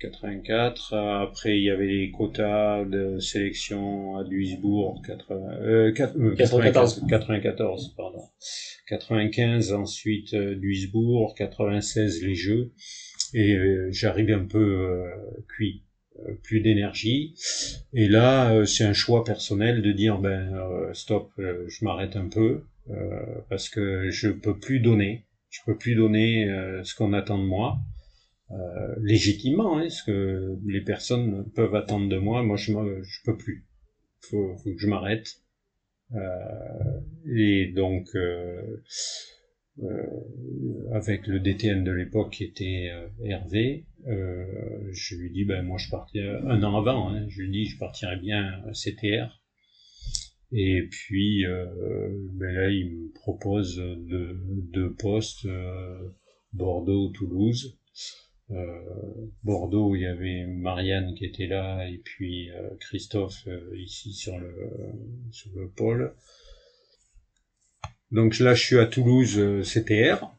[0.00, 0.94] 84.
[0.94, 7.06] Après, il y avait les quotas de sélection à Duisbourg, 80, 94.
[7.08, 8.22] 94, pardon.
[8.88, 12.72] 95, ensuite Duisbourg, 96 les Jeux
[13.34, 15.10] et euh, j'arrive un peu euh,
[15.48, 15.84] cuit
[16.20, 17.34] euh, plus d'énergie.
[17.92, 20.52] Et là, c'est un choix personnel de dire ben
[20.92, 22.62] stop, je m'arrête un peu
[23.48, 26.46] parce que je peux plus donner, je peux plus donner
[26.84, 27.78] ce qu'on attend de moi.
[29.02, 33.66] Légitimement, hein, ce que les personnes peuvent attendre de moi, moi je je peux plus.
[34.20, 35.28] Faut, faut que je m'arrête.
[37.26, 38.08] et donc
[39.82, 44.46] euh, avec le DTN de l'époque qui était euh, Hervé, euh,
[44.90, 47.78] je lui dis ben moi je partirais un an avant, hein, je lui dis je
[47.78, 49.42] partirais bien CTR.
[50.52, 54.40] Et puis ben là il me propose deux
[54.72, 55.46] de postes
[56.52, 57.78] Bordeaux, Toulouse.
[59.42, 62.48] Bordeaux, il y avait Marianne qui était là et puis
[62.80, 64.54] Christophe ici sur le
[65.30, 66.14] sur le pôle.
[68.12, 70.30] Donc là, je suis à Toulouse euh, CTR.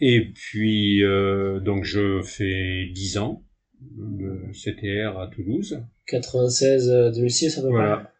[0.00, 3.44] Et puis, euh, donc je fais 10 ans
[3.80, 5.80] de CTR à Toulouse.
[6.06, 8.12] 96, 2006 à peu voilà.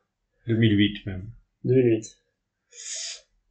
[0.46, 1.24] 2008 même.
[1.64, 2.18] 2008.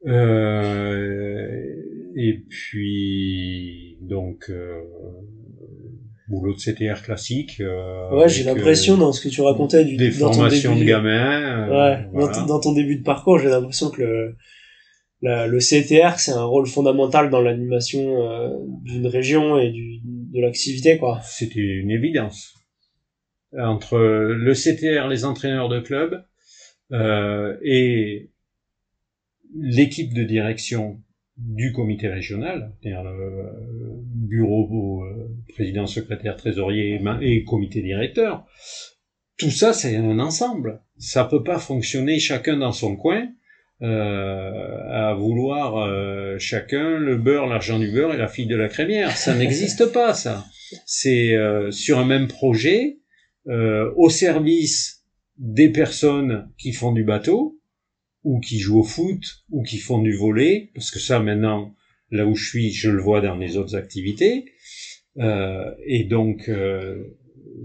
[0.07, 1.76] Euh,
[2.15, 4.81] et puis, donc, euh,
[6.27, 7.59] boulot de CTR classique.
[7.59, 11.69] Euh, ouais, j'ai l'impression dans ce que tu racontais du des dans formations de gamins.
[11.69, 14.35] ouais, dans, dans, ton début de parcours, j'ai l'impression que le,
[15.21, 18.49] le CTR, c'est un rôle fondamental dans l'animation euh,
[18.83, 21.19] d'une région et du, de l'activité, quoi.
[21.23, 22.55] C'était une évidence.
[23.57, 26.23] Entre le CTR, les entraîneurs de club,
[26.93, 28.31] euh, et
[29.55, 31.01] l'équipe de direction
[31.37, 33.49] du comité régional, c'est-à-dire le
[34.03, 38.45] bureau, euh, président, secrétaire, trésorier et comité directeur,
[39.37, 40.81] tout ça, c'est un ensemble.
[40.97, 43.27] Ça peut pas fonctionner chacun dans son coin
[43.81, 48.67] euh, à vouloir euh, chacun le beurre, l'argent du beurre et la fille de la
[48.67, 49.17] crémière.
[49.17, 50.45] Ça n'existe pas, ça.
[50.85, 52.97] C'est euh, sur un même projet,
[53.47, 55.03] au service
[55.39, 57.59] des personnes qui font du bateau,
[58.23, 61.73] ou qui jouent au foot, ou qui font du volet, parce que ça maintenant,
[62.10, 64.45] là où je suis, je le vois dans les autres activités.
[65.18, 66.49] et donc,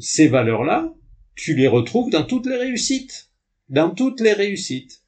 [0.01, 0.93] ces valeurs-là,
[1.35, 3.31] tu les retrouves dans toutes les réussites.
[3.69, 5.03] Dans toutes les réussites.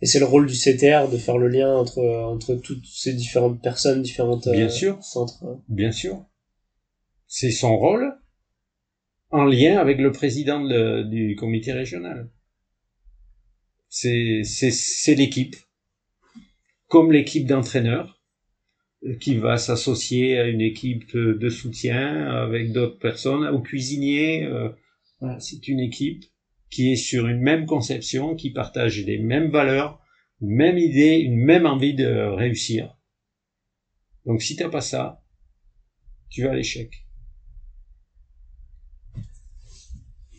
[0.00, 3.62] Et c'est le rôle du CTR de faire le lien entre, entre toutes ces différentes
[3.62, 5.02] personnes, différentes Bien euh, sûr.
[5.02, 5.62] centres.
[5.68, 6.24] Bien sûr.
[7.26, 8.12] C'est son rôle
[9.30, 10.60] en lien avec le président
[11.04, 12.28] du comité régional.
[13.96, 15.54] C'est, l'équipe.
[16.88, 18.20] Comme l'équipe d'entraîneurs
[19.04, 24.44] euh, qui va s'associer à une équipe de, soutien avec d'autres personnes, au cuisinier.
[24.44, 24.68] Euh,
[25.38, 26.24] c'est une équipe
[26.70, 30.02] qui est sur une même conception, qui partage les mêmes valeurs,
[30.40, 32.04] une même idée, une même envie de
[32.34, 32.96] réussir.
[34.26, 35.22] Donc si t'as pas ça,
[36.30, 37.03] tu vas à l'échec.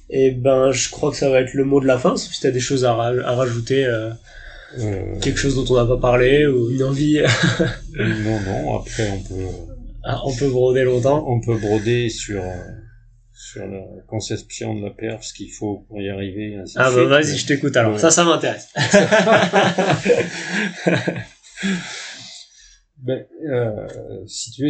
[0.09, 2.31] Et eh ben, je crois que ça va être le mot de la fin, sauf
[2.31, 4.11] si t'as des choses à, rajouter, euh,
[4.77, 7.21] euh, quelque chose dont on n'a pas parlé, ou une envie.
[7.95, 9.47] non, non, après on peut...
[10.03, 11.25] Ah, on peut broder longtemps.
[11.27, 12.43] On peut broder sur
[13.33, 16.59] sur la conception de la perf, ce qu'il faut pour y arriver.
[16.75, 17.99] ah bah vas-y, je t'écoute alors.
[17.99, 18.69] Ça, ça m'intéresse.
[22.97, 24.69] ben, euh, si tu veux,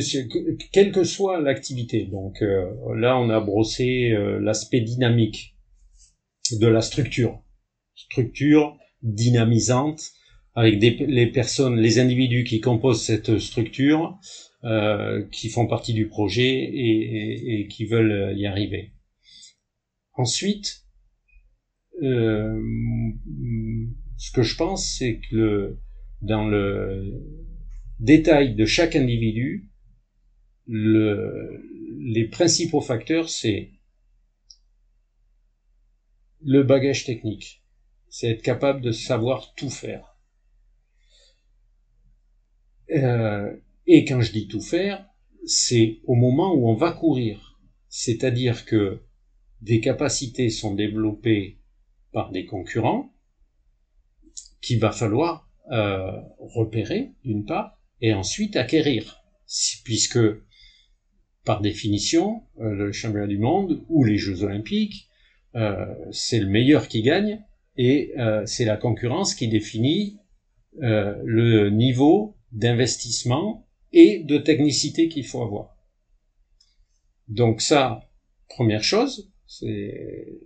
[0.72, 2.66] quelle que soit l'activité, donc euh,
[2.96, 5.56] là on a brossé euh, l'aspect dynamique
[6.52, 7.44] de la structure,
[7.94, 10.02] structure dynamisante
[10.56, 14.18] avec des, les personnes, les individus qui composent cette structure,
[14.64, 18.94] euh, qui font partie du projet et, et, qui veulent y arriver.
[20.14, 20.86] Ensuite,
[22.02, 22.60] euh,
[24.18, 25.80] ce que je pense, c'est que le,
[26.22, 27.22] dans le
[28.00, 29.70] détail de chaque individu,
[30.68, 31.64] le,
[32.00, 33.72] les principaux facteurs, c'est
[36.42, 37.64] le bagage technique.
[38.10, 40.16] C'est être capable de savoir tout faire.
[42.92, 43.56] Euh,
[43.88, 45.06] Et quand je dis tout faire,
[45.46, 47.60] c'est au moment où on va courir.
[47.88, 49.02] C'est-à-dire que
[49.62, 51.60] des capacités sont développées
[52.12, 53.14] par des concurrents
[54.62, 59.24] qu'il va falloir euh, repérer d'une part et ensuite acquérir,
[59.84, 60.20] puisque
[61.44, 65.08] par définition euh, le championnat du monde ou les Jeux olympiques
[65.56, 67.44] euh, c'est le meilleur qui gagne
[67.78, 68.14] et
[68.46, 70.18] c'est la concurrence qui définit
[70.80, 75.76] le niveau d'investissement et de technicité qu'il faut avoir.
[77.28, 78.10] Donc ça,
[78.50, 80.40] première chose, c'est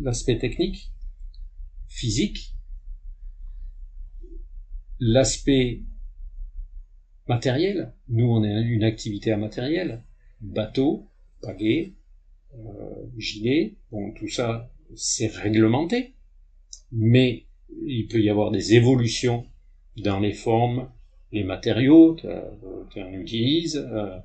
[0.00, 0.92] l'aspect technique,
[1.88, 2.53] physique,
[5.04, 5.82] l'aspect
[7.28, 7.92] matériel.
[8.08, 10.02] Nous, on est une activité immatérielle.
[10.40, 11.08] Bateau,
[11.42, 11.92] pagaie,
[12.54, 16.14] euh, gilet, bon, tout ça, c'est réglementé.
[16.90, 17.44] Mais
[17.86, 19.46] il peut y avoir des évolutions
[19.98, 20.90] dans les formes,
[21.32, 22.16] les matériaux
[22.92, 23.76] qu'on utilise.
[23.76, 24.18] Euh,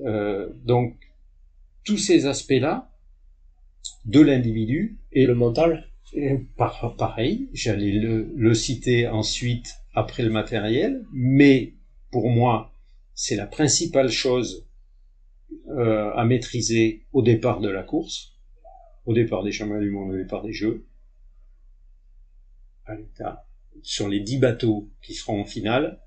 [0.00, 0.96] euh, donc,
[1.84, 2.90] tous ces aspects-là
[4.06, 5.90] de l'individu et le mental.
[6.56, 11.74] Par, pareil, j'allais le, citer ensuite après le matériel, mais
[12.10, 12.72] pour moi,
[13.14, 14.66] c'est la principale chose
[15.68, 18.36] euh, à maîtriser au départ de la course,
[19.06, 20.86] au départ des championnats du monde, au départ des Jeux.
[23.82, 26.00] Sur les 10 bateaux qui seront en finale,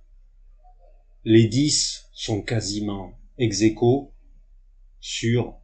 [1.24, 3.64] les 10 sont quasiment ex
[5.00, 5.60] sur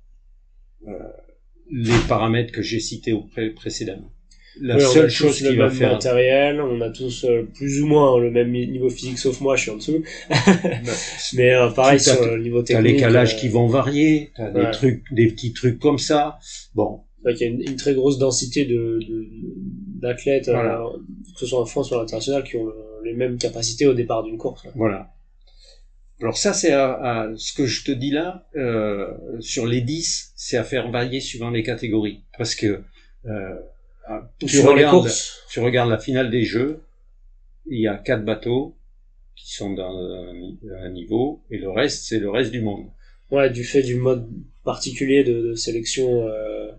[0.87, 1.11] euh,
[1.69, 3.15] les paramètres que j'ai cités
[3.55, 4.11] précédemment.
[4.61, 8.31] La seule chose qui va faire matériel, on a tous euh, plus ou moins le
[8.31, 10.03] même niveau physique, sauf moi, je suis en dessous.
[11.33, 12.85] Mais euh, pareil sur le niveau technique.
[12.85, 16.39] T'as les calages qui vont varier, t'as des trucs, des petits trucs comme ça.
[16.75, 17.01] Bon.
[17.25, 18.99] Il y a une, très grosse densité de
[19.99, 22.71] d'athlètes, que ce soit en France ou à l'international, qui ont
[23.03, 24.65] les mêmes capacités au départ d'une course.
[24.75, 25.11] Voilà.
[26.19, 30.57] Alors ça, c'est à, ce que je te dis là, euh, sur les 10, c'est
[30.57, 32.23] à faire varier suivant les catégories.
[32.37, 32.81] Parce que
[33.25, 33.55] euh,
[34.39, 35.09] tu, regardes,
[35.49, 36.81] tu regardes la finale des Jeux,
[37.65, 38.75] il y a quatre bateaux
[39.35, 39.95] qui sont dans
[40.83, 42.85] un, niveau, et le reste, c'est le reste du monde.
[43.29, 44.27] Ouais, du fait du mode
[44.63, 46.27] particulier de, sélection.
[46.27, 46.71] Euh,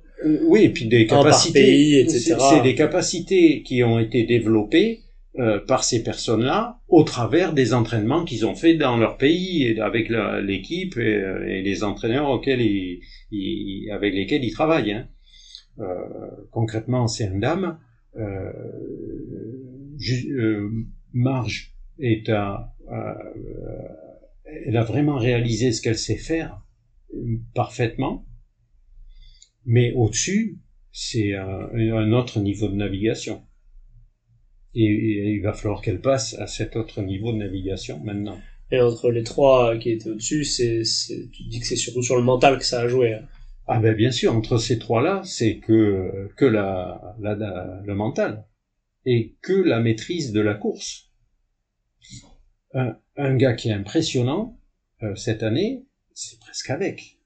[0.43, 2.07] oui, et puis des capacités.
[2.09, 5.01] C'est des capacités qui ont été développées
[5.39, 9.79] euh, par ces personnes-là au travers des entraînements qu'ils ont fait dans leur pays et
[9.79, 14.93] avec l'équipe et, et, les entraîneurs auxquels ils, avec lesquels ils travaillent.
[14.93, 15.09] Hein.
[15.81, 17.79] Euh, concrètement, c'est un dame.
[18.17, 18.53] Euh,
[20.31, 20.71] euh,
[21.13, 22.75] Marge est à,
[24.45, 26.63] elle a vraiment réalisé ce qu'elle sait faire
[27.55, 28.27] parfaitement,
[29.65, 30.59] mais au-dessus,
[30.93, 33.43] c'est un, autre niveau de navigation.
[34.75, 38.39] Et, il va falloir qu'elle passe à cet autre niveau de navigation maintenant.
[38.71, 40.83] Et entre les trois qui étaient au-dessus, c'est,
[41.33, 43.15] tu dis que c'est surtout sur le mental que ça a joué.
[43.15, 43.23] Hein.
[43.71, 47.35] Ah ben bien sûr, entre ces trois-là, c'est que que la, la,
[47.85, 48.47] le mental
[49.05, 51.11] et que la maîtrise de la course.
[52.73, 54.59] Un, un gars qui est impressionnant
[55.03, 57.19] euh, cette année, c'est presque avec.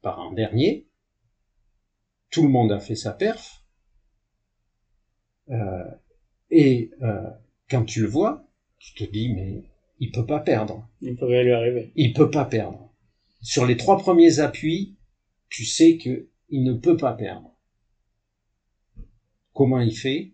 [0.00, 0.88] Par an dernier,
[2.30, 3.62] tout le monde a fait sa perf.
[5.50, 5.84] Euh,
[6.50, 7.28] et euh,
[7.68, 9.64] quand tu le vois, tu te dis mais
[9.98, 10.88] il peut pas perdre.
[11.02, 11.92] Il peut rien lui arriver.
[11.94, 12.90] Il peut pas perdre.
[13.42, 14.97] Sur les trois premiers appuis,
[15.48, 17.54] tu sais que il ne peut pas perdre.
[19.52, 20.32] Comment il fait?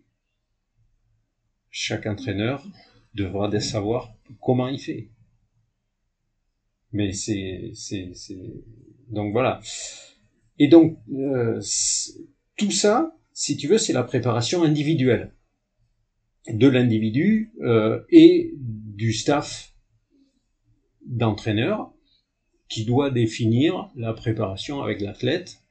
[1.69, 2.65] Chaque entraîneur
[3.13, 5.09] devra savoir comment il fait.
[6.91, 8.13] Mais c'est c'est
[9.09, 9.61] donc voilà.
[10.57, 11.61] Et donc euh,
[12.55, 15.33] tout ça, si tu veux, c'est la préparation individuelle
[16.47, 19.73] de l'individu euh, et du staff
[21.05, 21.94] d'entraîneur
[22.69, 25.61] qui doit définir la préparation avec l'athlète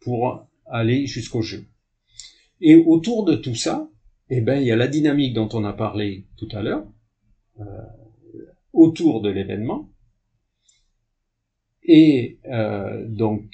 [0.00, 1.66] pour aller jusqu'au jeu.
[2.60, 3.88] Et autour de tout ça,
[4.28, 6.86] eh ben, il y a la dynamique dont on a parlé tout à l'heure,
[7.60, 7.64] euh,
[8.72, 9.90] autour de l'événement.
[11.82, 13.50] Et euh, donc,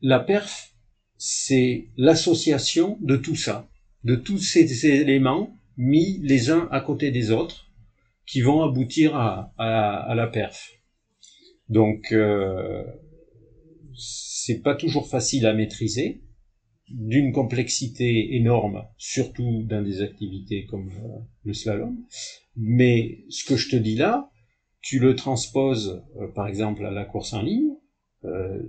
[0.00, 0.74] la perf,
[1.16, 3.68] c'est l'association de tout ça
[4.06, 7.66] de tous ces éléments mis les uns à côté des autres
[8.24, 10.70] qui vont aboutir à, à, la perf.
[11.68, 12.84] Donc euh,
[13.96, 16.20] c'est pas toujours facile à maîtriser,
[16.88, 21.96] d'une complexité énorme, surtout dans des activités comme euh, le slalom.
[22.56, 24.30] Mais ce que je te dis là,
[24.80, 27.72] tu le transposes euh, par exemple à la course en ligne,
[28.24, 28.62] euh,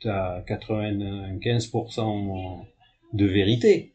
[0.00, 2.64] tu as 95%
[3.12, 3.92] de vérité.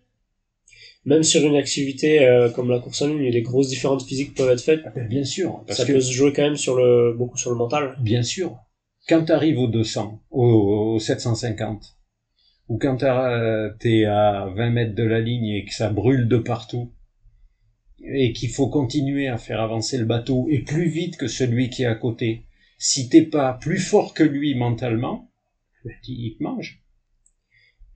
[1.05, 4.51] Même sur une activité euh, comme la course en ligne, les grosses différences physiques peuvent
[4.51, 4.81] être faites.
[4.85, 5.63] Ah ben, bien sûr.
[5.67, 7.97] Parce ça peut se jouer quand même sur le, beaucoup sur le mental.
[8.01, 8.57] Bien sûr.
[9.07, 11.83] Quand tu arrives au 200, au, 750,
[12.69, 16.93] ou quand t'es à 20 mètres de la ligne et que ça brûle de partout,
[18.03, 21.83] et qu'il faut continuer à faire avancer le bateau et plus vite que celui qui
[21.83, 22.45] est à côté,
[22.77, 25.31] si t'es pas plus fort que lui mentalement,
[25.85, 26.82] ben, il te mange.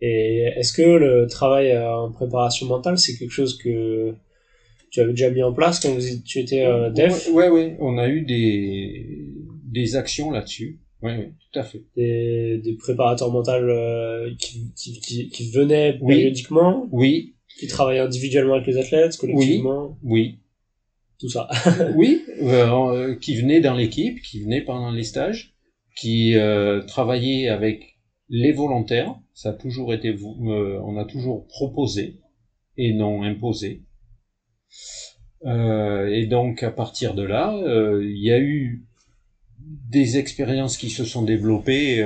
[0.02, 4.14] Et est-ce que le travail en préparation mentale, c'est quelque chose que
[4.91, 7.30] tu avais déjà mis en place quand tu étais euh, def?
[7.32, 9.28] Ouais, ouais, on a eu des,
[9.65, 10.80] des actions là-dessus.
[11.02, 11.84] Oui, oui, tout à fait.
[11.95, 16.88] Des, des préparateurs mentaux euh, qui, qui, qui, qui, venaient périodiquement?
[16.91, 17.36] Oui.
[17.60, 19.98] Qui travaillaient individuellement avec les athlètes, collectivement?
[20.03, 20.22] Oui.
[20.22, 20.40] oui.
[21.19, 21.48] Tout ça.
[21.95, 25.56] oui, euh, qui venaient dans l'équipe, qui venaient pendant les stages,
[25.95, 27.97] qui euh, travaillaient avec
[28.29, 32.19] les volontaires, ça a toujours été, euh, on a toujours proposé
[32.75, 33.83] et non imposé.
[35.45, 38.85] Euh, et donc à partir de là, euh, il y a eu
[39.59, 42.05] des expériences qui se sont développées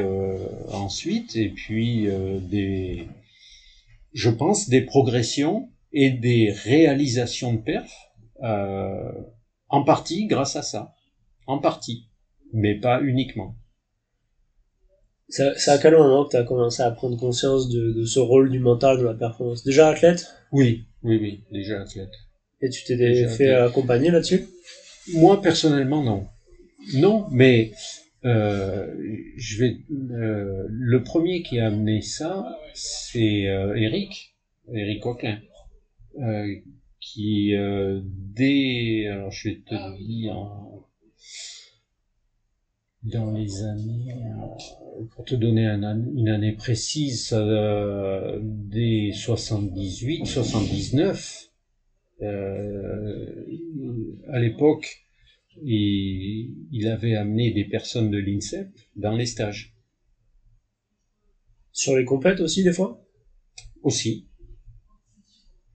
[0.71, 2.07] ensuite, et puis
[2.49, 3.07] des,
[4.13, 7.91] je pense, des progressions et des réalisations de perf,
[9.69, 10.95] en partie grâce à ça,
[11.45, 12.07] en partie,
[12.51, 13.55] mais pas uniquement.
[15.31, 18.49] C'est à quel moment que tu as commencé à prendre conscience de, de, ce rôle
[18.49, 20.27] du mental de la performance Déjà athlète?
[20.51, 22.11] Oui, oui, oui, déjà athlète.
[22.61, 24.47] Et tu t'es fait accompagner là-dessus?
[25.13, 26.25] Moi, personnellement, non.
[26.95, 27.71] Non, mais
[28.25, 28.93] euh,
[29.37, 29.77] je vais.
[29.91, 34.35] Euh, le premier qui a amené ça, c'est euh, Eric,
[34.73, 35.39] Eric Coquelin,
[36.99, 37.53] qui
[38.03, 39.07] dès.
[39.07, 40.35] Alors, je vais te dire
[43.03, 51.49] dans les années, euh, pour te donner une année précise, euh, dès 78, 79,
[52.21, 53.45] euh,
[54.29, 55.03] à l'époque,
[55.63, 59.75] il, il, avait amené des personnes de l'INSEP dans les stages.
[61.71, 63.03] Sur les compètes aussi, des fois?
[63.81, 64.27] Aussi.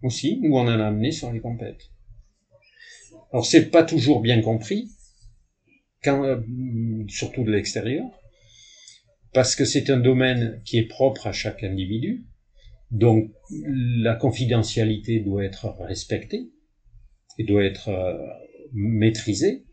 [0.03, 1.90] Aussi, nous on en a amené sur les compètes.
[3.32, 4.90] Alors c'est pas toujours bien compris,
[6.09, 6.37] euh,
[7.09, 8.05] surtout de l'extérieur,
[9.33, 12.27] parce que c'est un domaine qui est propre à chaque individu,
[12.91, 16.51] donc la confidentialité doit être respectée
[17.39, 18.16] et doit être euh,
[18.73, 19.65] maîtrisée.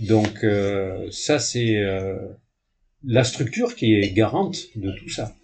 [0.00, 1.76] Donc euh, ça c'est
[3.04, 5.34] la structure qui est garante de tout ça.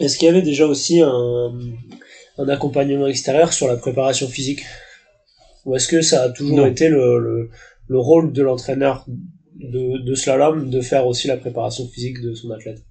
[0.00, 1.52] Est-ce qu'il y avait déjà aussi un,
[2.38, 4.64] un, accompagnement extérieur sur la préparation physique?
[5.64, 7.50] Ou est-ce que ça a toujours été le, le
[7.90, 9.06] rôle de l'entraîneur
[9.54, 12.84] de, de slalom de faire aussi la préparation physique de son athlète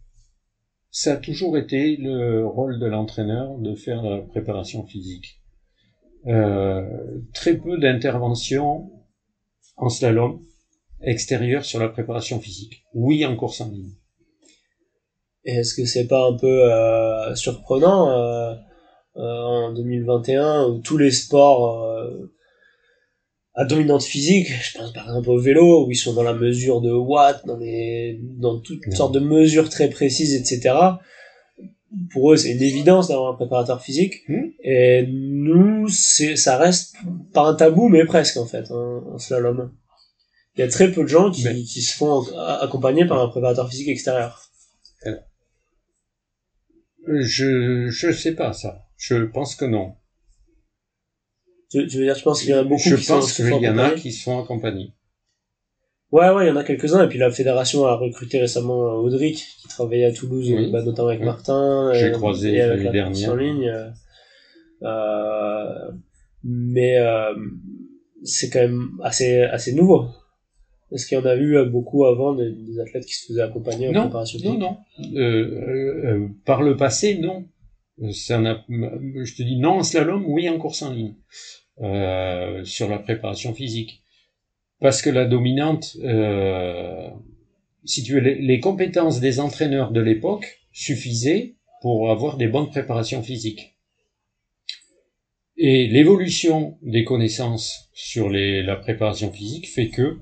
[0.91, 5.39] Ça a toujours été le rôle de l'entraîneur de faire la préparation physique.
[6.27, 8.91] Euh, très peu d'interventions
[9.75, 10.39] en slalom
[11.01, 12.83] extérieur sur la préparation physique.
[12.93, 13.91] Oui, en course en ligne.
[15.43, 18.53] Est-ce que c'est pas un peu euh, surprenant euh,
[19.17, 22.32] euh en 2021 où tous les sports euh,
[23.55, 26.81] à dominante physique, je pense par exemple au vélo, où ils sont dans la mesure
[26.81, 30.75] de watts, dans, les, dans toutes sortes de mesures très précises, etc.
[32.11, 34.27] Pour eux, c'est une évidence d'avoir un préparateur physique.
[34.27, 34.49] Hmm.
[34.63, 36.95] Et nous, ça reste
[37.33, 39.71] pas un tabou, mais presque en fait, en slalom.
[40.55, 42.21] Il y a très peu de gens qui, qui se font
[42.61, 44.49] accompagner par un préparateur physique extérieur.
[47.07, 48.85] Je, je sais pas ça.
[48.97, 49.95] Je pense que non.
[51.73, 53.67] Tu, veux dire, tu penses qu'il y en a beaucoup je qui pense qu'il y
[53.67, 54.93] en a qui sont accompagnés.
[56.11, 57.03] Ouais, ouais, il y en a quelques-uns.
[57.03, 61.07] Et puis la fédération a recruté récemment euh, Audric, qui travaillait à Toulouse, bah, notamment
[61.07, 61.91] avec Martin.
[61.93, 63.67] J'ai croisé et avec la en ligne.
[63.67, 63.89] Euh,
[64.83, 65.91] euh,
[66.43, 67.33] mais euh,
[68.21, 70.05] c'est quand même assez, assez nouveau.
[70.91, 73.87] Est-ce qu'il y en a eu beaucoup avant des, des athlètes qui se faisaient accompagner
[73.89, 74.77] en préparation Non, non.
[75.15, 77.45] Euh, par le passé, non.
[78.11, 81.15] Ça je te dis non en slalom, oui en course en ligne.
[81.81, 84.03] Euh, sur la préparation physique.
[84.79, 87.09] Parce que la dominante, euh,
[87.83, 93.23] si tu veux, les, compétences des entraîneurs de l'époque suffisaient pour avoir des bonnes préparations
[93.23, 93.75] physiques.
[95.57, 100.19] Et l'évolution des connaissances sur la préparation physique fait que,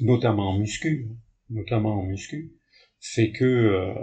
[0.00, 1.10] notamment en muscu,
[1.48, 2.54] notamment en muscu,
[2.98, 3.94] fait que euh,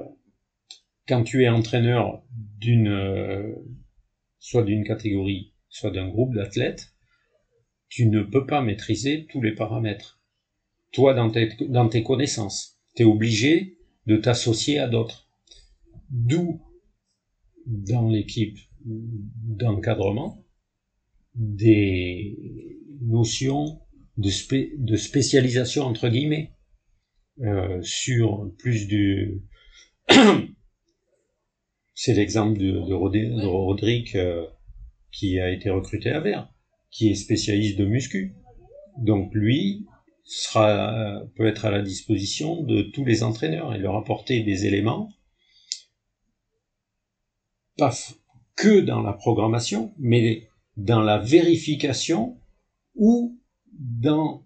[1.10, 2.24] quand tu es entraîneur
[2.58, 3.54] d'une, euh,
[4.40, 6.94] soit d'une catégorie soit d'un groupe d'athlètes,
[7.90, 10.22] tu ne peux pas maîtriser tous les paramètres.
[10.92, 15.30] Toi, dans tes, dans tes connaissances, tu es obligé de t'associer à d'autres.
[16.10, 16.62] D'où,
[17.66, 20.44] dans l'équipe d'encadrement,
[21.36, 23.80] des notions
[24.18, 24.32] de,
[24.78, 26.54] de spécialisation entre guillemets
[27.42, 29.44] euh, sur plus du
[31.94, 34.48] c'est l'exemple de, de, Roderick euh,
[35.12, 36.50] qui a été recruté à Vert,
[36.92, 38.36] qui est spécialiste de muscu.
[38.98, 39.86] Donc lui
[40.24, 45.10] sera peut être à la disposition de tous les entraîneurs et leur apporter des éléments
[47.78, 47.94] pas
[48.56, 52.40] que dans la programmation, mais dans la vérification
[52.96, 53.40] ou
[53.72, 54.46] dans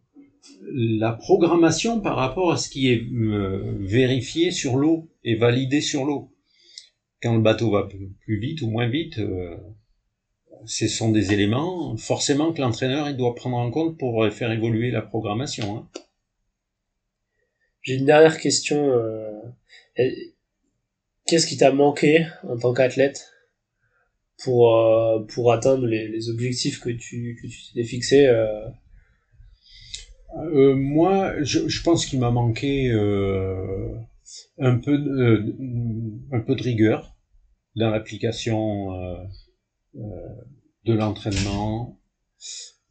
[0.74, 6.06] la programmation par rapport à ce qui est euh, vérifié sur l'eau et validé sur
[6.06, 6.34] l'eau.
[7.22, 9.56] Quand le bateau va plus vite ou moins vite, euh,
[10.66, 14.92] ce sont des éléments forcément que l'entraîneur il doit prendre en compte pour faire évoluer
[14.92, 15.78] la programmation.
[15.78, 15.88] Hein.
[17.82, 18.78] J'ai une dernière question.
[18.78, 19.42] Euh,
[21.26, 23.32] qu'est-ce qui t'a manqué en tant qu'athlète
[24.44, 24.76] pour
[25.28, 28.28] pour atteindre les, les, objectifs que tu que tu t'es fixés
[30.38, 33.94] euh, moi, je, je pense qu'il m'a manqué euh,
[34.58, 35.56] un peu de, euh,
[36.32, 37.16] un peu de rigueur
[37.76, 39.18] dans l'application euh,
[39.96, 40.02] euh,
[40.86, 42.00] de l'entraînement,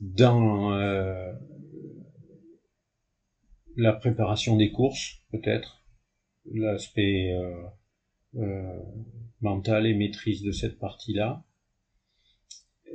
[0.00, 0.70] dans
[3.76, 5.82] la préparation des courses, peut-être
[6.52, 7.32] l'aspect
[9.40, 11.42] mental et maîtrise de cette partie-là.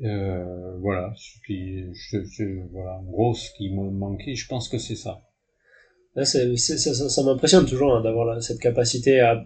[0.03, 1.85] Euh, voilà, ce qui,
[2.72, 5.22] voilà, gros, ce qui me manquait, je pense que c'est ça.
[6.23, 9.45] ça, m'impressionne toujours hein, d'avoir cette capacité à,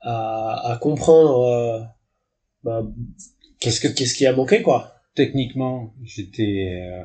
[0.00, 1.80] à, comprendre euh,
[2.64, 2.82] bah,
[3.60, 4.94] qu'est-ce que qu'est-ce qui a manqué quoi?
[5.14, 7.04] Techniquement, j'étais, euh,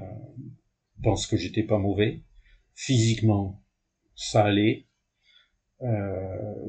[1.01, 2.21] pense que j'étais pas mauvais.
[2.75, 3.63] Physiquement,
[4.15, 4.85] ça allait.
[5.81, 6.65] Euh,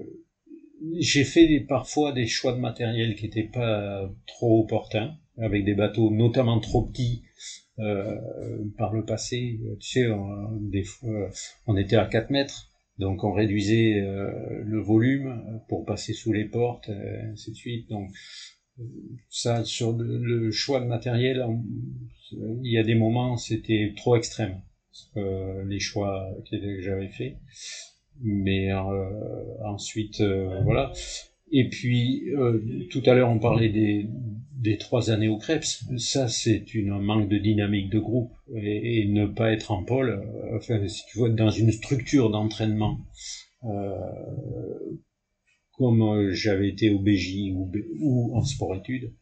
[0.98, 6.10] j'ai fait parfois des choix de matériel qui étaient pas trop opportuns avec des bateaux
[6.10, 7.22] notamment trop petits
[7.78, 8.16] euh,
[8.78, 9.60] par le passé.
[9.80, 11.28] Tu sais, on, des fois,
[11.66, 16.44] on était à 4 mètres, donc on réduisait euh, le volume pour passer sous les
[16.44, 17.88] portes, euh, ainsi de suite.
[17.88, 18.10] Donc
[19.28, 21.44] ça, sur le, choix de matériel,
[22.32, 24.60] il y a des moments c'était trop extrême
[25.16, 27.36] les choix que j'avais fait.
[28.20, 28.72] Mais
[29.64, 30.22] ensuite,
[30.62, 30.92] voilà.
[31.50, 32.24] Et puis,
[32.90, 34.08] tout à l'heure, on parlait des,
[34.78, 39.52] trois années au Krebs, ça c'est un manque de dynamique de groupe et, ne pas
[39.52, 42.98] être en pôle, euh, enfin si tu vois dans une structure d'entraînement
[43.64, 43.94] euh,
[45.76, 47.52] comme euh, j'avais été au BJ
[48.00, 49.12] ou, en sport-études,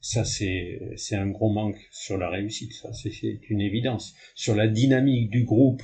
[0.00, 4.14] ça c'est un gros manque sur la réussite, ça c'est une évidence.
[4.34, 5.82] Sur la dynamique du groupe,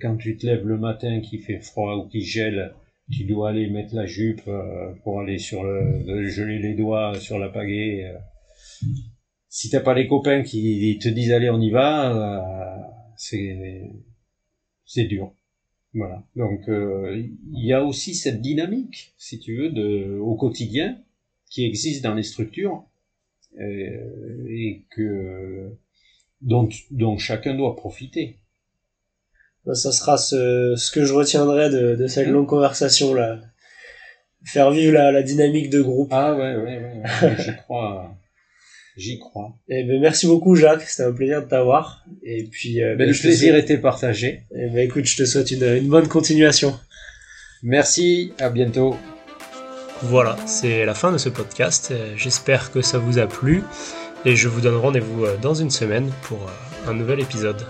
[0.00, 2.74] quand tu te lèves le matin qui fait froid ou qui gèle,
[3.10, 7.38] tu dois aller mettre la jupe euh, pour aller sur le, geler les doigts sur
[7.38, 8.04] la pagaie.
[8.04, 8.88] Euh.
[9.48, 12.82] Si t'as pas les copains qui te disent allez on y va, euh,
[13.16, 13.90] c'est
[14.84, 15.33] c'est dur.
[15.94, 16.22] Voilà.
[16.36, 20.98] Donc il y a aussi cette dynamique, si tu veux, de au quotidien
[21.48, 22.84] qui existe dans les structures
[23.58, 25.70] et que
[26.40, 28.38] dont, dont chacun doit profiter.
[29.64, 33.40] Bah, ça sera ce, ce que je retiendrai de, de cette longue conversation là.
[34.44, 36.08] Faire vivre la, la dynamique de groupe.
[36.12, 38.14] Ah ouais, ouais, ouais, j'y crois.
[38.96, 39.56] J'y crois.
[39.68, 42.04] Et eh ben merci beaucoup Jacques, c'était un plaisir de t'avoir.
[42.22, 44.44] Et puis euh, ben, le plaisir était partagé.
[44.54, 46.78] Et eh ben écoute, je te souhaite une, une bonne continuation.
[47.62, 48.96] Merci, à bientôt.
[50.02, 51.92] Voilà, c'est la fin de ce podcast.
[52.16, 53.62] J'espère que ça vous a plu
[54.24, 57.64] et je vous donne rendez-vous euh, dans une semaine pour euh, un nouvel épisode.